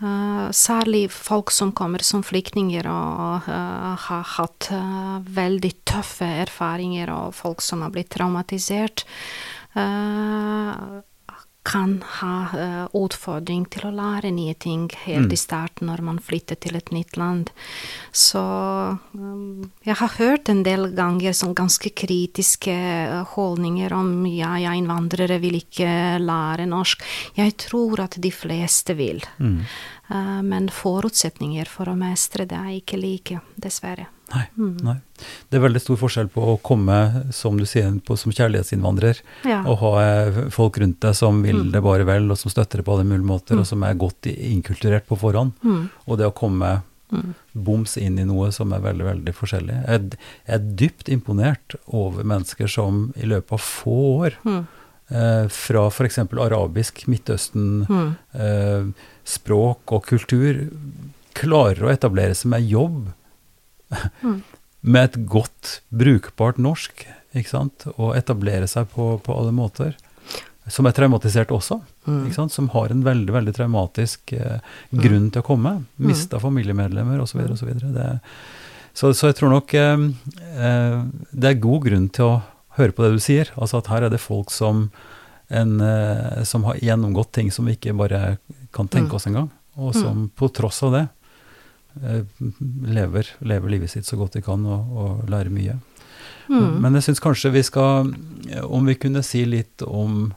eh, 0.00 0.48
særlig 0.56 1.06
folk 1.12 1.52
som 1.54 1.72
kommer 1.76 2.04
som 2.06 2.24
flyktninger 2.26 2.88
og 2.92 3.50
eh, 3.50 3.92
har 4.08 4.32
hatt 4.38 4.70
eh, 4.74 5.18
veldig 5.38 5.74
tøffe 5.88 6.28
erfaringer, 6.46 7.12
og 7.12 7.36
folk 7.36 7.64
som 7.64 7.84
har 7.84 7.92
blitt 7.94 8.12
traumatisert, 8.16 9.04
eh, 9.76 11.04
kan 11.62 11.98
ha 12.20 12.34
uh, 12.54 12.84
utfordring 12.96 13.66
til 13.68 13.88
å 13.88 13.92
lære 13.92 14.30
nye 14.32 14.54
ting 14.54 14.88
helt 15.04 15.28
Mm. 15.28 15.32
i 15.32 15.36
starten 15.36 15.88
når 15.90 16.00
man 16.02 16.18
flytter 16.18 16.56
til 16.56 16.76
et 16.76 16.90
nytt 16.94 17.16
land. 17.16 17.50
Så 18.12 18.40
um, 19.12 19.70
jeg 19.84 19.96
har 20.00 20.14
hørt 20.18 20.48
en 20.48 20.62
del 20.62 20.94
ganger 20.96 21.32
sånn 21.36 21.54
ganske 21.58 21.90
kritiske 21.90 22.72
eh, 22.72 23.24
holdninger 23.34 23.92
om 23.92 24.26
ja, 24.26 24.56
ja, 24.58 24.72
innvandrere 24.78 25.40
vil 25.42 25.58
ikke 25.60 26.18
lære 26.22 26.68
norsk. 26.70 27.02
Jeg 27.36 27.56
tror 27.60 28.00
at 28.06 28.16
de 28.16 28.30
fleste 28.32 28.94
vil. 28.94 29.20
Mm. 29.38 29.64
Uh, 30.08 30.40
men 30.42 30.70
forutsetninger 30.72 31.68
for 31.68 31.90
å 31.90 31.98
mestre 31.98 32.46
det 32.48 32.56
er 32.56 32.78
ikke 32.78 33.00
like, 33.00 33.42
dessverre. 33.56 34.08
Nei, 34.34 34.44
Mm. 34.58 34.76
nei. 34.84 34.96
Det 35.50 35.56
er 35.56 35.62
veldig 35.68 35.80
stor 35.80 35.96
forskjell 35.96 36.28
på 36.28 36.42
å 36.52 36.60
komme, 36.60 37.32
som 37.32 37.56
du 37.56 37.64
sier, 37.64 37.90
på, 38.04 38.16
som 38.18 38.30
kjærlighetsinnvandrer, 38.32 39.20
Ja. 39.44 39.62
og 39.64 39.78
ha 39.78 39.92
eh, 40.02 40.50
folk 40.50 40.76
rundt 40.78 41.00
deg 41.00 41.14
som 41.14 41.42
vil 41.42 41.56
Mm. 41.64 41.72
det 41.72 41.82
bare 41.82 42.04
vel, 42.04 42.30
og 42.30 42.36
som 42.38 42.50
støtter 42.50 42.78
det 42.78 42.84
på 42.84 42.92
alle 42.92 43.04
mulige 43.08 43.24
måter, 43.26 43.54
Mm. 43.56 43.60
og 43.60 43.66
som 43.66 43.82
er 43.82 43.94
godt 43.94 44.22
inkulturert 44.26 45.06
på 45.06 45.16
forhånd. 45.18 45.52
Mm. 45.64 45.88
Og 46.06 46.18
det 46.18 46.26
å 46.26 46.34
komme 46.34 46.82
Mm. 47.10 47.34
boms 47.56 47.96
inn 47.96 48.18
i 48.18 48.24
noe 48.24 48.50
som 48.52 48.70
er 48.74 48.80
veldig, 48.80 49.24
veldig 49.24 49.34
forskjellig. 49.34 49.86
Jeg 49.86 50.10
jeg 50.10 50.18
er 50.46 50.58
dypt 50.58 51.08
imponert 51.08 51.74
over 51.90 52.22
mennesker 52.22 52.68
som 52.68 53.14
i 53.16 53.22
løpet 53.24 53.52
av 53.52 53.60
få 53.60 54.20
år, 54.26 54.32
Mm. 54.44 54.66
eh, 55.10 55.48
fra 55.48 55.86
f.eks. 55.88 56.18
arabisk, 56.18 57.06
Midtøsten, 57.08 57.86
Mm. 57.88 58.16
eh, 58.34 58.92
språk 59.24 59.78
og 59.90 60.04
kultur, 60.04 60.68
klarer 61.34 61.80
å 61.80 61.90
etablere 61.96 62.34
seg 62.36 62.50
med 62.50 62.68
jobb 62.68 63.06
Mm. 64.22 64.42
med 64.82 65.04
et 65.08 65.16
godt, 65.26 65.80
brukbart 65.90 66.58
norsk, 66.58 67.06
ikke 67.34 67.48
sant, 67.50 67.86
og 67.96 68.14
etablere 68.16 68.68
seg 68.70 68.86
på, 68.94 69.18
på 69.24 69.34
alle 69.38 69.52
måter. 69.52 69.96
Som 70.68 70.86
er 70.86 70.92
traumatisert 70.92 71.48
også, 71.54 71.80
Mm. 72.08 72.22
ikke 72.26 72.34
sant? 72.38 72.52
som 72.52 72.68
har 72.72 72.88
en 72.90 73.02
veldig 73.04 73.32
veldig 73.34 73.52
traumatisk 73.56 74.32
eh, 74.32 74.60
grunn 74.92 75.30
til 75.30 75.42
å 75.42 75.44
komme. 75.44 75.72
Mista 75.98 76.38
familiemedlemmer 76.40 77.20
osv. 77.20 77.40
osv. 77.52 77.68
Så, 77.80 78.20
Så, 78.94 79.10
så 79.14 79.26
jeg 79.28 79.36
tror 79.36 79.50
nok 79.52 79.74
eh, 79.74 80.06
eh, 80.56 81.02
det 81.32 81.50
er 81.50 81.60
god 81.60 81.84
grunn 81.84 82.08
til 82.08 82.24
å 82.24 82.42
høre 82.78 82.92
på 82.96 83.04
det 83.04 83.12
du 83.12 83.20
sier. 83.20 83.50
Altså 83.60 83.78
at 83.82 83.86
her 83.92 84.06
er 84.06 84.10
det 84.10 84.20
folk 84.20 84.50
som, 84.50 84.90
en, 85.50 85.80
eh, 85.80 86.42
som 86.48 86.64
har 86.64 86.80
gjennomgått 86.80 87.32
ting 87.32 87.50
som 87.52 87.66
vi 87.68 87.76
ikke 87.76 87.96
bare 87.96 88.38
kan 88.72 88.88
tenke 88.88 89.10
Mm. 89.12 89.16
oss 89.16 89.26
engang. 89.26 89.50
Og 89.76 89.94
som 89.94 90.30
på 90.36 90.48
tross 90.52 90.82
av 90.82 90.92
det 90.96 91.08
lever, 92.84 93.26
lever 93.40 93.70
livet 93.70 93.90
sitt 93.90 94.06
så 94.08 94.16
godt 94.16 94.32
de 94.38 94.42
kan 94.42 94.64
og, 94.66 94.92
og 94.98 95.28
lærer 95.30 95.50
mye. 95.52 95.78
Mm. 96.48 96.78
Men 96.80 96.94
jeg 96.96 97.02
syns 97.08 97.20
kanskje 97.20 97.50
vi 97.52 97.62
skal, 97.66 98.12
eh, 98.50 98.64
om 98.64 98.86
vi 98.88 98.94
kunne 98.96 99.22
si 99.26 99.44
litt 99.44 99.82
om, 99.84 100.32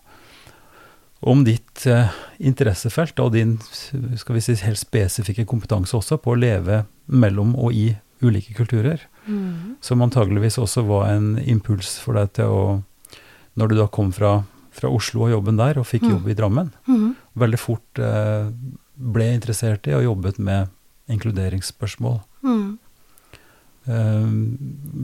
om 1.21 1.43
ditt 1.47 1.85
eh, 1.87 2.09
interessefelt 2.39 3.19
og 3.23 3.31
din 3.35 3.57
skal 4.19 4.35
vi 4.35 4.41
si, 4.43 4.55
helt 4.65 4.81
spesifikke 4.81 5.45
kompetanse 5.47 5.95
også 5.97 6.17
på 6.21 6.33
å 6.33 6.39
leve 6.41 6.83
mellom 7.07 7.55
og 7.55 7.73
i 7.73 7.91
ulike 8.21 8.53
kulturer, 8.57 9.07
Mm. 9.21 9.75
som 9.85 10.01
antageligvis 10.01 10.55
også 10.57 10.81
var 10.87 11.11
en 11.11 11.35
impuls 11.45 11.99
for 12.01 12.17
deg 12.17 12.31
til 12.33 12.45
å 12.49 12.61
Når 13.55 13.67
du 13.69 13.75
da 13.75 13.85
kom 13.87 14.09
fra, 14.11 14.45
fra 14.71 14.89
Oslo 14.89 15.25
og 15.27 15.29
jobben 15.33 15.57
der, 15.59 15.77
og 15.77 15.85
fikk 15.85 16.03
Mm. 16.07 16.11
jobb 16.15 16.27
i 16.29 16.33
Drammen, 16.33 16.71
Mm. 16.87 17.15
veldig 17.37 17.59
fort 17.59 17.99
eh, 17.99 18.49
ble 18.97 19.27
interessert 19.35 19.85
i 19.87 19.93
og 19.93 20.03
jobbet 20.03 20.39
med 20.39 20.69
inkluderingsspørsmål. 21.15 22.21
Mm. 22.45 22.77
Uh, 23.87 24.27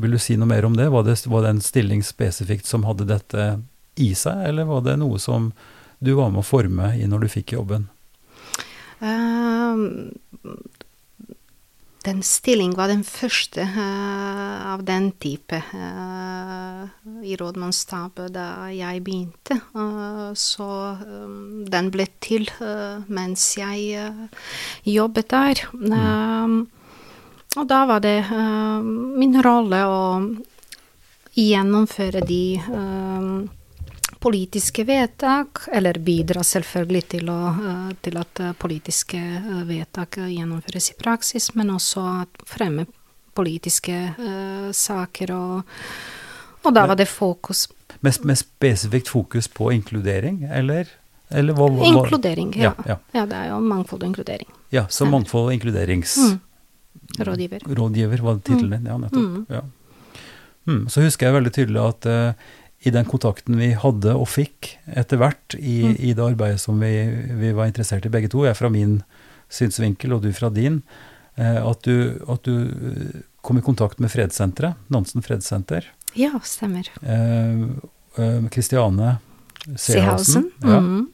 vil 0.04 0.14
du 0.14 0.22
si 0.22 0.38
noe 0.38 0.50
mer 0.50 0.68
om 0.68 0.78
det? 0.78 0.90
Var, 0.94 1.08
det? 1.08 1.18
var 1.28 1.46
det 1.46 1.56
en 1.56 1.66
stilling 1.66 2.04
spesifikt 2.06 2.70
som 2.70 2.86
hadde 2.88 3.10
dette 3.10 3.50
i 3.98 4.14
seg, 4.16 4.44
eller 4.50 4.70
var 4.70 4.84
det 4.86 4.98
noe 5.02 5.20
som 5.22 5.52
du 6.00 6.14
var 6.14 6.30
med 6.30 6.44
å 6.44 6.46
forme 6.46 6.92
i 6.98 7.08
når 7.10 7.26
du 7.26 7.32
fikk 7.40 7.56
jobben? 7.58 7.88
Ehm, 9.02 10.14
den 12.08 12.24
stilling 12.24 12.74
var 12.78 12.88
den 12.92 13.04
første 13.04 13.66
uh, 13.68 14.74
av 14.74 14.86
den 14.88 15.12
type 15.20 15.60
uh, 15.60 16.88
i 17.22 17.36
rådmannsstabet 17.40 18.34
da 18.36 18.48
jeg 18.72 19.04
begynte. 19.04 19.60
Uh, 19.76 20.32
så 20.32 20.70
um, 21.04 21.66
den 21.68 21.92
ble 21.92 22.08
til 22.24 22.48
mens 23.12 23.50
jeg 23.60 24.02
jobbet 24.88 25.32
der. 25.32 25.62
Ehm, 25.76 26.60
og 27.58 27.66
da 27.70 27.80
var 27.90 28.04
det 28.04 28.20
min 29.18 29.40
rolle 29.44 29.80
å 29.88 30.02
gjennomføre 31.38 32.24
de 32.26 32.44
eh, 32.58 33.30
politiske 34.20 34.84
vedtak, 34.84 35.68
eller 35.72 36.00
bidra 36.04 36.44
selvfølgelig 36.44 37.04
til, 37.14 37.30
å, 37.30 37.40
eh, 37.54 37.90
til 38.02 38.20
at 38.20 38.42
eh, 38.44 38.54
politiske 38.58 39.18
eh, 39.20 39.64
vedtak 39.68 40.20
gjennomføres 40.24 40.92
i 40.92 40.98
praksis, 41.00 41.52
men 41.56 41.74
også 41.76 42.06
at 42.24 42.46
fremme 42.50 42.88
politiske 43.38 43.94
uh, 44.18 44.72
saker. 44.74 45.32
Og, 45.36 45.82
og 46.66 46.74
da 46.74 46.88
var 46.90 46.98
det 46.98 47.06
fokus 47.06 47.68
Med, 48.02 48.16
med 48.26 48.40
spesifikt 48.40 49.12
fokus 49.14 49.46
på 49.48 49.70
inkludering, 49.76 50.40
eller? 50.50 50.90
eller 51.30 51.54
hva, 51.54 51.68
hva, 51.70 51.86
Inkludering, 51.86 52.56
ja. 52.58 52.74
Ja, 52.82 52.96
ja. 52.96 52.98
ja. 53.14 53.26
det 53.30 53.38
er 53.38 53.52
jo 53.52 53.60
mangfold 53.62 54.02
og 54.02 54.10
inkludering. 54.10 54.50
Ja, 54.74 54.88
så 54.90 55.06
mangfold 55.06 55.52
og 55.52 55.58
inkluderings... 55.58 56.18
Mm. 56.18 56.40
Rådgiver. 57.24 57.62
Rådgiver 57.78 58.22
var 58.26 58.40
tittelen 58.42 58.74
din, 58.82 58.90
ja, 58.90 58.98
nettopp. 59.00 59.22
Mm. 59.22 59.46
Ja. 59.50 59.62
Mm, 60.68 60.82
så 60.92 61.02
husker 61.06 61.30
jeg 61.30 61.38
veldig 61.38 61.54
tydelig 61.56 61.84
at 61.84 62.08
eh, 62.12 62.48
i 62.86 62.92
den 62.94 63.06
kontakten 63.10 63.58
vi 63.58 63.72
hadde 63.74 64.14
og 64.16 64.28
fikk 64.30 64.76
etter 64.94 65.18
hvert 65.18 65.56
i, 65.58 65.80
Mm. 65.88 65.96
i 66.00 66.14
det 66.14 66.24
arbeidet 66.24 66.60
som 66.62 66.80
vi, 66.80 66.92
vi 67.40 67.52
var 67.58 67.66
interessert 67.72 68.06
i 68.06 68.10
begge 68.14 68.30
to, 68.30 68.44
jeg 68.46 68.56
fra 68.56 68.70
min 68.70 69.00
synsvinkel 69.50 70.14
og 70.14 70.22
du 70.22 70.32
fra 70.36 70.50
din, 70.54 70.84
eh, 71.38 71.58
at, 71.58 71.82
du, 71.88 72.20
at 72.30 72.44
du 72.44 72.54
eh, 72.70 73.22
kom 73.42 73.58
i 73.58 73.62
kontakt 73.66 74.00
med 74.00 74.12
fredssenteret, 74.14 74.76
Nansen 74.90 75.22
fredssenter, 75.26 75.86
Ja, 76.18 76.32
stemmer. 76.44 76.88
Kristiane 78.52 79.18
eh, 79.68 79.76
Sehalsen. 79.76 80.52
ja, 80.64 80.80
Mm. 80.80 81.08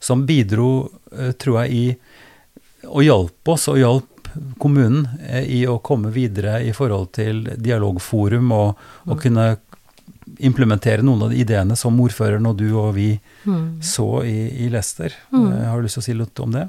som 0.00 0.26
bidro, 0.26 0.90
tror 1.38 1.64
jeg, 1.64 1.72
i 1.72 2.86
og 2.86 3.02
hjalp 3.02 3.48
oss 3.50 3.66
og 3.68 3.78
hjalp 3.80 4.28
kommunen 4.62 5.08
i 5.48 5.64
å 5.66 5.80
komme 5.82 6.12
videre 6.14 6.60
i 6.62 6.70
forhold 6.76 7.10
til 7.16 7.40
dialogforum 7.58 8.52
og, 8.54 8.76
og 9.08 9.18
kunne 9.20 9.56
implementere 10.40 11.02
noen 11.02 11.22
av 11.22 11.30
de 11.30 11.36
ideene 11.42 11.76
som 11.76 11.98
ordføreren 12.00 12.46
og 12.46 12.56
du 12.56 12.68
og 12.78 12.94
vi 12.94 13.20
Mm. 13.46 13.80
så 13.82 14.24
i, 14.24 14.66
i 14.66 14.68
Leicester. 14.68 15.12
Mm. 15.32 15.52
Eh, 15.52 15.64
har 15.68 15.76
du 15.76 15.82
lyst 15.86 15.94
til 15.98 16.02
å 16.02 16.04
si 16.04 16.14
litt 16.14 16.40
om 16.40 16.52
det? 16.52 16.68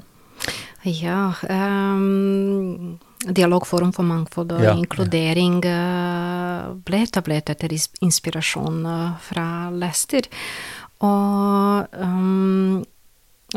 Ja, 0.84 1.34
Um, 1.48 2.98
Dialogforum 3.20 3.92
for 3.92 4.02
mangfold 4.08 4.52
og 4.56 4.62
Ja, 4.64 4.72
inkludering 4.72 5.58
ja. 5.62 6.72
ble 6.72 7.02
etablert 7.04 7.50
etter 7.52 7.68
inspirasjon 8.00 8.86
eh, 8.86 9.10
fra 9.20 9.68
Leicester. 9.70 10.22
Og 11.04 11.86
um, 12.00 12.80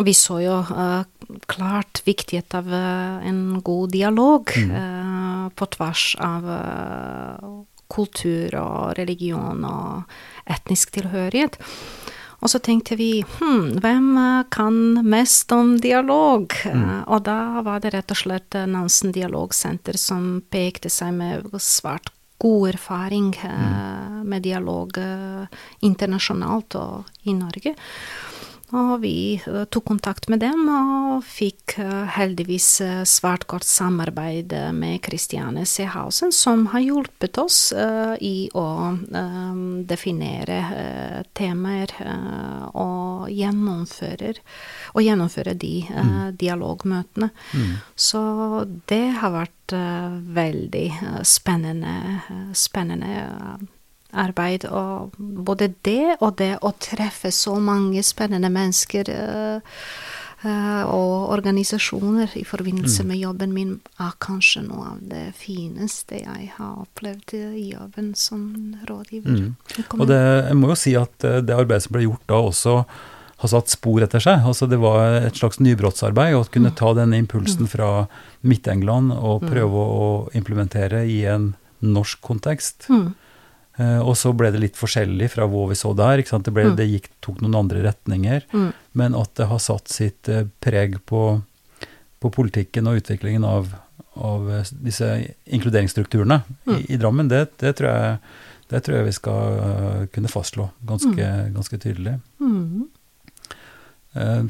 vi 0.03 0.11
så 0.15 0.41
jo 0.43 0.57
uh, 0.67 1.03
klart 1.47 2.01
viktighet 2.05 2.53
av 2.59 2.67
uh, 2.67 3.23
en 3.23 3.61
god 3.63 3.91
dialog 3.95 4.51
Mm. 4.57 4.71
uh, 4.71 5.49
på 5.55 5.65
tvers 5.75 6.15
av 6.19 6.45
eh, 6.49 7.47
kultur 7.93 8.55
og 8.59 8.97
religion 8.97 9.63
og 9.67 10.49
etnisk 10.49 10.95
tilhørighet. 10.97 11.59
Og 12.43 12.51
så 12.51 12.59
tenkte 12.59 12.97
vi 12.99 13.21
hm, 13.23 13.77
hvem 13.79 14.09
eh, 14.19 14.41
kan 14.51 14.75
mest 15.07 15.51
om 15.55 15.77
dialog? 15.79 16.51
Mm. 16.67 17.05
Og 17.07 17.23
da 17.23 17.63
var 17.63 17.79
det 17.83 17.93
rett 17.95 18.11
og 18.11 18.19
slett 18.19 18.57
eh, 18.59 18.67
Nansen 18.67 19.13
dialogsenter 19.15 19.95
som 19.99 20.41
pekte 20.51 20.91
seg 20.91 21.15
med 21.15 21.47
svært 21.63 22.11
god 22.43 22.73
erfaring 22.73 23.31
mm. 23.39 24.27
med 24.27 24.43
dialog 24.43 24.99
eh, 24.99 25.61
internasjonalt 25.87 26.75
og 26.81 27.13
i 27.23 27.37
Norge. 27.37 27.77
Og 28.73 28.93
vi 29.03 29.35
eh, 29.37 29.63
tok 29.69 29.85
kontakt 29.91 30.29
med 30.31 30.41
dem 30.41 30.65
og 30.71 31.21
fikk 31.27 31.75
eh, 31.81 32.05
heldigvis 32.15 32.69
eh, 32.81 33.01
svært 33.05 33.45
godt 33.51 33.67
samarbeid 33.69 34.55
med 34.73 35.03
Christiane 35.05 35.65
Seehausen, 35.69 36.33
som 36.33 36.65
har 36.73 36.81
hjulpet 36.81 37.37
oss 37.41 37.59
i 37.73 38.49
å 38.57 38.65
definere 39.89 40.57
temaer 41.37 41.93
og 42.73 43.29
gjennomfører 43.31 44.41
og 44.93 45.05
gjennomføre 45.05 45.55
de 45.59 45.73
eh, 45.89 46.25
dialogmøtene. 46.39 47.29
Så 47.95 48.23
det 48.89 49.05
har 49.21 49.35
vært 49.35 49.77
veldig 50.35 50.87
spennende, 51.25 51.93
spennende 52.57 53.13
arbeid. 54.13 54.65
Og 54.69 55.13
både 55.17 55.73
det 55.85 56.17
og 56.19 56.37
det 56.41 56.55
å 56.61 56.73
treffe 56.81 57.31
så 57.33 57.57
mange 57.61 58.03
spennende 58.05 58.51
mennesker 58.53 59.09
eh, 59.13 59.79
eh, 60.43 60.83
og 60.83 61.31
organisasjoner 61.35 62.35
i 62.39 62.45
forbindelse 62.47 63.05
med 63.09 63.21
jobben 63.21 63.55
min, 63.55 63.77
er 64.03 64.13
kanskje 64.23 64.65
noe 64.67 64.93
av 64.93 65.01
det 65.13 65.25
fineste 65.39 66.21
jeg 66.23 66.51
har 66.57 66.83
opplevd 66.85 67.35
i 67.39 67.71
jobben 67.73 68.13
som 68.17 68.45
rådgiver. 68.89 69.39
Mm. 69.39 69.89
Og 69.99 70.05
det, 70.09 70.21
jeg 70.21 70.59
må 70.59 70.71
jo 70.73 70.79
si 70.85 70.95
at 70.99 71.27
eh, 71.27 71.41
det 71.45 71.57
arbeidet 71.57 71.87
som 71.87 71.97
ble 71.97 72.07
gjort 72.07 72.29
da 72.29 72.45
også 72.51 72.77
har 73.43 73.51
satt 73.51 73.73
spor 73.73 74.03
etter 74.05 74.23
seg. 74.23 74.45
Altså 74.47 74.69
det 74.71 74.79
var 74.79 75.17
et 75.19 75.35
slags 75.35 75.59
nybrottsarbeid 75.59 76.37
å 76.37 76.45
kunne 76.47 76.71
ta 76.79 76.93
denne 76.95 77.19
impulsen 77.19 77.67
fra 77.67 78.05
Midt-England 78.47 79.11
og 79.17 79.43
prøve 79.43 79.83
å 79.83 80.07
implementere 80.37 81.03
i 81.11 81.25
en 81.27 81.51
norsk 81.83 82.21
kontekst. 82.23 82.87
Mm. 82.87 83.11
Eh, 83.81 83.99
og 84.05 84.13
så 84.17 84.29
ble 84.37 84.51
det 84.53 84.61
litt 84.61 84.77
forskjellig 84.77 85.31
fra 85.33 85.47
hvor 85.49 85.69
vi 85.71 85.77
så 85.77 85.93
der. 85.97 86.21
Det, 86.21 86.53
ble, 86.53 86.67
Mm. 86.69 86.75
det 86.77 86.85
gikk, 86.89 87.09
tok 87.25 87.41
noen 87.41 87.55
andre 87.63 87.81
retninger. 87.87 88.45
Mm. 88.53 88.71
Men 88.93 89.15
at 89.17 89.33
det 89.35 89.47
har 89.49 89.59
satt 89.59 89.89
sitt 89.89 90.29
eh, 90.29 90.45
preg 90.61 90.99
på, 91.09 91.41
på 92.21 92.29
politikken 92.31 92.87
og 92.87 93.01
utviklingen 93.01 93.43
av, 93.43 93.71
av 94.15 94.49
eh, 94.51 94.73
disse 94.85 95.09
inkluderingsstrukturene 95.45 96.43
i, 96.69 96.93
i 96.93 96.97
Drammen, 97.01 97.27
det, 97.31 97.47
det, 97.57 97.73
tror 97.79 97.89
jeg, 97.89 98.19
det 98.69 98.83
tror 98.85 98.97
jeg 98.99 99.07
vi 99.09 99.15
skal 99.17 99.63
kunne 100.13 100.29
fastslå 100.29 100.67
ganske, 100.85 101.29
ganske 101.55 101.79
tydelig. 101.81 102.19
Mm. 102.39 102.85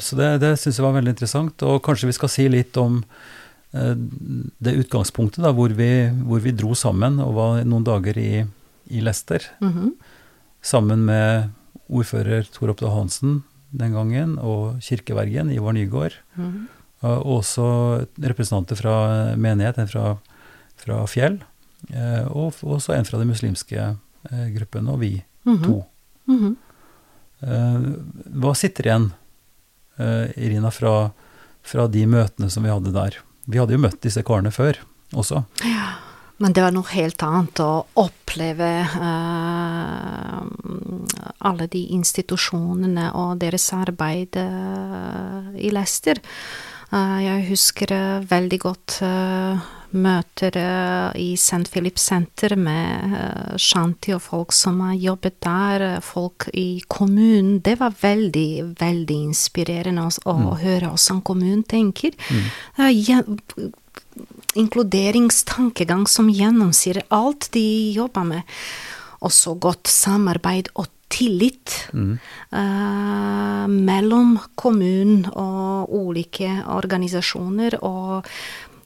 Så 0.04 0.18
det, 0.20 0.42
det 0.44 0.58
syns 0.60 0.76
jeg 0.76 0.84
var 0.84 0.98
veldig 0.98 1.14
interessant. 1.14 1.64
Og 1.64 1.78
kanskje 1.86 2.10
vi 2.10 2.16
skal 2.18 2.28
si 2.32 2.50
litt 2.52 2.76
om 2.76 2.98
det 3.72 4.74
utgangspunktet 4.82 5.40
da, 5.46 5.54
hvor 5.56 5.72
vi, 5.72 5.88
hvor 6.28 6.44
vi 6.44 6.52
dro 6.52 6.76
sammen 6.76 7.16
og 7.24 7.32
var 7.38 7.64
noen 7.64 7.86
dager 7.88 8.20
i, 8.20 8.44
i 8.94 9.02
Leicester. 9.02 9.42
-hmm. 9.62 9.92
Sammen 10.62 11.06
med 11.06 11.50
ordfører 11.90 12.46
Tor 12.54 12.70
Oppdal 12.70 12.94
Hansen 12.94 13.44
den 13.72 13.94
gangen, 13.94 14.38
og 14.40 14.80
kirkevergen 14.82 15.50
Ivar 15.52 15.74
Nygaard. 15.74 16.14
Mhm. 16.36 16.68
Og 17.02 17.26
også 17.42 18.06
representanter 18.22 18.76
fra 18.76 19.36
menighet, 19.36 19.78
en 19.78 19.88
fra, 19.88 20.18
fra 20.78 21.06
Fjell. 21.06 21.42
eh, 21.94 22.28
Og 22.32 22.54
også 22.64 22.94
en 22.96 23.06
fra 23.06 23.18
den 23.18 23.28
muslimske 23.28 23.98
eh, 24.32 24.48
gruppen, 24.58 24.88
og 24.88 25.00
vi 25.00 25.24
Mhm. 25.46 25.64
to. 25.64 25.86
Mm 26.28 26.40
-hmm. 26.40 26.56
Hva 28.40 28.54
sitter 28.56 28.84
igjen, 28.86 29.12
Irina, 30.38 30.70
fra, 30.72 31.12
fra 31.64 31.88
de 31.88 32.06
møtene 32.06 32.50
som 32.50 32.64
vi 32.64 32.70
hadde 32.70 32.94
der? 32.94 33.18
Vi 33.48 33.58
hadde 33.60 33.74
jo 33.74 33.80
møtt 33.80 34.02
disse 34.02 34.24
karene 34.24 34.52
før 34.52 34.78
også. 35.14 35.44
Men 36.44 36.52
det 36.52 36.60
var 36.66 36.74
noe 36.76 36.92
helt 36.92 37.24
annet 37.24 37.60
å 37.64 37.86
oppleve 38.04 38.70
uh, 38.84 40.42
alle 41.48 41.68
de 41.72 41.86
institusjonene 41.96 43.06
og 43.16 43.38
deres 43.40 43.70
arbeid 43.78 44.36
uh, 44.36 45.54
i 45.56 45.72
Leicester. 45.72 46.20
Uh, 46.92 47.22
jeg 47.24 47.46
husker 47.48 47.94
veldig 48.28 48.60
godt 48.66 48.98
møter 49.94 50.56
i 51.22 51.28
St. 51.38 51.68
Philip 51.70 52.00
Center 52.02 52.56
med 52.58 53.14
Shanti 53.62 54.10
og 54.16 54.24
folk 54.26 54.56
som 54.58 54.80
har 54.82 54.96
jobbet 54.98 55.38
der, 55.46 55.86
folk 56.02 56.48
i 56.50 56.82
kommunen. 56.90 57.60
Det 57.62 57.76
var 57.80 57.94
veldig, 58.02 58.74
veldig 58.82 59.20
inspirerende 59.30 60.08
å, 60.10 60.34
å 60.34 60.58
høre 60.58 60.90
hvordan 60.90 61.22
kommunen 61.30 61.62
tenker. 61.70 62.18
Gjen- 62.90 63.38
inkluderingstankegang 64.56 66.08
som 66.08 66.30
gjennomsyrer 66.30 67.04
alt 67.14 67.50
de 67.54 67.92
jobber 67.96 68.24
med. 68.24 68.42
Også 69.24 69.56
godt 69.60 69.88
samarbeid 69.88 70.70
og 70.76 70.88
tillit 71.14 71.76
eh, 71.94 73.68
mellom 73.70 74.36
kommunen 74.60 75.26
og 75.32 75.90
ulike 75.94 76.50
organisasjoner. 76.74 77.78
Og 77.86 78.26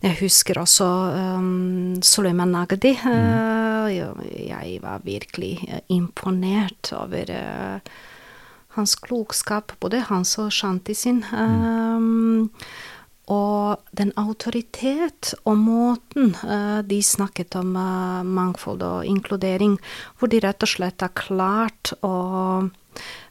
jeg 0.04 0.18
husker 0.20 0.60
også 0.62 0.88
um, 1.40 1.96
Suleiman 2.06 2.52
Nagdi. 2.54 2.92
eh, 2.94 3.88
jeg- 3.98 4.50
jeg 4.50 4.80
var 4.84 5.00
virkelig 5.04 5.54
eh, 5.70 5.80
imponert 5.90 6.92
over 6.94 7.26
uh, 7.32 7.80
hans 8.76 8.96
klokskap, 8.96 9.72
både 9.80 10.02
hans 10.02 10.38
og 10.38 10.52
Shanti 10.52 10.94
sin. 10.94 11.24
Um, 11.34 12.52
og 13.28 13.84
den 13.92 14.14
autoritet 14.16 15.34
og 15.44 15.58
måten 15.60 16.32
eh, 16.48 16.80
de 16.88 17.00
snakket 17.04 17.58
om 17.60 17.74
eh, 17.76 18.22
mangfold 18.24 18.84
og 18.88 19.08
inkludering, 19.08 19.76
hvor 20.16 20.32
de 20.32 20.40
rett 20.44 20.64
og 20.64 20.72
slett 20.72 21.04
har 21.04 21.12
klart 21.18 21.92
å 22.08 22.14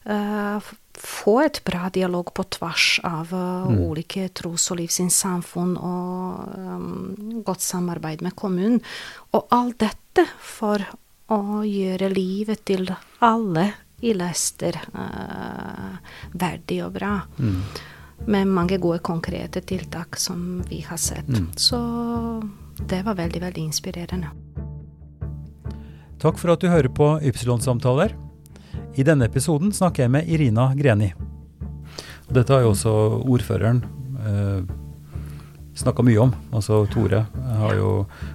eh, 0.04 0.68
få 1.00 1.38
et 1.46 1.62
bra 1.64 1.88
dialog 1.92 2.28
på 2.36 2.44
tvers 2.58 2.90
av 3.04 3.32
mm. 3.32 3.80
ulike 3.88 4.28
tros- 4.36 4.68
og 4.72 4.80
livssynssamfunn 4.80 5.74
og 5.76 6.54
um, 6.56 7.42
godt 7.44 7.64
samarbeid 7.64 8.24
med 8.24 8.36
kommunen. 8.36 8.80
Og 9.36 9.44
alt 9.52 9.80
dette 9.84 10.24
for 10.40 10.80
å 11.32 11.60
gjøre 11.68 12.08
livet 12.12 12.64
til 12.68 12.88
alle 13.24 13.66
i 14.04 14.12
Leicester 14.16 14.76
uh, 14.96 16.00
verdig 16.36 16.80
og 16.84 16.96
bra 16.96 17.12
med 18.24 18.48
mange 18.48 18.78
gode 18.82 18.98
konkrete 19.04 19.60
tiltak 19.60 20.16
som 20.16 20.62
vi 20.68 20.80
har 20.80 20.96
sett. 20.96 21.28
Så 21.56 21.78
det 22.88 23.02
var 23.06 23.14
veldig, 23.14 23.40
veldig 23.42 23.62
inspirerende. 23.68 24.32
Takk 26.22 26.38
for 26.40 26.54
at 26.54 26.62
du 26.62 26.70
hører 26.72 26.88
på 26.88 27.10
Ypsilon-samtaler. 27.28 28.16
I 28.96 29.04
denne 29.04 29.28
episoden 29.28 29.72
snakker 29.76 30.06
jeg 30.06 30.14
med 30.14 30.28
Irina 30.32 30.70
Greni. 30.74 31.12
Dette 32.32 32.52
har 32.52 32.64
jo 32.64 32.72
også 32.72 32.92
ordføreren 33.28 33.82
eh, 34.24 34.64
snakka 35.76 36.02
mye 36.06 36.18
om. 36.18 36.32
Altså 36.56 36.82
Tore 36.92 37.26
har 37.60 37.74
jo 37.76 37.90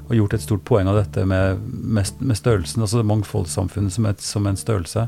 har 0.07 0.15
gjort 0.15 0.33
et 0.35 0.43
stort 0.43 0.63
poeng 0.67 0.89
av 0.91 0.97
dette 0.99 1.25
med, 1.25 1.61
med, 1.67 2.09
med 2.19 2.37
størrelsen, 2.37 2.83
altså 2.83 3.03
mangfoldssamfunnet 3.07 3.93
som, 3.95 4.07
et, 4.09 4.21
som 4.21 4.47
en 4.47 4.59
størrelse. 4.59 5.07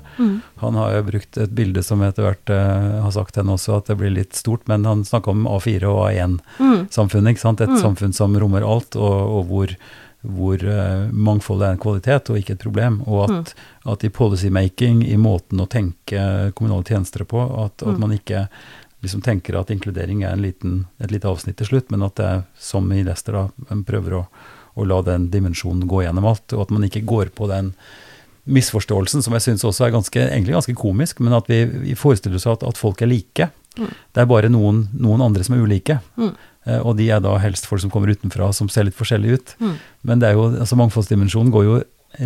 Han 0.64 0.80
har 0.80 0.96
jo 0.96 1.04
brukt 1.12 1.38
et 1.38 1.54
bilde 1.56 1.84
som 1.86 2.02
etter 2.06 2.26
hvert 2.26 2.54
uh, 2.54 3.04
har 3.06 3.14
sagt 3.16 3.38
henne 3.40 3.54
også 3.58 3.78
at 3.78 3.92
det 3.92 4.00
blir 4.00 4.16
litt 4.16 4.38
stort, 4.38 4.66
men 4.72 4.88
han 4.90 5.04
snakka 5.06 5.34
om 5.34 5.46
A4 5.50 5.90
og 5.90 6.06
A1-samfunnet. 6.10 7.34
ikke 7.34 7.46
sant? 7.46 7.62
Et 7.62 7.78
samfunn 7.82 8.16
som 8.16 8.36
rommer 8.40 8.66
alt, 8.66 8.98
og, 8.98 9.20
og 9.38 9.52
hvor, 9.52 9.74
hvor 10.24 10.64
eh, 10.64 11.10
mangfoldet 11.12 11.68
er 11.68 11.76
en 11.76 11.82
kvalitet 11.84 12.32
og 12.32 12.40
ikke 12.40 12.56
et 12.56 12.64
problem. 12.64 13.02
Og 13.06 13.26
at, 13.28 13.54
at 13.90 14.06
i 14.08 14.12
policymaking, 14.14 15.04
i 15.06 15.18
måten 15.20 15.62
å 15.62 15.70
tenke 15.70 16.54
kommunale 16.58 16.88
tjenester 16.88 17.26
på, 17.28 17.44
at, 17.66 17.84
at 17.84 18.00
man 18.02 18.16
ikke 18.16 18.48
liksom 19.04 19.22
tenker 19.26 19.58
at 19.60 19.72
inkludering 19.74 20.24
er 20.24 20.34
en 20.34 20.44
liten, 20.44 20.78
et 21.04 21.12
lite 21.12 21.28
avsnitt 21.30 21.60
til 21.60 21.70
slutt, 21.70 21.92
men 21.92 22.06
at 22.06 22.16
det 22.20 22.30
er 22.30 22.44
som 22.60 22.88
i 22.96 23.04
Leicester, 23.04 23.36
da, 23.36 23.68
en 23.74 23.84
prøver 23.88 24.18
å, 24.22 24.24
å 24.80 24.88
la 24.88 25.02
den 25.06 25.30
dimensjonen 25.34 25.88
gå 25.92 26.06
gjennom 26.06 26.28
alt, 26.32 26.56
og 26.56 26.66
at 26.66 26.74
man 26.74 26.88
ikke 26.88 27.04
går 27.08 27.34
på 27.36 27.50
den 27.52 27.74
misforståelsen, 28.44 29.24
som 29.24 29.36
jeg 29.38 29.46
syns 29.46 29.64
også 29.68 29.86
er 29.88 29.94
ganske, 29.96 30.20
egentlig 30.20 30.56
ganske 30.56 30.76
komisk, 30.80 31.22
men 31.24 31.36
at 31.38 31.48
vi, 31.52 31.64
vi 31.86 31.94
forestiller 32.00 32.40
oss 32.40 32.48
at, 32.52 32.66
at 32.68 32.80
folk 32.80 33.04
er 33.04 33.12
like. 33.12 33.50
Det 34.14 34.22
er 34.22 34.28
bare 34.30 34.50
noen, 34.52 34.86
noen 35.00 35.24
andre 35.26 35.46
som 35.48 35.56
er 35.56 35.64
ulike. 35.64 36.00
Eh, 36.20 36.80
og 36.80 36.98
de 37.00 37.08
er 37.12 37.24
da 37.24 37.38
helst 37.42 37.66
folk 37.70 37.82
som 37.84 37.92
kommer 37.94 38.12
utenfra, 38.12 38.52
som 38.56 38.70
ser 38.72 38.88
litt 38.88 38.98
forskjellige 39.00 39.40
ut. 39.40 39.54
Men 40.08 40.20
det 40.22 40.30
er 40.30 40.38
jo, 40.38 40.50
altså 40.60 40.78
mangfoldsdimensjonen 40.80 41.54
går 41.56 41.68
jo 41.70 41.80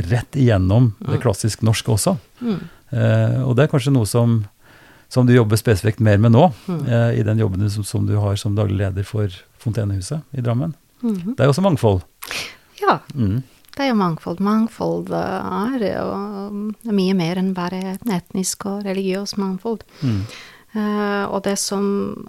rett 0.09 0.35
igjennom 0.35 0.89
det 1.07 1.21
klassisk 1.23 1.61
norske 1.63 1.93
også. 1.93 2.17
Eh, 2.91 3.37
og 3.45 3.53
det 3.55 3.65
er 3.67 3.71
kanskje 3.71 3.93
noe 3.95 4.09
som, 4.09 4.41
som 5.09 5.25
du 5.27 5.33
jobber 5.33 5.55
spesifikt 5.59 5.99
mer 6.03 6.17
med 6.17 6.33
nå, 6.35 6.47
eh, 6.87 7.19
i 7.19 7.23
den 7.23 7.39
jobben 7.39 7.69
som, 7.71 7.83
som 7.83 8.05
du 8.07 8.15
har 8.19 8.35
som 8.35 8.55
daglig 8.55 8.77
leder 8.81 9.03
for 9.07 9.31
Fontenehuset 9.63 10.21
i 10.37 10.41
Drammen. 10.43 10.73
Det 11.01 11.39
er 11.39 11.45
jo 11.47 11.53
også 11.53 11.63
mangfold. 11.63 12.01
Ja, 12.81 12.99
Mm. 13.15 13.43
det 13.75 13.83
er 13.85 13.89
jo 13.91 13.95
mangfold. 13.99 14.39
Mangfold 14.39 15.11
eh, 15.13 15.77
er 15.77 15.85
jo 15.99 16.91
mye 16.91 17.13
mer 17.17 17.37
enn 17.37 17.53
bare 17.53 17.97
etnisk 18.09 18.65
og 18.65 18.83
religiøs 18.85 19.37
mangfold. 19.37 19.83
Eh, 20.03 21.25
og 21.29 21.43
det 21.43 21.57
som 21.59 22.27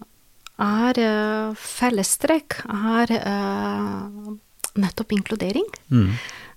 er 0.58 0.98
uh, 0.98 1.54
fellestrekk, 1.54 2.56
er 2.66 3.12
eh, 3.14 4.32
nettopp 4.78 5.12
inkludering. 5.14 5.66
Mm. 5.94 6.08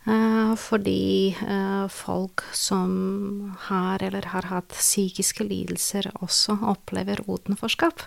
Eh, 0.06 0.56
fordi 0.58 1.36
eh, 1.48 1.88
folk 1.88 2.42
som 2.52 3.54
har 3.60 4.04
eller 4.04 4.22
har 4.34 4.50
hatt 4.50 4.74
psykiske 4.74 5.46
lidelser, 5.46 6.10
også 6.26 6.58
opplever 6.74 7.22
utenforskap. 7.28 8.02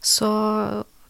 Så 0.00 0.28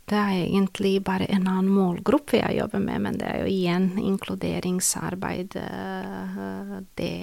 det 0.07 0.15
er 0.17 0.45
egentlig 0.45 1.01
bare 1.03 1.27
en 1.27 1.49
annen 1.51 1.73
målgruppe 1.75 2.39
jeg 2.39 2.61
jobber 2.61 2.79
med, 2.79 3.03
men 3.03 3.19
det 3.19 3.27
er 3.27 3.43
jo 3.43 3.51
igjen 3.51 3.89
inkluderingsarbeid 3.99 5.59
eh, 5.59 6.79
det 6.95 7.17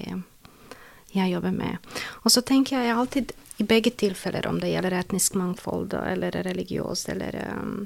jeg 1.13 1.31
jobber 1.31 1.55
med. 1.55 1.95
Og 2.25 2.33
så 2.33 2.41
tenker 2.43 2.81
jeg 2.81 2.97
alltid, 2.97 3.31
i 3.61 3.67
begge 3.69 3.93
tilfeller, 3.95 4.47
om 4.49 4.59
det 4.59 4.73
gjelder 4.73 4.97
etnisk 4.97 5.37
mangfold 5.39 5.93
eller 5.93 6.35
religiøst, 6.43 7.11
eller 7.13 7.37
um, 7.53 7.85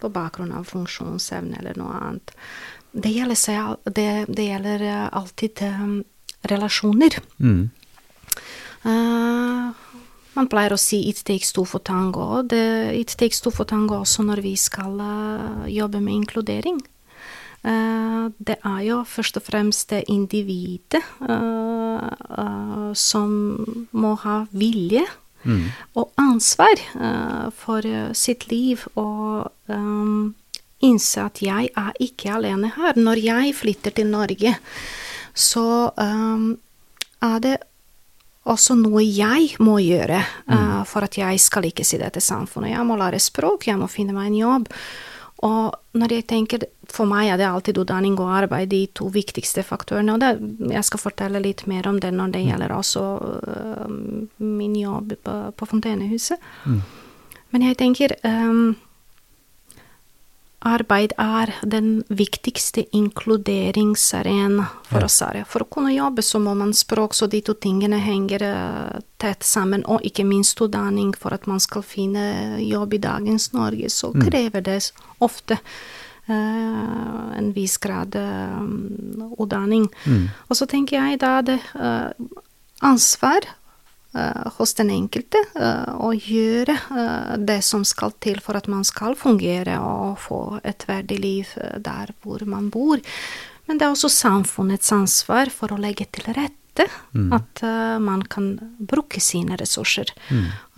på 0.00 0.08
bakgrunn 0.08 0.54
av 0.56 0.64
funksjonsevne 0.66 1.60
eller 1.60 1.76
noe 1.78 1.98
annet, 2.00 2.32
det 2.92 3.12
gjelder, 3.14 3.76
det, 3.84 4.08
det 4.28 4.48
gjelder 4.48 4.84
eh, 4.86 5.08
alltid 5.12 5.62
um, 5.62 6.04
relasjoner. 6.48 7.16
Mm. 7.40 7.70
Uh, 8.82 9.72
man 10.34 10.48
pleier 10.48 10.74
å 10.74 10.80
si 10.80 11.08
'it 11.08 11.24
takes 11.24 11.52
two 11.52 11.64
for 11.64 11.80
tango'. 11.80 12.42
Det, 12.48 12.92
'It 12.94 13.16
takes 13.16 13.40
two 13.40 13.50
for 13.50 13.64
tango' 13.64 14.00
også 14.00 14.22
når 14.22 14.42
vi 14.42 14.56
skal 14.56 15.00
uh, 15.00 15.64
jobbe 15.68 16.00
med 16.00 16.14
inkludering. 16.14 16.82
Uh, 17.64 18.30
det 18.38 18.58
er 18.64 18.80
jo 18.82 19.04
først 19.06 19.36
og 19.36 19.42
fremst 19.42 19.90
det 19.90 20.04
individet 20.10 21.02
eh, 21.22 22.10
eh, 22.38 22.92
som 22.94 23.30
må 23.92 24.14
ha 24.14 24.46
vilje 24.50 25.06
Mm. 25.44 25.72
og 25.98 26.12
ansvar 26.22 26.78
eh, 26.78 27.50
for 27.50 27.82
eh, 27.86 28.12
sitt 28.14 28.46
liv 28.50 28.84
og 28.94 29.50
um, 29.66 30.34
innse 30.82 31.22
at 31.24 31.42
jeg 31.44 31.70
er 31.78 32.00
ikke 32.02 32.34
alene 32.36 32.72
her. 32.76 32.98
Når 32.98 33.22
jeg 33.22 33.54
flytter 33.58 33.94
til 33.96 34.10
Norge, 34.12 34.56
så 35.34 35.66
um, 35.96 36.48
er 37.22 37.38
det 37.44 37.56
også 38.42 38.74
noe 38.74 39.04
jeg 39.06 39.54
må 39.62 39.76
gjøre 39.78 40.18
uh, 40.50 40.82
for 40.88 41.06
at 41.06 41.16
jeg 41.20 41.38
skal 41.40 41.68
ikke 41.68 41.86
si 41.86 42.00
det 42.00 42.10
til 42.16 42.24
samfunnet. 42.26 42.74
Jeg 42.74 42.86
må 42.88 42.98
lære 42.98 43.22
språk, 43.22 43.68
jeg 43.70 43.78
må 43.78 43.88
finne 43.90 44.16
meg 44.16 44.32
en 44.32 44.40
jobb. 44.40 44.70
Og 45.42 45.74
når 45.98 46.12
jeg 46.14 46.26
tenker, 46.30 46.68
For 46.92 47.08
meg 47.08 47.30
er 47.32 47.38
det 47.40 47.46
alltid 47.48 47.78
utdanning 47.80 48.18
og 48.20 48.28
arbeid 48.36 48.68
de 48.68 48.82
to 48.94 49.06
viktigste 49.08 49.62
faktorene. 49.64 50.12
Og 50.12 50.20
det, 50.20 50.68
jeg 50.74 50.84
skal 50.84 51.00
fortelle 51.00 51.40
litt 51.40 51.64
mer 51.66 51.88
om 51.88 51.96
det 52.02 52.10
når 52.12 52.34
det 52.34 52.42
gjelder 52.44 52.74
også 52.76 53.04
uh, 53.48 53.86
min 54.38 54.74
jobb 54.76 55.14
på, 55.24 55.36
på 55.56 55.68
Fontenehuset. 55.70 56.42
Men 57.52 57.64
jeg 57.64 57.78
tenker 57.80 58.14
um, 58.26 58.74
Arbeid 60.62 61.12
er 61.18 61.50
den 61.66 62.04
viktigste 62.08 62.84
inkluderingsarena 62.94 64.66
for 64.86 65.06
oss 65.06 65.18
her. 65.24 65.40
For 65.48 65.64
å 65.64 65.70
kunne 65.70 65.94
jobbe 65.94 66.22
så 66.22 66.38
må 66.42 66.54
man 66.58 66.74
språk, 66.76 67.16
så 67.18 67.26
de 67.30 67.40
to 67.42 67.56
tingene 67.58 67.98
henger 68.02 68.44
eh, 68.46 69.00
tett 69.22 69.42
sammen. 69.46 69.82
Og 69.90 70.06
ikke 70.06 70.26
minst 70.28 70.60
utdanning 70.62 71.10
for 71.18 71.34
at 71.34 71.48
man 71.50 71.62
skal 71.62 71.82
finne 71.86 72.60
jobb 72.62 72.94
i 72.94 73.02
dagens 73.02 73.50
Norge. 73.56 73.90
Så 73.90 74.14
krever 74.14 74.64
det 74.70 74.78
ofte 75.18 75.60
Uh, 76.22 77.34
en 77.34 77.48
viss 77.50 77.80
grad 77.82 78.14
eh, 78.14 78.60
utdanning. 79.42 79.88
Og 80.46 80.54
så 80.54 80.68
tenker 80.70 81.00
jeg 81.00 81.18
da 81.18 81.32
det 81.42 81.56
uh, 81.74 82.14
ansvar 82.78 83.42
hos 84.58 84.74
den 84.76 84.90
enkelte 84.92 85.40
og 86.02 86.12
å 86.12 86.16
gjøre 86.16 86.74
eh, 86.74 87.36
det 87.40 87.60
som 87.64 87.84
skal 87.86 88.14
til 88.22 88.40
for 88.44 88.58
at 88.58 88.68
man 88.70 88.84
skal 88.86 89.16
fungere 89.18 89.78
og 89.80 90.18
få 90.22 90.42
et 90.64 90.84
verdig 90.88 91.20
liv 91.22 91.54
eh, 91.60 91.78
der 91.82 92.12
hvor 92.22 92.44
man 92.48 92.70
bor. 92.72 93.00
Men 93.68 93.78
det 93.78 93.86
er 93.86 93.94
også 93.94 94.10
samfunnets 94.12 94.92
ansvar 94.92 95.52
for 95.54 95.72
å 95.72 95.80
legge 95.80 96.08
til 96.12 96.28
rette 96.34 96.58
at 97.36 97.60
uh, 97.68 97.98
man 98.00 98.22
kan 98.32 98.54
bruke 98.80 99.20
sine 99.20 99.58
ressurser. 99.60 100.08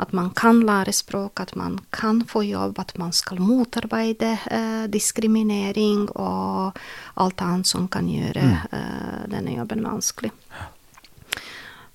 At 0.02 0.10
man 0.12 0.32
kan 0.34 0.58
lære 0.66 0.90
språk, 0.92 1.38
at 1.38 1.54
man 1.54 1.78
kan 1.94 2.24
få 2.26 2.42
jobb, 2.42 2.80
at 2.82 2.96
man 2.98 3.12
skal 3.14 3.38
motarbeide 3.38 4.32
uh, 4.50 4.90
diskriminering 4.90 6.08
og 6.18 6.74
alt 7.14 7.46
annet 7.46 7.70
som 7.70 7.86
kan 7.86 8.10
gjøre 8.10 8.42
eh, 8.74 9.20
denne 9.30 9.54
jobben 9.54 9.86
vanskelig. 9.86 10.32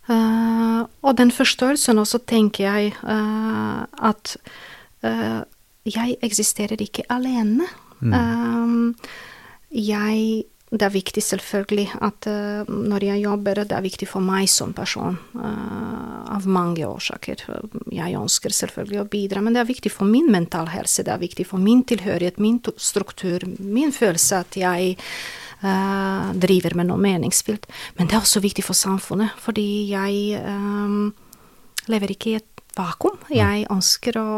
Eh, 0.10 0.82
og 1.06 1.18
den 1.18 1.32
forståelsen 1.34 2.02
også 2.02 2.22
tenker 2.30 2.66
jeg 2.66 2.94
eh, 2.98 3.82
at 4.10 4.36
eh, 5.06 5.42
jeg 5.90 6.18
eksisterer 6.26 6.82
ikke 6.82 7.06
alene. 7.14 7.68
Eh, 8.02 9.20
jeg 9.70 10.46
Det 10.70 10.86
er 10.86 10.94
viktig 10.94 11.24
selvfølgelig 11.26 11.88
at 11.98 12.28
uh, 12.30 12.62
når 12.70 13.04
jeg 13.04 13.22
jobber, 13.24 13.64
det 13.66 13.74
er 13.74 13.82
viktig 13.82 14.08
for 14.08 14.22
meg 14.22 14.46
som 14.50 14.70
person 14.74 15.18
Uh, 15.34 16.30
av 16.30 16.46
mange 16.46 16.86
årsaker. 16.86 17.42
Jeg 17.90 18.14
ønsker 18.14 18.54
selvfølgelig 18.54 19.02
å 19.02 19.10
bidra, 19.10 19.42
men 19.42 19.54
det 19.54 19.64
er 19.64 19.66
viktig 19.72 19.90
for 19.92 20.06
min 20.06 20.30
mental 20.30 20.70
helse, 20.70 21.02
det 21.04 21.10
er 21.10 21.18
viktig 21.18 21.48
for 21.50 21.58
min 21.58 21.82
tilhørighet, 21.84 22.38
min 22.38 22.60
struktur, 22.78 23.48
min 23.58 23.92
følelse 23.92 24.44
at 24.44 24.58
jeg 24.60 24.96
eh, 25.62 26.30
driver 26.34 26.76
med 26.80 26.90
noe 26.90 27.02
meningsfylt. 27.02 27.68
Men 27.98 28.08
det 28.08 28.18
er 28.18 28.24
også 28.24 28.44
viktig 28.44 28.66
for 28.66 28.78
samfunnet, 28.78 29.36
fordi 29.42 29.90
jeg 29.92 30.40
um, 30.44 31.12
lever 31.92 32.16
ikke 32.16 32.34
i 32.34 32.38
et 32.40 32.64
vakuum. 32.78 33.18
Jeg 33.34 33.68
ønsker 33.72 34.20
å 34.22 34.30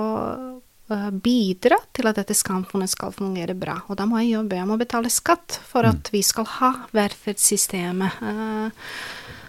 uh, 0.92 1.10
bidra 1.12 1.78
til 1.94 2.10
at 2.10 2.20
dette 2.22 2.38
samfunnet 2.38 2.92
skal 2.92 3.14
fungere 3.16 3.58
bra. 3.58 3.80
Og 3.90 4.00
da 4.00 4.08
må 4.10 4.22
jeg 4.22 4.36
jobbe, 4.38 4.60
jeg 4.60 4.70
må 4.70 4.80
betale 4.82 5.14
skatt 5.14 5.60
for 5.68 5.88
at 5.88 6.12
vi 6.14 6.24
skal 6.26 6.48
ha 6.58 6.74
velferdssystemet 6.96 8.24
uh, 8.26 8.90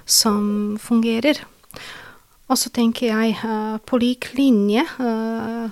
som 0.05 0.77
fungerer. 0.83 1.41
Og 2.51 2.59
så 2.61 2.73
tenker 2.75 3.13
jeg 3.15 3.39
uh, 3.47 3.79
på 3.87 4.01
lik 4.03 4.33
linje 4.37 4.85
uh, 4.99 5.71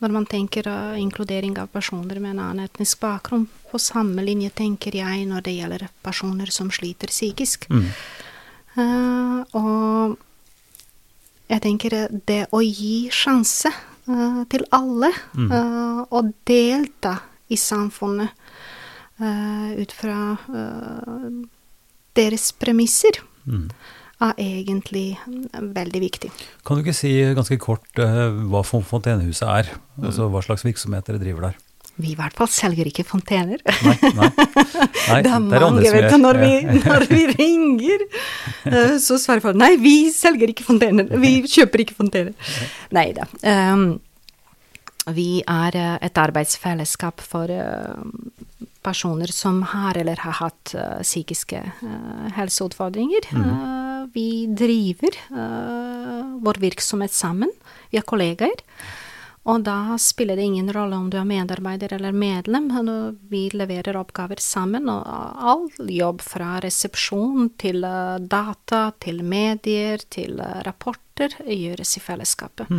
når 0.00 0.12
man 0.12 0.26
tenker 0.28 0.68
uh, 0.68 0.96
inkludering 1.00 1.56
av 1.60 1.70
personer 1.72 2.20
med 2.20 2.34
en 2.34 2.42
annen 2.44 2.64
etnisk 2.66 3.00
bakgrunn, 3.02 3.46
på 3.76 3.82
samme 3.82 4.24
linje 4.24 4.48
tenker 4.56 4.96
jeg 4.96 5.26
når 5.28 5.44
det 5.44 5.56
gjelder 5.58 5.88
personer 6.04 6.48
som 6.54 6.70
sliter 6.72 7.12
psykisk. 7.12 7.68
Eh, 8.76 9.40
og 9.56 10.16
jeg 11.50 11.62
tenker 11.64 11.94
eh, 11.96 12.14
det 12.28 12.40
å 12.56 12.62
gi 12.64 13.08
sjanse 13.14 13.70
uh, 13.70 14.40
til 14.52 14.64
alle, 14.74 15.12
eh, 15.36 16.00
og 16.10 16.32
delta 16.48 17.14
i 17.52 17.58
samfunnet 17.60 18.32
eh, 19.22 19.76
ut 19.78 19.92
fra 19.94 20.16
deres 22.16 22.48
premisser, 22.56 23.20
er 24.16 24.32
egentlig 24.40 25.18
veldig 25.52 26.00
viktig. 26.00 26.30
Kan 26.66 26.78
du 26.78 26.82
ikke 26.82 26.96
si 26.96 27.12
ganske 27.36 27.58
kort 27.60 28.00
hva 28.00 28.62
Fon- 28.64 28.86
Fontenehuset 28.88 29.44
er? 29.46 29.70
Altså 30.00 30.26
hva 30.32 30.40
slags 30.42 30.64
virksomhet 30.64 31.06
dere 31.06 31.20
driver 31.20 31.50
der? 31.50 31.58
Vi 31.96 32.12
i 32.12 32.16
hvert 32.16 32.36
fall 32.36 32.48
selger 32.52 32.88
ikke 32.90 33.06
fontener. 33.08 33.62
Nei, 33.64 33.94
nei. 34.18 34.28
nei 35.08 35.20
det 35.24 35.30
er 35.30 35.40
mange, 35.40 35.60
andre 35.64 35.84
som 35.86 35.94
vet 35.96 36.10
du, 36.12 36.16
når 36.20 36.40
vi, 36.42 36.50
når 36.84 37.06
vi 37.08 37.22
ringer, 37.30 38.04
eh, 38.68 38.96
så 39.02 39.16
svarer 39.20 39.44
folk 39.44 39.56
nei, 39.56 39.72
vi 39.80 39.94
selger 40.12 40.52
ikke 40.52 40.66
fontener, 40.66 41.08
vi 41.22 41.38
kjøper 41.48 41.86
ikke 41.86 41.96
fontener. 41.96 42.52
Nei 42.96 43.06
da. 43.16 43.28
Um, 43.48 43.86
vi 45.16 45.40
er 45.40 45.78
eh, 45.78 45.94
et 46.04 46.20
arbeidsfellesskap 46.20 47.24
for 47.24 47.52
eh, 47.54 48.68
personer 48.84 49.32
som 49.32 49.62
har 49.72 49.96
eller 49.96 50.20
har 50.20 50.36
hatt 50.42 50.76
psykiske 51.00 51.58
helseutfordringer. 52.36 53.24
Mm. 53.34 54.12
vi 54.14 54.46
driver 54.46 55.16
vår 56.46 56.60
virksomhet 56.62 57.10
sammen. 57.10 57.50
Vi 57.90 57.98
er 57.98 58.06
kollegaer. 58.06 58.62
Og 59.46 59.62
da 59.66 59.94
spiller 60.02 60.38
det 60.38 60.46
ingen 60.48 60.72
rolle 60.74 60.98
om 60.98 61.10
du 61.10 61.18
er 61.20 61.28
medarbeider 61.28 61.94
eller 61.94 62.14
medlem. 62.16 62.66
Vi 63.30 63.44
leverer 63.54 63.98
oppgaver 64.00 64.42
sammen, 64.42 64.90
og 64.90 65.04
all 65.06 65.68
jobb 65.92 66.24
fra 66.26 66.56
resepsjon 66.64 67.52
til 67.60 67.86
eh, 67.86 68.16
data, 68.18 68.88
til 68.98 69.22
medier, 69.22 70.02
til 70.10 70.42
eh, 70.42 70.58
rapporter 70.66 71.38
gjøres 71.46 71.96
i 71.96 72.02
fellesskapet. 72.02 72.74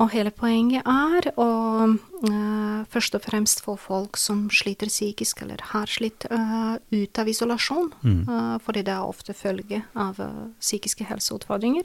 Og 0.00 0.08
hele 0.14 0.30
poenget 0.32 0.86
er 0.88 1.26
å 1.36 1.48
uh, 1.84 2.78
først 2.92 3.18
og 3.18 3.24
fremst 3.26 3.60
få 3.64 3.74
folk 3.76 4.16
som 4.16 4.46
sliter 4.52 4.88
psykisk 4.88 5.42
eller 5.44 5.60
har 5.74 5.90
slitt, 5.90 6.24
uh, 6.32 6.78
ut 6.88 7.20
av 7.20 7.28
isolasjon. 7.28 7.92
eh, 8.24 8.56
fordi 8.64 8.82
det 8.88 8.94
er 8.94 9.04
ofte 9.04 9.36
følge 9.36 9.82
av 9.94 10.16
psykiske 10.60 11.04
helseutfordringer. 11.04 11.84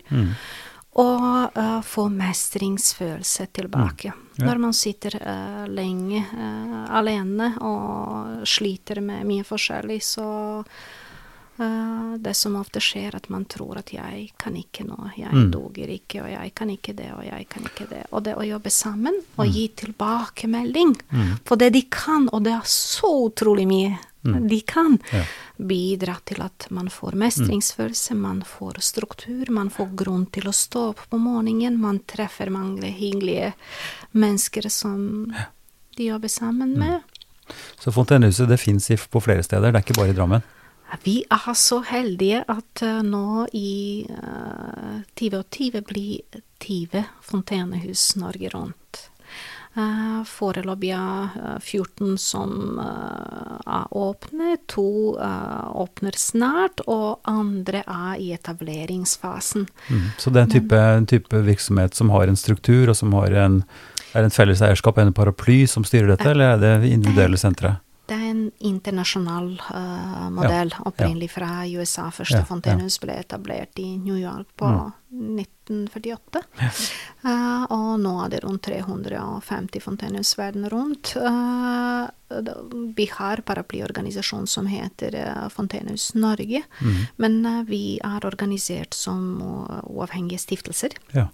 Og 0.98 1.58
uh, 1.58 1.82
få 1.86 2.08
mestringsfølelse 2.10 3.48
tilbake. 3.54 4.10
Ja. 4.10 4.46
Når 4.46 4.58
man 4.58 4.74
sitter 4.74 5.14
uh, 5.22 5.66
lenge 5.70 6.24
uh, 6.26 6.86
alene 6.98 7.52
og 7.62 8.48
sliter 8.50 9.02
med 9.06 9.26
mye 9.30 9.46
forskjellig, 9.46 10.02
så 10.02 10.30
det 12.22 12.36
som 12.38 12.54
ofte 12.60 12.78
skjer, 12.78 13.16
at 13.18 13.32
man 13.34 13.48
tror 13.50 13.80
at 13.80 13.90
jeg 13.90 14.28
kan 14.38 14.54
ikke 14.54 14.84
noe, 14.86 15.08
jeg 15.18 15.34
Mm. 15.34 15.48
duger 15.50 15.90
ikke, 15.90 16.22
og 16.22 16.30
jeg 16.30 16.52
kan 16.54 16.70
ikke 16.70 16.94
det, 16.94 17.08
og 17.18 17.24
jeg 17.26 17.48
kan 17.50 17.64
ikke 17.66 17.88
det. 17.90 18.04
Og 18.12 18.24
det 18.24 18.36
å 18.38 18.46
jobbe 18.46 18.70
sammen 18.70 19.18
og 19.40 19.48
gi 19.48 19.68
tilbakemelding 19.74 20.94
på 21.44 21.58
det 21.58 21.74
de 21.74 21.82
kan, 21.90 22.30
og 22.32 22.44
det 22.44 22.54
er 22.54 22.62
så 22.70 23.10
utrolig 23.26 23.66
mye 23.68 23.98
de 24.22 24.62
kan 24.62 24.98
Ja. 25.14 25.24
bidra 25.58 26.18
til 26.26 26.42
at 26.42 26.68
man 26.70 26.90
får 26.90 27.16
mestringsfølelse, 27.16 28.16
man 28.16 28.44
får 28.44 28.82
struktur, 28.82 29.50
man 29.50 29.70
får 29.70 29.96
grunn 29.96 30.26
til 30.32 30.48
å 30.50 30.54
stå 30.54 30.90
opp 30.90 31.10
på 31.10 31.20
morgenen, 31.20 31.80
man 31.80 32.00
treffer 32.00 32.50
mange 32.50 32.92
hyggelige 32.92 33.54
mennesker 34.14 34.70
som 34.70 35.34
de 35.98 36.04
jobber 36.04 36.28
sammen 36.30 36.78
med. 36.78 37.02
Så 37.80 37.92
Fontenehuset 37.92 38.50
det 38.50 38.60
fins 38.60 38.90
på 39.10 39.22
flere 39.24 39.44
steder, 39.44 39.72
det 39.72 39.80
er 39.80 39.86
ikke 39.86 40.02
bare 40.02 40.10
i 40.10 40.18
Drammen. 40.18 40.44
Vi 41.04 41.24
er 41.30 41.54
så 41.54 41.82
heldige 41.84 42.44
at 42.48 42.82
eh, 42.82 43.02
nå 43.04 43.48
i 43.54 44.08
uh, 44.08 45.02
2020 45.20 45.82
blir 45.84 46.42
20 46.64 47.04
fontenehus 47.22 48.16
Norge 48.16 48.50
rundt. 48.54 49.10
Uh, 49.78 50.08
Foreløpig 50.26 50.92
er 50.96 51.36
eh, 51.38 51.58
14 51.62 52.18
som 52.22 52.80
eh, 52.82 53.58
er 53.78 53.94
åpne, 53.98 54.56
to 54.70 55.18
eh, 55.22 55.68
åpner 55.78 56.18
snart, 56.18 56.82
og 56.88 57.22
andre 57.30 57.84
er 57.86 58.22
i 58.22 58.32
etableringsfasen. 58.36 59.68
Mm. 59.90 60.06
Så 60.18 60.34
det 60.34 60.42
er 60.42 60.48
en 60.48 60.56
type, 60.56 60.82
en 61.02 61.10
type 61.10 61.44
virksomhet 61.48 61.98
som 61.98 62.12
har 62.14 62.28
en 62.28 62.40
struktur, 62.40 62.90
og 62.90 62.98
som 62.98 63.14
har 63.18 63.38
en, 63.46 63.62
er 64.14 64.28
en 64.28 64.34
felles 64.34 64.64
eierskap, 64.66 64.98
en 65.02 65.14
paraply 65.16 65.64
som 65.70 65.86
styrer 65.88 66.14
dette, 66.14 66.32
eller 66.34 66.56
er 66.56 66.64
det 66.64 66.92
individuelle 66.92 67.40
sentre? 67.42 67.78
Det 68.08 68.16
er 68.16 68.30
en 68.30 68.52
internasjonal 68.64 69.50
uh, 69.74 70.30
modell, 70.32 70.72
opprinnelig 70.88 71.30
fra 71.34 71.50
USA. 71.68 72.08
Første 72.16 72.38
Ja, 72.40 72.46
ja. 72.46 72.46
ble 73.04 73.18
etablert 73.20 73.80
i 73.84 73.98
New 73.98 74.16
York 74.16 74.48
på 74.58 74.68
Mm. 75.10 75.40
1948. 75.40 76.42
Uh, 77.24 77.64
og 77.72 78.00
nå 78.04 78.12
er 78.26 78.30
det 78.34 78.42
rundt 78.44 78.64
350 78.68 79.80
fontenehus 79.84 80.34
verden 80.38 80.68
rundt. 80.72 81.14
Uh, 81.16 82.08
vi 82.96 83.06
har 83.16 83.40
paraplyorganisasjon 83.48 84.48
som 84.52 84.66
heter 84.68 85.16
eh, 85.16 85.46
Fontenehus 85.50 86.10
Norge, 86.16 86.60
Mm. 86.82 86.98
men 87.16 87.46
eh, 87.46 87.62
vi 87.64 88.00
er 88.04 88.26
organisert 88.28 88.94
som 88.94 89.40
uavhengige 89.88 90.40
stiftelser 90.44 90.90
Ja. 91.16 91.30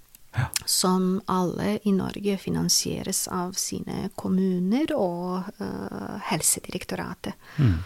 Som 0.65 1.21
alle 1.25 1.79
i 1.83 1.91
Norge 1.91 2.37
finansieres 2.37 3.27
av 3.27 3.53
sine 3.59 4.09
kommuner 4.15 4.93
og 4.97 5.49
uh, 5.61 6.15
Helsedirektoratet. 6.29 7.37
Mm. 7.57 7.77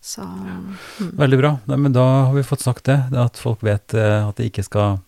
Så 0.00 0.22
mm. 0.22 0.76
Veldig 1.18 1.38
bra. 1.38 1.56
Nei, 1.64 1.76
men 1.76 1.92
da 1.92 2.04
har 2.28 2.34
vi 2.34 2.46
fått 2.46 2.62
sagt 2.64 2.84
det, 2.84 3.00
det 3.10 3.20
at 3.22 3.40
folk 3.40 3.64
vet 3.66 3.94
eh, 3.98 4.28
at 4.28 4.38
de 4.38 4.46
ikke 4.46 4.62
skal 4.62 5.00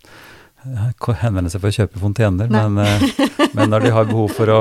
henvende 1.20 1.50
seg 1.52 1.62
for 1.62 1.70
å 1.70 1.76
kjøpe 1.76 2.00
fontener, 2.02 2.50
men, 2.52 2.78
eh, 2.82 3.04
men 3.56 3.72
når 3.72 3.86
de 3.86 3.92
har 3.94 4.08
behov 4.08 4.32
for 4.36 4.52
å, 4.52 4.60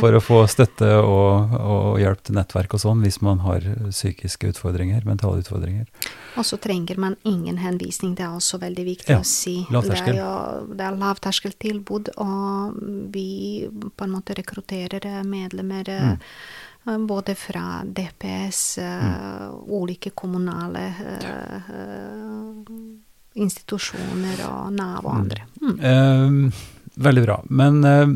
for 0.00 0.16
å 0.16 0.22
få 0.22 0.40
støtte 0.50 0.88
og, 1.00 1.54
og 1.58 2.00
hjelp 2.02 2.24
til 2.26 2.38
nettverk 2.38 2.76
og 2.76 2.82
sånn, 2.84 3.04
hvis 3.04 3.20
man 3.24 3.42
har 3.46 3.66
psykiske 3.88 4.52
utfordringer, 4.54 5.04
mentale 5.08 5.42
utfordringer. 5.42 5.86
Og 6.40 6.48
så 6.48 6.56
trenger 6.62 7.00
man 7.00 7.18
ingen 7.28 7.60
henvisning, 7.60 8.16
det 8.16 8.26
er 8.26 8.34
også 8.36 8.60
veldig 8.62 8.88
viktig 8.88 9.12
Ja, 9.12 9.20
å 9.20 9.28
si. 9.28 9.60
Det 9.68 10.00
er 10.00 10.18
jo 10.20 10.32
det 10.72 10.88
er 10.88 10.98
lavterskeltilbud, 11.00 12.14
og 12.22 12.82
vi 13.12 13.28
på 13.70 14.06
en 14.06 14.14
måte 14.16 14.36
rekrutterer 14.38 15.08
eh, 15.08 15.22
medlemmer 15.28 15.92
eh, 15.92 16.12
Mm. 16.84 17.06
både 17.06 17.34
fra 17.34 17.82
DPS, 17.84 18.78
eh, 18.78 19.50
ulike 19.66 20.10
kommunale 20.10 20.94
uh, 21.00 21.54
eh, 21.54 23.11
institusjoner 23.34 24.44
og 24.48 24.72
Nav 24.76 25.06
og 25.06 25.14
andre. 25.14 25.46
Mm. 25.62 25.78
Eh, 25.90 26.60
veldig 27.06 27.24
bra. 27.24 27.38
Men 27.48 27.80
eh, 27.84 28.14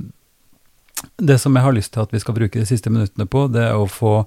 det 1.17 1.39
som 1.43 1.57
jeg 1.57 1.65
har 1.67 1.77
lyst 1.77 1.95
til 1.95 2.05
at 2.05 2.15
vi 2.15 2.21
skal 2.23 2.37
bruke 2.37 2.61
de 2.61 2.69
siste 2.69 2.93
minuttene 2.93 3.29
på, 3.31 3.47
det 3.53 3.69
er 3.71 3.79
å 3.79 3.89
få 3.91 4.23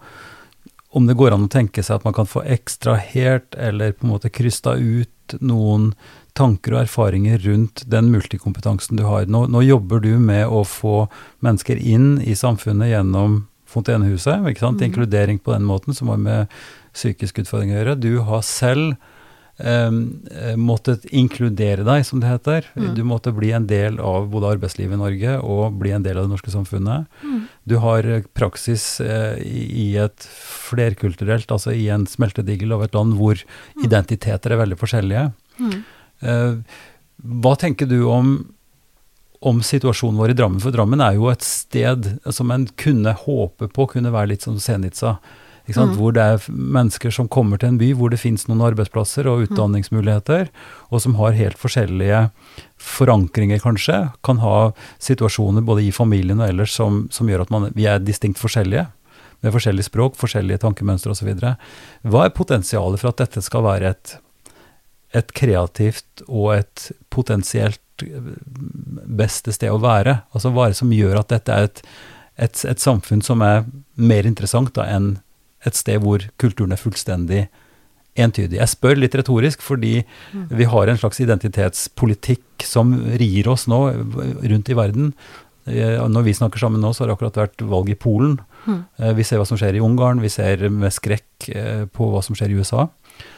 om 0.89 1.05
det 1.05 1.13
går 1.13 1.35
an 1.35 1.45
å 1.45 1.51
tenke 1.51 1.83
seg 1.85 1.99
at 1.99 2.05
man 2.07 2.15
kan 2.17 2.25
få 2.25 2.41
ekstrahert 2.49 3.53
eller 3.61 3.93
på 3.93 4.07
en 4.07 4.13
måte 4.15 4.31
krysta 4.33 4.73
ut 4.73 5.35
noen 5.37 5.91
tanker 6.33 6.73
og 6.73 6.83
erfaringer 6.85 7.37
rundt 7.45 7.83
den 7.91 8.09
multikompetansen 8.09 8.97
du 8.97 9.03
har. 9.05 9.27
Nå, 9.29 9.43
nå 9.53 9.61
jobber 9.67 10.01
du 10.01 10.15
med 10.17 10.47
å 10.47 10.63
få 10.65 11.03
mennesker 11.45 11.77
inn 11.77 12.17
i 12.25 12.33
samfunnet 12.37 12.93
gjennom 12.93 13.43
Fontenehuset, 13.69 14.47
ikke 14.49 14.63
sant? 14.63 14.81
Mm. 14.81 14.87
inkludering 14.87 15.39
på 15.45 15.53
den 15.53 15.67
måten, 15.67 15.93
som 15.93 16.09
har 16.09 16.17
med 16.17 16.53
psykiske 16.97 17.43
utfordringer 17.43 17.75
å 17.75 17.81
gjøre. 17.83 17.99
Du 18.01 18.13
har 18.25 18.41
selv 18.41 18.95
måttet 20.55 21.03
inkludere 21.11 21.83
deg, 21.83 22.05
som 22.07 22.21
det 22.21 22.29
heter. 22.29 22.67
Mm. 22.79 22.93
Du 22.95 23.01
måtte 23.03 23.33
bli 23.35 23.49
en 23.51 23.65
del 23.67 23.97
av 23.99 24.29
både 24.31 24.53
arbeidslivet 24.53 24.95
i 24.95 24.99
Norge 25.01 25.33
og 25.43 25.75
bli 25.81 25.91
en 25.91 26.05
del 26.05 26.15
av 26.17 26.27
det 26.27 26.31
norske 26.31 26.53
samfunnet. 26.53 27.09
Mm. 27.23 27.41
Du 27.69 27.75
har 27.83 28.05
eh, 28.07 28.23
praksis 28.33 28.99
eh, 29.03 29.37
i 29.43 29.89
et 30.01 30.27
flerkulturelt, 30.69 31.51
altså 31.51 31.73
i 31.75 31.89
en 31.93 32.07
smeltedigel 32.09 32.73
av 32.77 32.85
et 32.85 32.95
land 32.97 33.17
hvor 33.19 33.41
identiteter 33.83 34.55
er 34.55 34.61
veldig 34.63 34.79
forskjellige. 34.79 35.25
Mm. 35.59 35.75
Eh, 36.21 36.79
hva 37.43 37.53
tenker 37.59 37.89
du 37.89 37.99
om, 38.09 38.31
om 39.43 39.61
situasjonen 39.65 40.19
vår 40.21 40.33
i 40.33 40.39
Drammen? 40.39 40.63
For 40.63 40.75
Drammen 40.75 41.03
er 41.03 41.19
jo 41.19 41.29
et 41.31 41.45
sted 41.45 42.15
som 42.31 42.55
en 42.55 42.65
kunne 42.79 43.15
håpe 43.25 43.69
på 43.75 43.89
kunne 43.93 44.13
være 44.15 44.33
litt 44.33 44.47
som 44.47 44.57
Zenica. 44.61 45.17
Ikke 45.69 45.77
sant? 45.77 45.93
Mm. 45.93 45.99
Hvor 46.01 46.13
det 46.15 46.23
er 46.25 46.45
mennesker 46.49 47.13
som 47.13 47.27
kommer 47.29 47.59
til 47.61 47.69
en 47.69 47.77
by 47.77 47.91
hvor 47.97 48.09
det 48.09 48.17
finnes 48.17 48.47
noen 48.49 48.63
arbeidsplasser 48.65 49.27
og 49.29 49.43
utdanningsmuligheter, 49.45 50.47
og 50.89 51.03
som 51.03 51.13
har 51.19 51.37
helt 51.37 51.59
forskjellige 51.61 52.23
forankringer, 52.81 53.61
kanskje. 53.61 53.99
Kan 54.25 54.41
ha 54.41 54.71
situasjoner 54.97 55.61
både 55.67 55.85
i 55.85 55.91
familien 55.93 56.41
og 56.41 56.49
ellers 56.49 56.73
som, 56.73 57.03
som 57.13 57.29
gjør 57.29 57.45
at 57.45 57.53
man, 57.53 57.69
vi 57.77 57.85
er 57.85 58.01
distinkt 58.01 58.41
forskjellige. 58.41 58.87
Med 59.45 59.53
forskjellig 59.53 59.85
språk, 59.85 60.17
forskjellige 60.19 60.63
tankemønstre 60.65 61.13
osv. 61.13 61.29
Hva 61.37 62.25
er 62.25 62.33
potensialet 62.35 63.03
for 63.03 63.13
at 63.13 63.21
dette 63.21 63.45
skal 63.45 63.67
være 63.67 63.93
et, 63.93 64.17
et 65.21 65.37
kreativt 65.37 66.25
og 66.25 66.55
et 66.57 66.89
potensielt 67.13 68.07
eh, 68.09 68.33
beste 69.21 69.53
sted 69.53 69.69
å 69.69 69.79
være? 69.85 70.23
Altså 70.33 70.49
hva 70.49 70.65
er 70.65 70.73
det 70.73 70.81
som 70.81 70.97
gjør 70.97 71.21
at 71.21 71.37
dette 71.37 71.55
er 71.61 71.69
et, 71.69 71.85
et, 72.49 72.67
et 72.73 72.81
samfunn 72.89 73.21
som 73.21 73.45
er 73.45 73.67
mer 74.01 74.25
interessant 74.25 74.73
da, 74.73 74.89
enn 74.89 75.19
et 75.65 75.75
sted 75.75 75.99
hvor 76.01 76.23
kulturen 76.39 76.71
er 76.71 76.79
fullstendig 76.81 77.47
entydig? 78.19 78.57
Jeg 78.59 78.67
spør 78.71 78.97
litt 78.99 79.15
retorisk, 79.15 79.61
fordi 79.61 80.03
vi 80.49 80.63
har 80.65 80.87
en 80.91 80.97
slags 80.97 81.19
identitetspolitikk 81.23 82.63
som 82.67 82.93
rir 83.19 83.47
oss 83.51 83.67
nå 83.67 83.79
rundt 84.43 84.69
i 84.69 84.77
verden. 84.77 85.13
Eh, 85.69 85.99
Når 86.09 86.23
vi 86.25 86.33
snakker 86.33 86.59
sammen 86.59 86.81
nå, 86.81 86.93
så 86.93 87.03
har 87.03 87.07
det 87.11 87.17
akkurat 87.17 87.37
vært 87.43 87.61
valg 87.69 87.89
i 87.89 87.95
Polen. 87.99 88.39
Mm. 88.65 88.85
Eh, 88.99 89.13
Vi 89.13 89.23
ser 89.23 89.37
hva 89.37 89.45
som 89.47 89.57
skjer 89.57 89.75
i 89.75 89.83
Ungarn, 89.83 90.19
vi 90.21 90.29
ser 90.29 90.69
med 90.69 90.91
skrekk 90.91 91.49
eh, 91.53 91.85
på 91.85 92.09
hva 92.11 92.23
som 92.23 92.35
skjer 92.35 92.49
i 92.51 92.57
USA. 92.59 92.87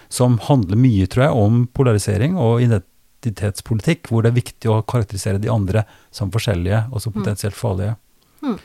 Som 0.09 0.37
handler 0.39 0.77
mye, 0.77 1.07
tror 1.07 1.25
jeg, 1.27 1.33
om 1.35 1.67
polarisering 1.73 2.37
og 2.37 2.61
identitetspolitikk, 2.61 4.09
hvor 4.09 4.23
det 4.23 4.31
er 4.31 4.39
viktig 4.41 4.69
å 4.71 4.81
karakterisere 4.85 5.39
de 5.41 5.49
andre 5.51 5.85
som 6.11 6.31
forskjellige 6.31 6.85
og 6.91 7.01
som 7.01 7.13
Mm. 7.13 7.23
potensielt 7.23 7.55
farlige. 7.55 7.95
Mm. 8.43 8.57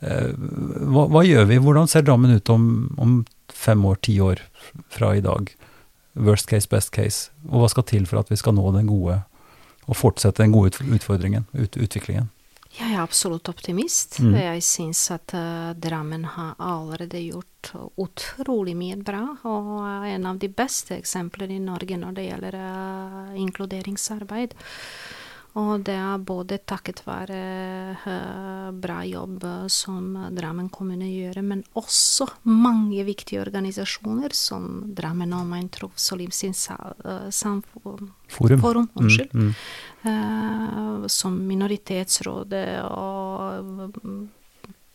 Hva, 0.00 1.06
hva 1.08 1.22
gjør 1.24 1.46
vi? 1.48 1.60
Hvordan 1.62 1.88
ser 1.88 2.04
Drammen 2.04 2.34
ut 2.34 2.50
om, 2.52 2.64
om 3.00 3.20
fem 3.52 3.84
år, 3.88 4.00
ti 4.04 4.18
år 4.20 4.42
fra 4.92 5.14
i 5.16 5.22
dag? 5.24 5.52
Worst 6.14 6.50
case, 6.50 6.68
best 6.70 6.92
case. 6.94 7.30
Og 7.50 7.62
hva 7.62 7.70
skal 7.72 7.86
til 7.88 8.06
for 8.10 8.22
at 8.22 8.30
vi 8.30 8.38
skal 8.38 8.54
nå 8.56 8.66
den 8.76 8.90
gode, 8.90 9.22
og 9.84 9.98
fortsette 9.98 10.42
den 10.42 10.54
gode 10.54 10.76
utfordringen, 10.84 11.48
ut, 11.56 11.76
utviklingen? 11.76 12.30
Jeg 12.74 12.90
er 12.90 13.02
absolutt 13.04 13.48
optimist. 13.50 14.18
Mm. 14.22 14.34
Jeg 14.34 14.62
syns 14.66 15.04
at 15.14 15.34
uh, 15.36 15.74
Drammen 15.78 16.24
har 16.34 16.56
allerede 16.58 17.20
gjort 17.22 17.70
utrolig 18.02 18.74
mye 18.78 18.98
bra, 18.98 19.22
og 19.46 19.68
er 19.86 20.08
en 20.16 20.26
av 20.32 20.40
de 20.42 20.50
beste 20.50 20.96
eksemplene 20.98 21.54
i 21.54 21.62
Norge 21.62 21.98
når 22.00 22.16
det 22.16 22.26
gjelder 22.26 22.58
uh, 22.58 23.36
inkluderingsarbeid. 23.38 24.56
Og 25.54 25.84
det 25.86 25.94
er 25.94 26.22
både 26.26 26.56
takket 26.66 27.04
være 27.06 27.36
uh, 28.02 28.70
bra 28.74 28.96
jobb 29.06 29.44
eh, 29.46 29.66
som 29.70 30.16
Drammen 30.34 30.66
kommune 30.74 31.06
gjør, 31.06 31.38
men 31.46 31.62
også 31.78 32.26
mange 32.50 33.04
viktige 33.06 33.38
organisasjoner 33.44 34.34
som 34.34 34.82
Drammen 34.98 35.32
Omegn 35.36 35.68
Tros 35.74 36.10
og 36.10 36.18
Livssynssamfunn 36.24 38.10
Forum. 38.34 38.60
Forum, 38.64 38.88
unnskyld. 38.98 39.30
Mm, 39.30 39.52
mm. 39.52 39.54
Uh, 40.04 41.06
som 41.06 41.38
Minoritetsrådet 41.46 42.66
og 42.90 43.94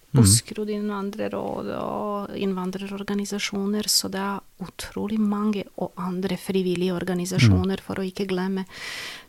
Buskerud 0.09 0.69
innvandrerråd 0.73 1.67
og 1.77 2.37
innvandrerorganisasjoner. 2.37 3.85
Så 3.91 4.09
det 4.09 4.21
er 4.23 4.65
utrolig 4.65 5.19
mange, 5.21 5.67
og 5.77 5.93
andre 6.01 6.37
frivillige 6.41 6.95
organisasjoner, 6.95 7.83
for 7.85 8.01
å 8.01 8.05
ikke 8.07 8.27
glemme. 8.29 8.65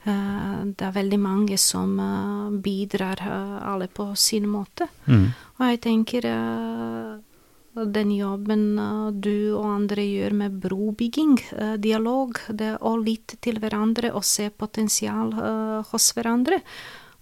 Uh, 0.06 0.72
det 0.72 0.86
er 0.86 0.96
veldig 0.96 1.18
mange 1.20 1.58
som 1.60 1.98
uh, 2.00 2.48
bidrar, 2.64 3.20
uh, 3.20 3.58
alle 3.74 3.90
på 3.92 4.08
sin 4.16 4.48
måte. 4.48 4.88
Mm. 5.04 5.26
Og 5.58 5.66
jeg 5.68 5.82
tenker 5.84 6.24
den 7.70 8.10
jobben 8.16 8.64
du 9.20 9.52
og 9.52 9.66
andre 9.68 10.02
gjør 10.02 10.32
med 10.40 10.56
brobygging, 10.62 11.36
dialog, 11.84 12.40
det 12.48 12.72
å 12.80 12.94
lytte 12.98 13.36
til 13.44 13.60
hverandre 13.60 14.10
og 14.16 14.24
se 14.26 14.48
potensial 14.50 15.30
hos 15.92 16.08
hverandre, 16.16 16.62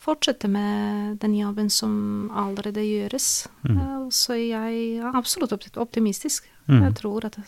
fortsette 0.08 0.48
med 0.50 1.18
den 1.22 1.36
jobben 1.38 1.70
som 1.72 2.30
allerede 2.36 2.84
gjøres. 2.84 3.46
Mm. 3.68 3.78
Eh, 3.78 4.04
så 4.14 4.36
jeg 4.38 4.82
er 4.98 5.16
absolutt 5.16 5.54
optimistisk. 5.76 6.48
Mm. 6.68 6.82
Jeg 6.86 6.94
tror 7.02 7.28
at 7.28 7.40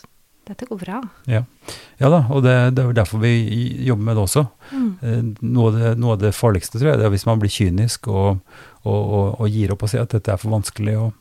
dette 0.49 0.65
går 0.65 0.79
bra. 0.81 0.99
Ja, 1.29 1.43
ja 2.01 2.09
da, 2.09 2.23
og 2.33 2.43
det, 2.45 2.55
det 2.75 2.83
er 2.83 2.97
derfor 2.97 3.21
vi 3.21 3.33
jobber 3.85 4.07
med 4.09 4.17
det 4.17 4.25
også. 4.25 4.45
Mm. 4.73 4.91
Eh, 5.01 5.23
Noe 5.45 5.69
av 5.69 5.79
det, 5.79 5.95
noe 6.01 6.17
av 6.17 6.21
det 6.23 6.33
farligste, 6.35 6.79
tror 6.79 6.93
jeg, 6.93 7.01
det 7.01 7.07
er 7.07 7.13
hvis 7.13 7.27
man 7.29 7.41
blir 7.41 7.53
kynisk 7.53 8.09
og, 8.11 8.41
og, 8.83 9.01
og, 9.01 9.25
og 9.41 9.51
gir 9.53 9.73
opp 9.73 9.85
og 9.85 9.91
sier 9.93 10.05
at 10.05 10.15
dette 10.15 10.33
er 10.33 10.41
for 10.41 10.53
vanskelig. 10.53 10.97
Og, 10.97 11.17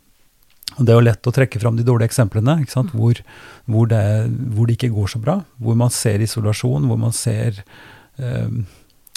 det 0.79 0.93
er 0.93 1.01
jo 1.01 1.07
lett 1.09 1.27
å 1.27 1.35
trekke 1.35 1.61
fram 1.61 1.77
de 1.77 1.85
dårlige 1.87 2.13
eksemplene, 2.13 2.61
ikke 2.63 2.77
sant? 2.77 2.93
Hvor, 2.97 3.19
hvor, 3.67 3.89
det, 3.91 4.03
hvor 4.55 4.69
det 4.69 4.79
ikke 4.79 4.93
går 4.95 5.11
så 5.13 5.21
bra. 5.23 5.41
Hvor 5.61 5.77
man 5.79 5.93
ser 5.93 6.23
isolasjon, 6.25 6.87
hvor 6.89 7.01
man 7.01 7.15
ser 7.17 7.59
eh, 8.23 8.61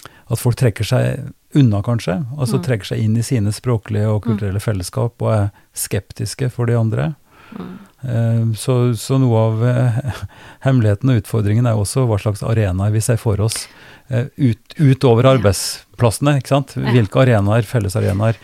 at 0.04 0.42
folk 0.42 0.58
trekker 0.60 0.88
seg 0.88 1.30
unna, 1.56 1.82
kanskje. 1.86 2.26
Altså 2.38 2.58
Mm. 2.60 2.64
trekker 2.66 2.86
seg 2.86 3.00
inn 3.04 3.18
i 3.18 3.24
sine 3.24 3.52
språklige 3.52 4.08
og 4.10 4.24
kulturelle 4.24 4.60
fellesskap 4.60 5.22
og 5.22 5.32
er 5.34 5.50
skeptiske 5.74 6.50
for 6.52 6.66
de 6.66 6.74
andre. 6.80 7.16
Mm. 7.58 7.74
Eh, 8.04 8.54
Så, 8.58 8.94
så 8.98 9.20
noe 9.20 9.38
av 9.38 9.64
eh, 9.64 10.14
hemmeligheten 10.66 11.10
og 11.14 11.22
utfordringen 11.22 11.66
er 11.70 11.76
også 11.80 12.08
hva 12.10 12.18
slags 12.20 12.44
arenaer 12.44 12.92
vi 12.92 13.00
ser 13.02 13.18
for 13.18 13.40
oss 13.40 13.68
eh, 14.10 14.26
ut, 14.38 14.76
utover 14.80 15.24
arbeidsplassene. 15.38 16.38
ikke 16.40 16.50
sant? 16.52 16.74
Hvilke 16.76 17.22
arenaer, 17.24 17.64
fellesarenaer, 17.64 18.36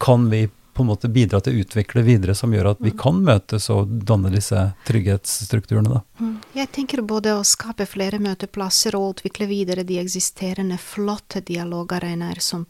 kan 0.00 0.28
vi 0.30 0.48
på 0.74 0.82
en 0.82 0.90
måte 0.90 1.08
bidra 1.08 1.40
til 1.40 1.54
å 1.54 1.64
utvikle 1.64 2.02
videre, 2.06 2.34
som 2.34 2.52
gjør 2.52 2.72
at 2.72 2.82
vi 2.82 2.90
Mm. 2.90 2.98
kan 2.98 3.22
møtes 3.24 3.70
og 3.70 3.88
danne 4.04 4.30
disse 4.30 4.74
trygghetsstrukturene? 4.86 5.88
da. 5.88 6.00
Mm. 6.20 6.40
Jeg 6.54 6.72
tenker 6.72 7.02
både 7.02 7.34
å 7.34 7.44
skape 7.44 7.86
flere 7.86 8.18
møteplasser 8.18 8.94
og 8.96 9.16
utvikle 9.16 9.46
videre 9.46 9.84
de 9.84 9.98
eksisterende 9.98 10.78
flotte 10.78 11.40
dialogarenaer 11.40 12.40
som, 12.40 12.66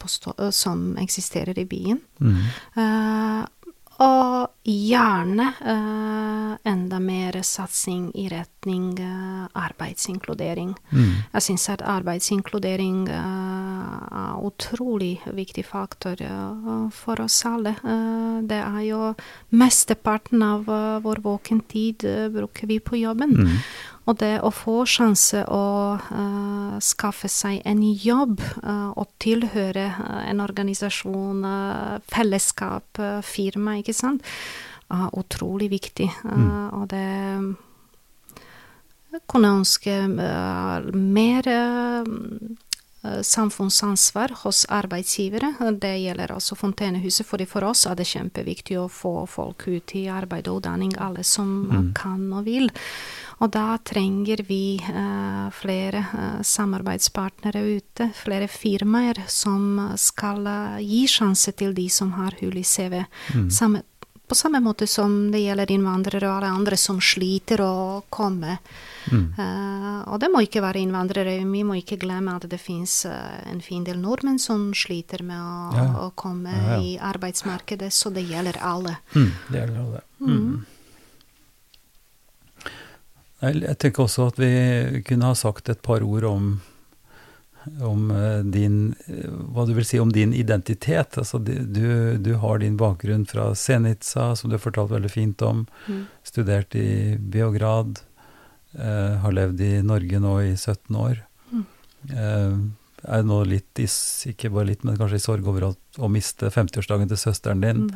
som 0.51 0.97
eksisterer 0.99 1.59
i 1.59 1.65
byen. 1.65 2.01
Mm. 2.21 2.41
Uh, 2.77 3.45
og 4.03 4.49
gjerne 4.67 5.53
uh, 5.63 6.57
enda 6.67 6.99
mer 6.99 7.39
satsing 7.47 8.09
i 8.19 8.29
retning 8.29 8.99
uh, 8.99 9.47
arbeidsinkludering. 9.55 10.75
Mm. 10.91 11.13
Jeg 11.37 11.47
syns 11.47 11.69
at 11.71 11.85
arbeidsinkludering 11.87 13.05
er 13.09 13.54
utrolig 14.45 15.23
viktig 15.27 15.65
faktor 15.67 16.21
eh, 16.23 16.91
for 16.93 17.21
oss 17.25 17.41
alle. 17.49 17.77
Eh, 17.85 18.37
det 18.49 18.61
er 18.61 18.83
jo 18.89 19.15
mesteparten 19.55 20.43
av 20.43 20.69
eh, 20.69 21.01
vår 21.05 21.23
våkentid 21.25 22.07
bruker 22.35 22.71
vi 22.71 22.79
på 22.81 23.01
jobben. 23.01 23.37
Mm. 23.41 23.59
Og 24.05 24.19
det 24.21 24.35
å 24.45 24.51
få 24.53 24.83
sjanse 24.85 25.47
å 25.49 25.97
uh, 25.97 26.75
skaffe 26.77 27.31
seg 27.33 27.63
en 27.65 27.81
jobb 27.81 28.43
uh, 28.61 28.91
og 29.01 29.09
tilhøre 29.25 29.87
en 30.29 30.43
organisasjon, 30.45 31.41
uh, 31.41 31.97
fellesskap, 32.13 33.01
firma, 33.25 33.79
ikke 33.81 33.97
sant, 33.97 34.21
er 34.93 35.09
utrolig 35.17 35.71
viktig. 35.73 36.11
Eh, 36.11 36.69
Og 36.75 36.89
det 36.91 37.07
jeg 39.15 39.23
kunne 39.31 39.53
ønske 39.61 39.93
mer 40.11 41.49
samfunnsansvar 43.23 44.33
hos 44.43 44.65
arbeidsgivere. 44.73 45.53
Det 45.81 45.93
gjelder 46.01 46.33
også 46.35 46.57
Fontenehuset, 46.59 47.27
fordi 47.27 47.47
for 47.49 47.67
oss 47.69 47.85
er 47.87 47.99
det 47.99 48.09
kjempeviktig 48.09 48.79
å 48.81 48.89
få 48.93 49.27
folk 49.31 49.67
ut 49.69 49.95
i 49.99 50.07
arbeid 50.13 50.49
og 50.49 50.63
utdanning, 50.63 50.95
alle 50.99 51.25
som 51.25 51.51
mm. 51.69 51.93
kan 51.97 52.27
og 52.33 52.45
vil. 52.49 52.71
Og 53.43 53.51
da 53.53 53.77
trenger 53.85 54.45
vi 54.47 54.79
uh, 54.81 55.51
flere 55.55 56.05
uh, 56.07 56.41
samarbeidspartnere 56.47 57.65
ute, 57.77 58.09
flere 58.17 58.49
firmaer 58.49 59.25
som 59.29 59.91
skal 60.01 60.47
uh, 60.47 60.79
gi 60.81 61.05
sjanse 61.11 61.53
til 61.59 61.75
de 61.77 61.89
som 61.91 62.15
har 62.19 62.37
hull 62.41 62.57
i 62.61 62.65
CV. 62.65 63.03
Samme, 63.53 63.83
på 64.29 64.35
samme 64.35 64.61
måte 64.65 64.87
som 64.89 65.31
det 65.33 65.43
gjelder 65.45 65.71
innvandrere 65.75 66.29
og 66.31 66.37
alle 66.39 66.51
andre 66.57 66.77
som 66.81 67.01
sliter 67.01 67.61
å 67.61 68.03
komme. 68.09 68.59
Eh, 69.13 69.99
og 70.09 70.17
det 70.23 70.31
må 70.33 70.41
ikke 70.47 70.63
være 70.65 70.81
innvandrere. 70.81 71.35
Vi 71.45 71.63
må 71.67 71.77
ikke 71.77 71.99
glemme 72.01 72.37
at 72.39 72.47
det 72.49 72.59
fins 72.61 73.03
en 73.07 73.61
fin 73.61 73.85
del 73.85 73.99
nordmenn 74.01 74.39
som 74.41 74.71
sliter 74.73 75.23
med 75.23 75.37
å, 75.37 75.75
Ja. 75.77 75.89
å 76.07 76.11
komme 76.17 76.51
Ja, 76.55 76.69
ja. 76.73 76.79
i 76.81 76.97
arbeidsmarkedet, 76.99 77.93
så 77.93 78.11
det 78.13 78.25
gjelder 78.29 78.57
alle. 78.65 78.97
Mm. 79.15 79.33
Det 79.51 79.59
gjelder 79.61 79.81
alle. 79.85 80.01
Mm. 80.21 80.65
Jeg, 83.45 83.61
jeg 83.61 83.79
tenker 83.83 84.07
også 84.07 84.29
at 84.31 84.39
vi 84.41 85.03
kunne 85.05 85.29
ha 85.29 85.35
sagt 85.37 85.69
et 85.69 85.83
par 85.85 86.01
ord 86.07 86.25
om, 86.25 86.47
om 87.83 88.11
eh, 88.11 88.41
din 88.55 88.95
eh, 89.07 89.31
Hva 89.55 89.67
du 89.67 89.75
vil 89.77 89.87
si 89.89 90.01
om 90.01 90.13
din 90.13 90.35
identitet. 90.37 91.19
Altså, 91.21 91.39
du, 91.39 92.17
du 92.19 92.33
har 92.43 92.61
din 92.63 92.79
bakgrunn 92.81 93.27
fra 93.29 93.51
Senica, 93.59 94.33
som 94.37 94.51
du 94.51 94.57
har 94.59 94.65
fortalt 94.65 94.93
veldig 94.93 95.11
fint 95.13 95.43
om. 95.43 95.65
Mm. 95.89 96.05
Studert 96.27 96.75
i 96.79 97.17
Beograd. 97.19 98.01
eh, 98.79 99.19
har 99.23 99.33
levd 99.33 99.61
i 99.61 99.75
Norge 99.83 100.21
nå 100.21 100.39
i 100.43 100.57
17 100.57 100.97
år. 100.99 101.23
Mm. 101.53 101.67
Eh, 102.11 102.57
er 103.05 103.25
nå 103.27 103.43
litt 103.49 103.81
i, 103.83 103.87
ikke 104.31 104.51
bare 104.53 104.71
litt, 104.73 104.85
men 104.85 104.97
kanskje 104.99 105.21
i 105.21 105.25
sorg 105.25 105.47
over 105.49 105.69
å, 105.69 105.73
å 106.01 106.11
miste 106.11 106.51
50-årsdagen 106.53 107.11
til 107.11 107.21
søsteren 107.21 107.65
din. 107.65 107.87
Mm. 107.89 107.95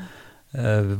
Eh, 0.53 0.95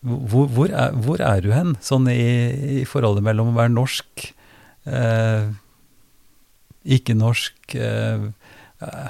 hvor, 0.00 0.46
hvor, 0.48 0.70
er, 0.72 0.94
hvor 1.04 1.20
er 1.22 1.42
du 1.44 1.50
hen, 1.52 1.74
sånn 1.84 2.08
i, 2.10 2.80
i 2.80 2.84
forholdet 2.88 3.24
mellom 3.26 3.52
å 3.52 3.58
være 3.58 3.74
norsk, 3.74 4.30
eh, 4.88 5.50
ikke 6.84 7.14
norsk 7.18 7.74
eh, 7.76 8.28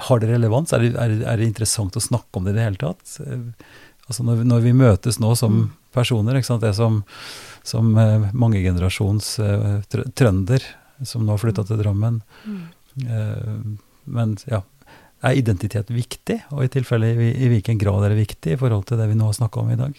Har 0.08 0.18
det 0.20 0.28
relevans? 0.32 0.72
Er 0.74 0.80
det, 0.82 0.94
er, 0.98 1.08
det- 1.14 1.26
er 1.30 1.36
det 1.38 1.46
interessant 1.46 1.94
å 1.94 2.02
snakke 2.02 2.34
om 2.40 2.44
det 2.44 2.54
i 2.54 2.58
det 2.58 2.64
hele 2.66 2.80
tatt? 2.80 3.12
Eh, 3.22 3.44
altså 4.08 4.24
når, 4.26 4.42
når 4.44 4.60
vi 4.64 4.72
møtes 4.74 5.20
nå 5.22 5.36
som 5.38 5.52
Mm. 5.60 5.70
personer, 5.94 6.34
ikke 6.40 6.46
sant? 6.50 6.62
det 6.62 6.74
som, 6.74 7.04
som 7.62 7.92
eh, 7.98 8.28
mangegenerasjons 8.32 9.38
trønder 10.18 10.62
som 11.06 11.22
nå 11.24 11.32
har 11.32 11.38
flytta 11.38 11.64
til 11.66 11.78
Drammen. 11.80 12.20
Mm. 12.46 12.60
Eh, 13.06 13.78
men 14.10 14.36
ja, 14.50 14.62
er 15.22 15.36
identitet 15.38 15.86
viktig, 15.92 16.40
og 16.50 16.64
i 16.64 16.68
tilfelle 16.72 17.12
i, 17.14 17.30
i 17.44 17.48
hvilken 17.52 17.78
grad 17.78 18.04
er 18.04 18.14
det 18.14 18.22
viktig 18.26 18.52
i 18.54 18.58
forhold 18.60 18.86
til 18.88 18.98
det 18.98 19.06
vi 19.10 19.14
nå 19.18 19.26
har 19.30 19.36
snakka 19.38 19.60
om 19.62 19.70
i 19.70 19.78
dag? 19.78 19.94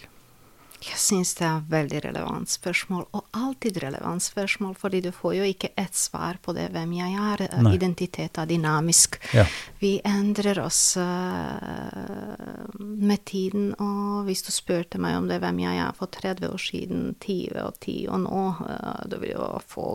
Jeg 0.82 0.98
syns 0.98 1.34
det 1.38 1.44
er 1.46 1.60
et 1.60 1.70
veldig 1.70 2.00
relevant 2.08 2.50
spørsmål, 2.50 3.04
og 3.14 3.38
alltid 3.38 3.78
relevant 3.84 4.22
spørsmål, 4.24 4.74
fordi 4.78 5.02
du 5.04 5.10
får 5.14 5.36
jo 5.36 5.46
ikke 5.46 5.70
ett 5.78 5.94
svar 5.94 6.40
på 6.42 6.54
det 6.56 6.68
hvem 6.74 6.96
jeg 6.96 7.14
er. 7.14 7.44
Eh, 7.46 7.62
Nei. 7.62 7.74
Identitet 7.78 8.40
er 8.42 8.50
dynamisk. 8.50 9.20
Ja. 9.36 9.46
Vi 9.78 9.94
endrer 10.08 10.58
oss 10.64 10.96
uh, 10.98 12.66
med 12.78 13.24
tiden, 13.30 13.72
og 13.78 14.26
hvis 14.26 14.42
du 14.46 14.50
spurte 14.54 14.98
meg 15.02 15.20
om 15.20 15.30
det 15.30 15.38
hvem 15.42 15.62
jeg 15.62 15.82
er 15.86 15.96
for 15.98 16.10
30 16.10 16.50
år 16.50 16.66
siden, 16.66 17.08
20 17.22 17.62
og 17.62 17.78
10 17.78 17.98
og 18.10 18.22
nå, 18.26 18.44
uh, 18.66 19.02
du 19.06 19.18
vil 19.22 19.36
jo 19.36 19.50
få 19.68 19.88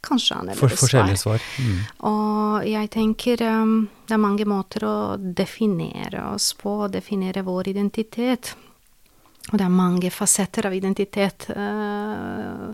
kanskje 0.00 0.54
For, 0.54 0.70
svar. 0.70 0.76
forskjellige 0.80 1.20
svar. 1.20 1.42
Mm. 1.60 1.80
og 2.08 2.64
jeg 2.64 2.88
tenker 2.94 3.42
um, 3.44 3.74
det 4.06 4.14
er 4.16 4.22
mange 4.22 4.46
måter 4.48 4.86
å 4.88 4.96
definere 5.20 6.30
oss 6.32 6.54
på, 6.56 6.86
definere 6.88 7.44
vår 7.44 7.68
identitet. 7.74 8.54
Og 9.50 9.58
det 9.58 9.66
er 9.66 9.72
mange 9.74 10.10
fasetter 10.14 10.68
av 10.68 10.74
identitet. 10.76 11.48
Uh, 11.50 12.70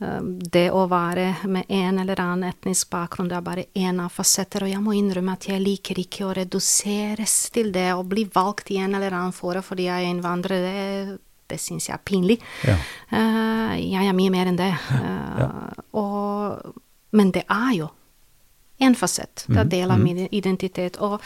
um, 0.00 0.30
det 0.40 0.66
å 0.72 0.86
være 0.90 1.26
med 1.52 1.68
en 1.68 2.00
eller 2.02 2.22
annen 2.24 2.48
etnisk 2.48 2.88
bakgrunn, 2.94 3.28
det 3.28 3.36
er 3.38 3.44
bare 3.44 3.66
én 3.76 4.00
av 4.02 4.12
fasetter. 4.14 4.64
Og 4.64 4.72
jeg 4.72 4.82
må 4.84 4.96
innrømme 4.96 5.36
at 5.36 5.48
jeg 5.50 5.62
liker 5.62 6.00
ikke 6.00 6.28
å 6.28 6.32
reduseres 6.36 7.36
til 7.54 7.72
det 7.74 7.90
å 7.92 8.06
bli 8.08 8.26
valgt 8.32 8.72
i 8.72 8.80
en 8.80 8.96
eller 8.96 9.16
annen 9.16 9.36
fora 9.36 9.62
fordi 9.64 9.90
jeg 9.90 10.06
er 10.06 10.14
innvandrer. 10.14 10.64
Det, 10.64 11.18
det 11.52 11.60
syns 11.60 11.90
jeg 11.90 11.98
er 11.98 12.06
pinlig. 12.06 12.38
Ja. 12.64 12.78
Eh, 13.12 13.76
jeg 13.84 14.08
er 14.08 14.16
mye 14.16 14.32
mer 14.32 14.52
enn 14.52 14.60
det. 14.60 14.72
Ja. 15.34 15.44
Ja. 15.44 15.84
og, 15.98 16.74
men 17.18 17.32
det 17.34 17.42
er 17.50 17.72
jo 17.74 17.88
en 18.78 18.94
fasett. 18.98 19.44
Det 19.46 19.60
er 19.60 19.68
del 19.70 19.92
av 19.94 20.00
min 20.02 20.24
identitet. 20.34 20.96
Og 21.02 21.20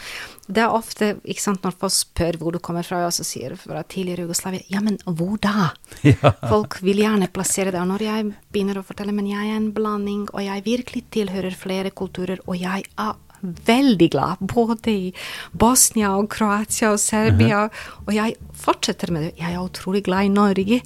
det 0.47 0.61
er 0.63 0.73
ofte, 0.75 1.15
ikke 1.23 1.43
sant, 1.43 1.63
når 1.65 1.77
folk 1.81 1.95
spør 1.95 2.37
hvor 2.41 2.55
du 2.55 2.59
kommer 2.63 2.85
fra, 2.85 3.01
og 3.07 3.15
så 3.15 3.25
sier 3.25 3.55
fra 3.59 3.81
tidligere 3.89 4.27
Jugoslavia, 4.27 4.65
ja, 4.69 4.83
men 4.85 4.99
hvor 5.05 5.37
da? 5.41 5.71
Ja. 6.09 6.31
Folk 6.49 6.79
vil 6.81 7.01
gjerne 7.01 7.27
plassere 7.31 7.73
det. 7.73 7.79
Og 7.81 7.89
når 7.89 8.03
jeg 8.05 8.27
begynner 8.53 8.79
å 8.79 8.85
fortelle, 8.85 9.13
men 9.15 9.27
jeg 9.29 9.49
er 9.49 9.57
en 9.57 9.71
blanding, 9.75 10.27
og 10.31 10.43
jeg 10.45 10.65
virkelig 10.65 11.03
tilhører 11.13 11.57
flere 11.57 11.91
kulturer, 11.91 12.41
og 12.45 12.57
jeg 12.59 12.85
er 12.85 13.17
veldig 13.41 14.09
glad 14.13 14.41
både 14.41 14.91
i 14.91 15.09
Bosnia 15.51 16.15
og 16.17 16.29
Kroatia 16.33 16.93
og 16.93 17.01
Serbia, 17.01 17.67
og 18.05 18.13
jeg 18.15 18.35
fortsetter 18.59 19.11
med 19.13 19.27
det. 19.27 19.31
Jeg 19.39 19.55
er 19.55 19.63
utrolig 19.63 20.03
glad 20.07 20.27
i 20.27 20.33
Norge, 20.33 20.79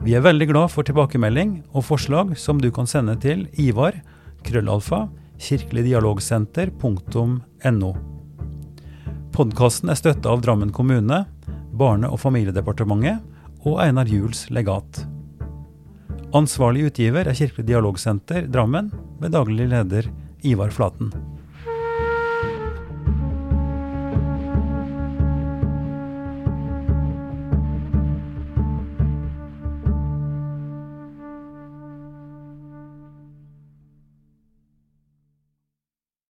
Vi 0.00 0.14
er 0.16 0.22
veldig 0.24 0.46
glad 0.48 0.70
for 0.72 0.80
tilbakemelding 0.88 1.58
og 1.76 1.84
forslag 1.84 2.30
som 2.40 2.56
du 2.56 2.70
kan 2.72 2.88
sende 2.88 3.20
til 3.20 3.44
Ivar, 3.60 3.92
krøllalfa, 4.46 5.12
kirkeligdialogsenter.no. 5.44 7.90
Podkasten 9.36 9.92
er 9.92 10.00
støtta 10.00 10.32
av 10.32 10.40
Drammen 10.40 10.72
kommune, 10.72 11.28
Barne- 11.76 12.08
og 12.08 12.16
familiedepartementet 12.22 13.20
og 13.68 13.76
Einar 13.84 14.08
Juels 14.08 14.48
legat. 14.48 15.04
Ansvarlig 16.32 16.88
utgiver 16.88 17.28
er 17.28 17.36
Kirkelig 17.36 17.68
dialogsenter 17.68 18.48
Drammen, 18.48 18.88
med 19.20 19.36
daglig 19.36 19.68
leder 19.68 20.08
Ivar 20.40 20.72
Flaten. 20.72 21.12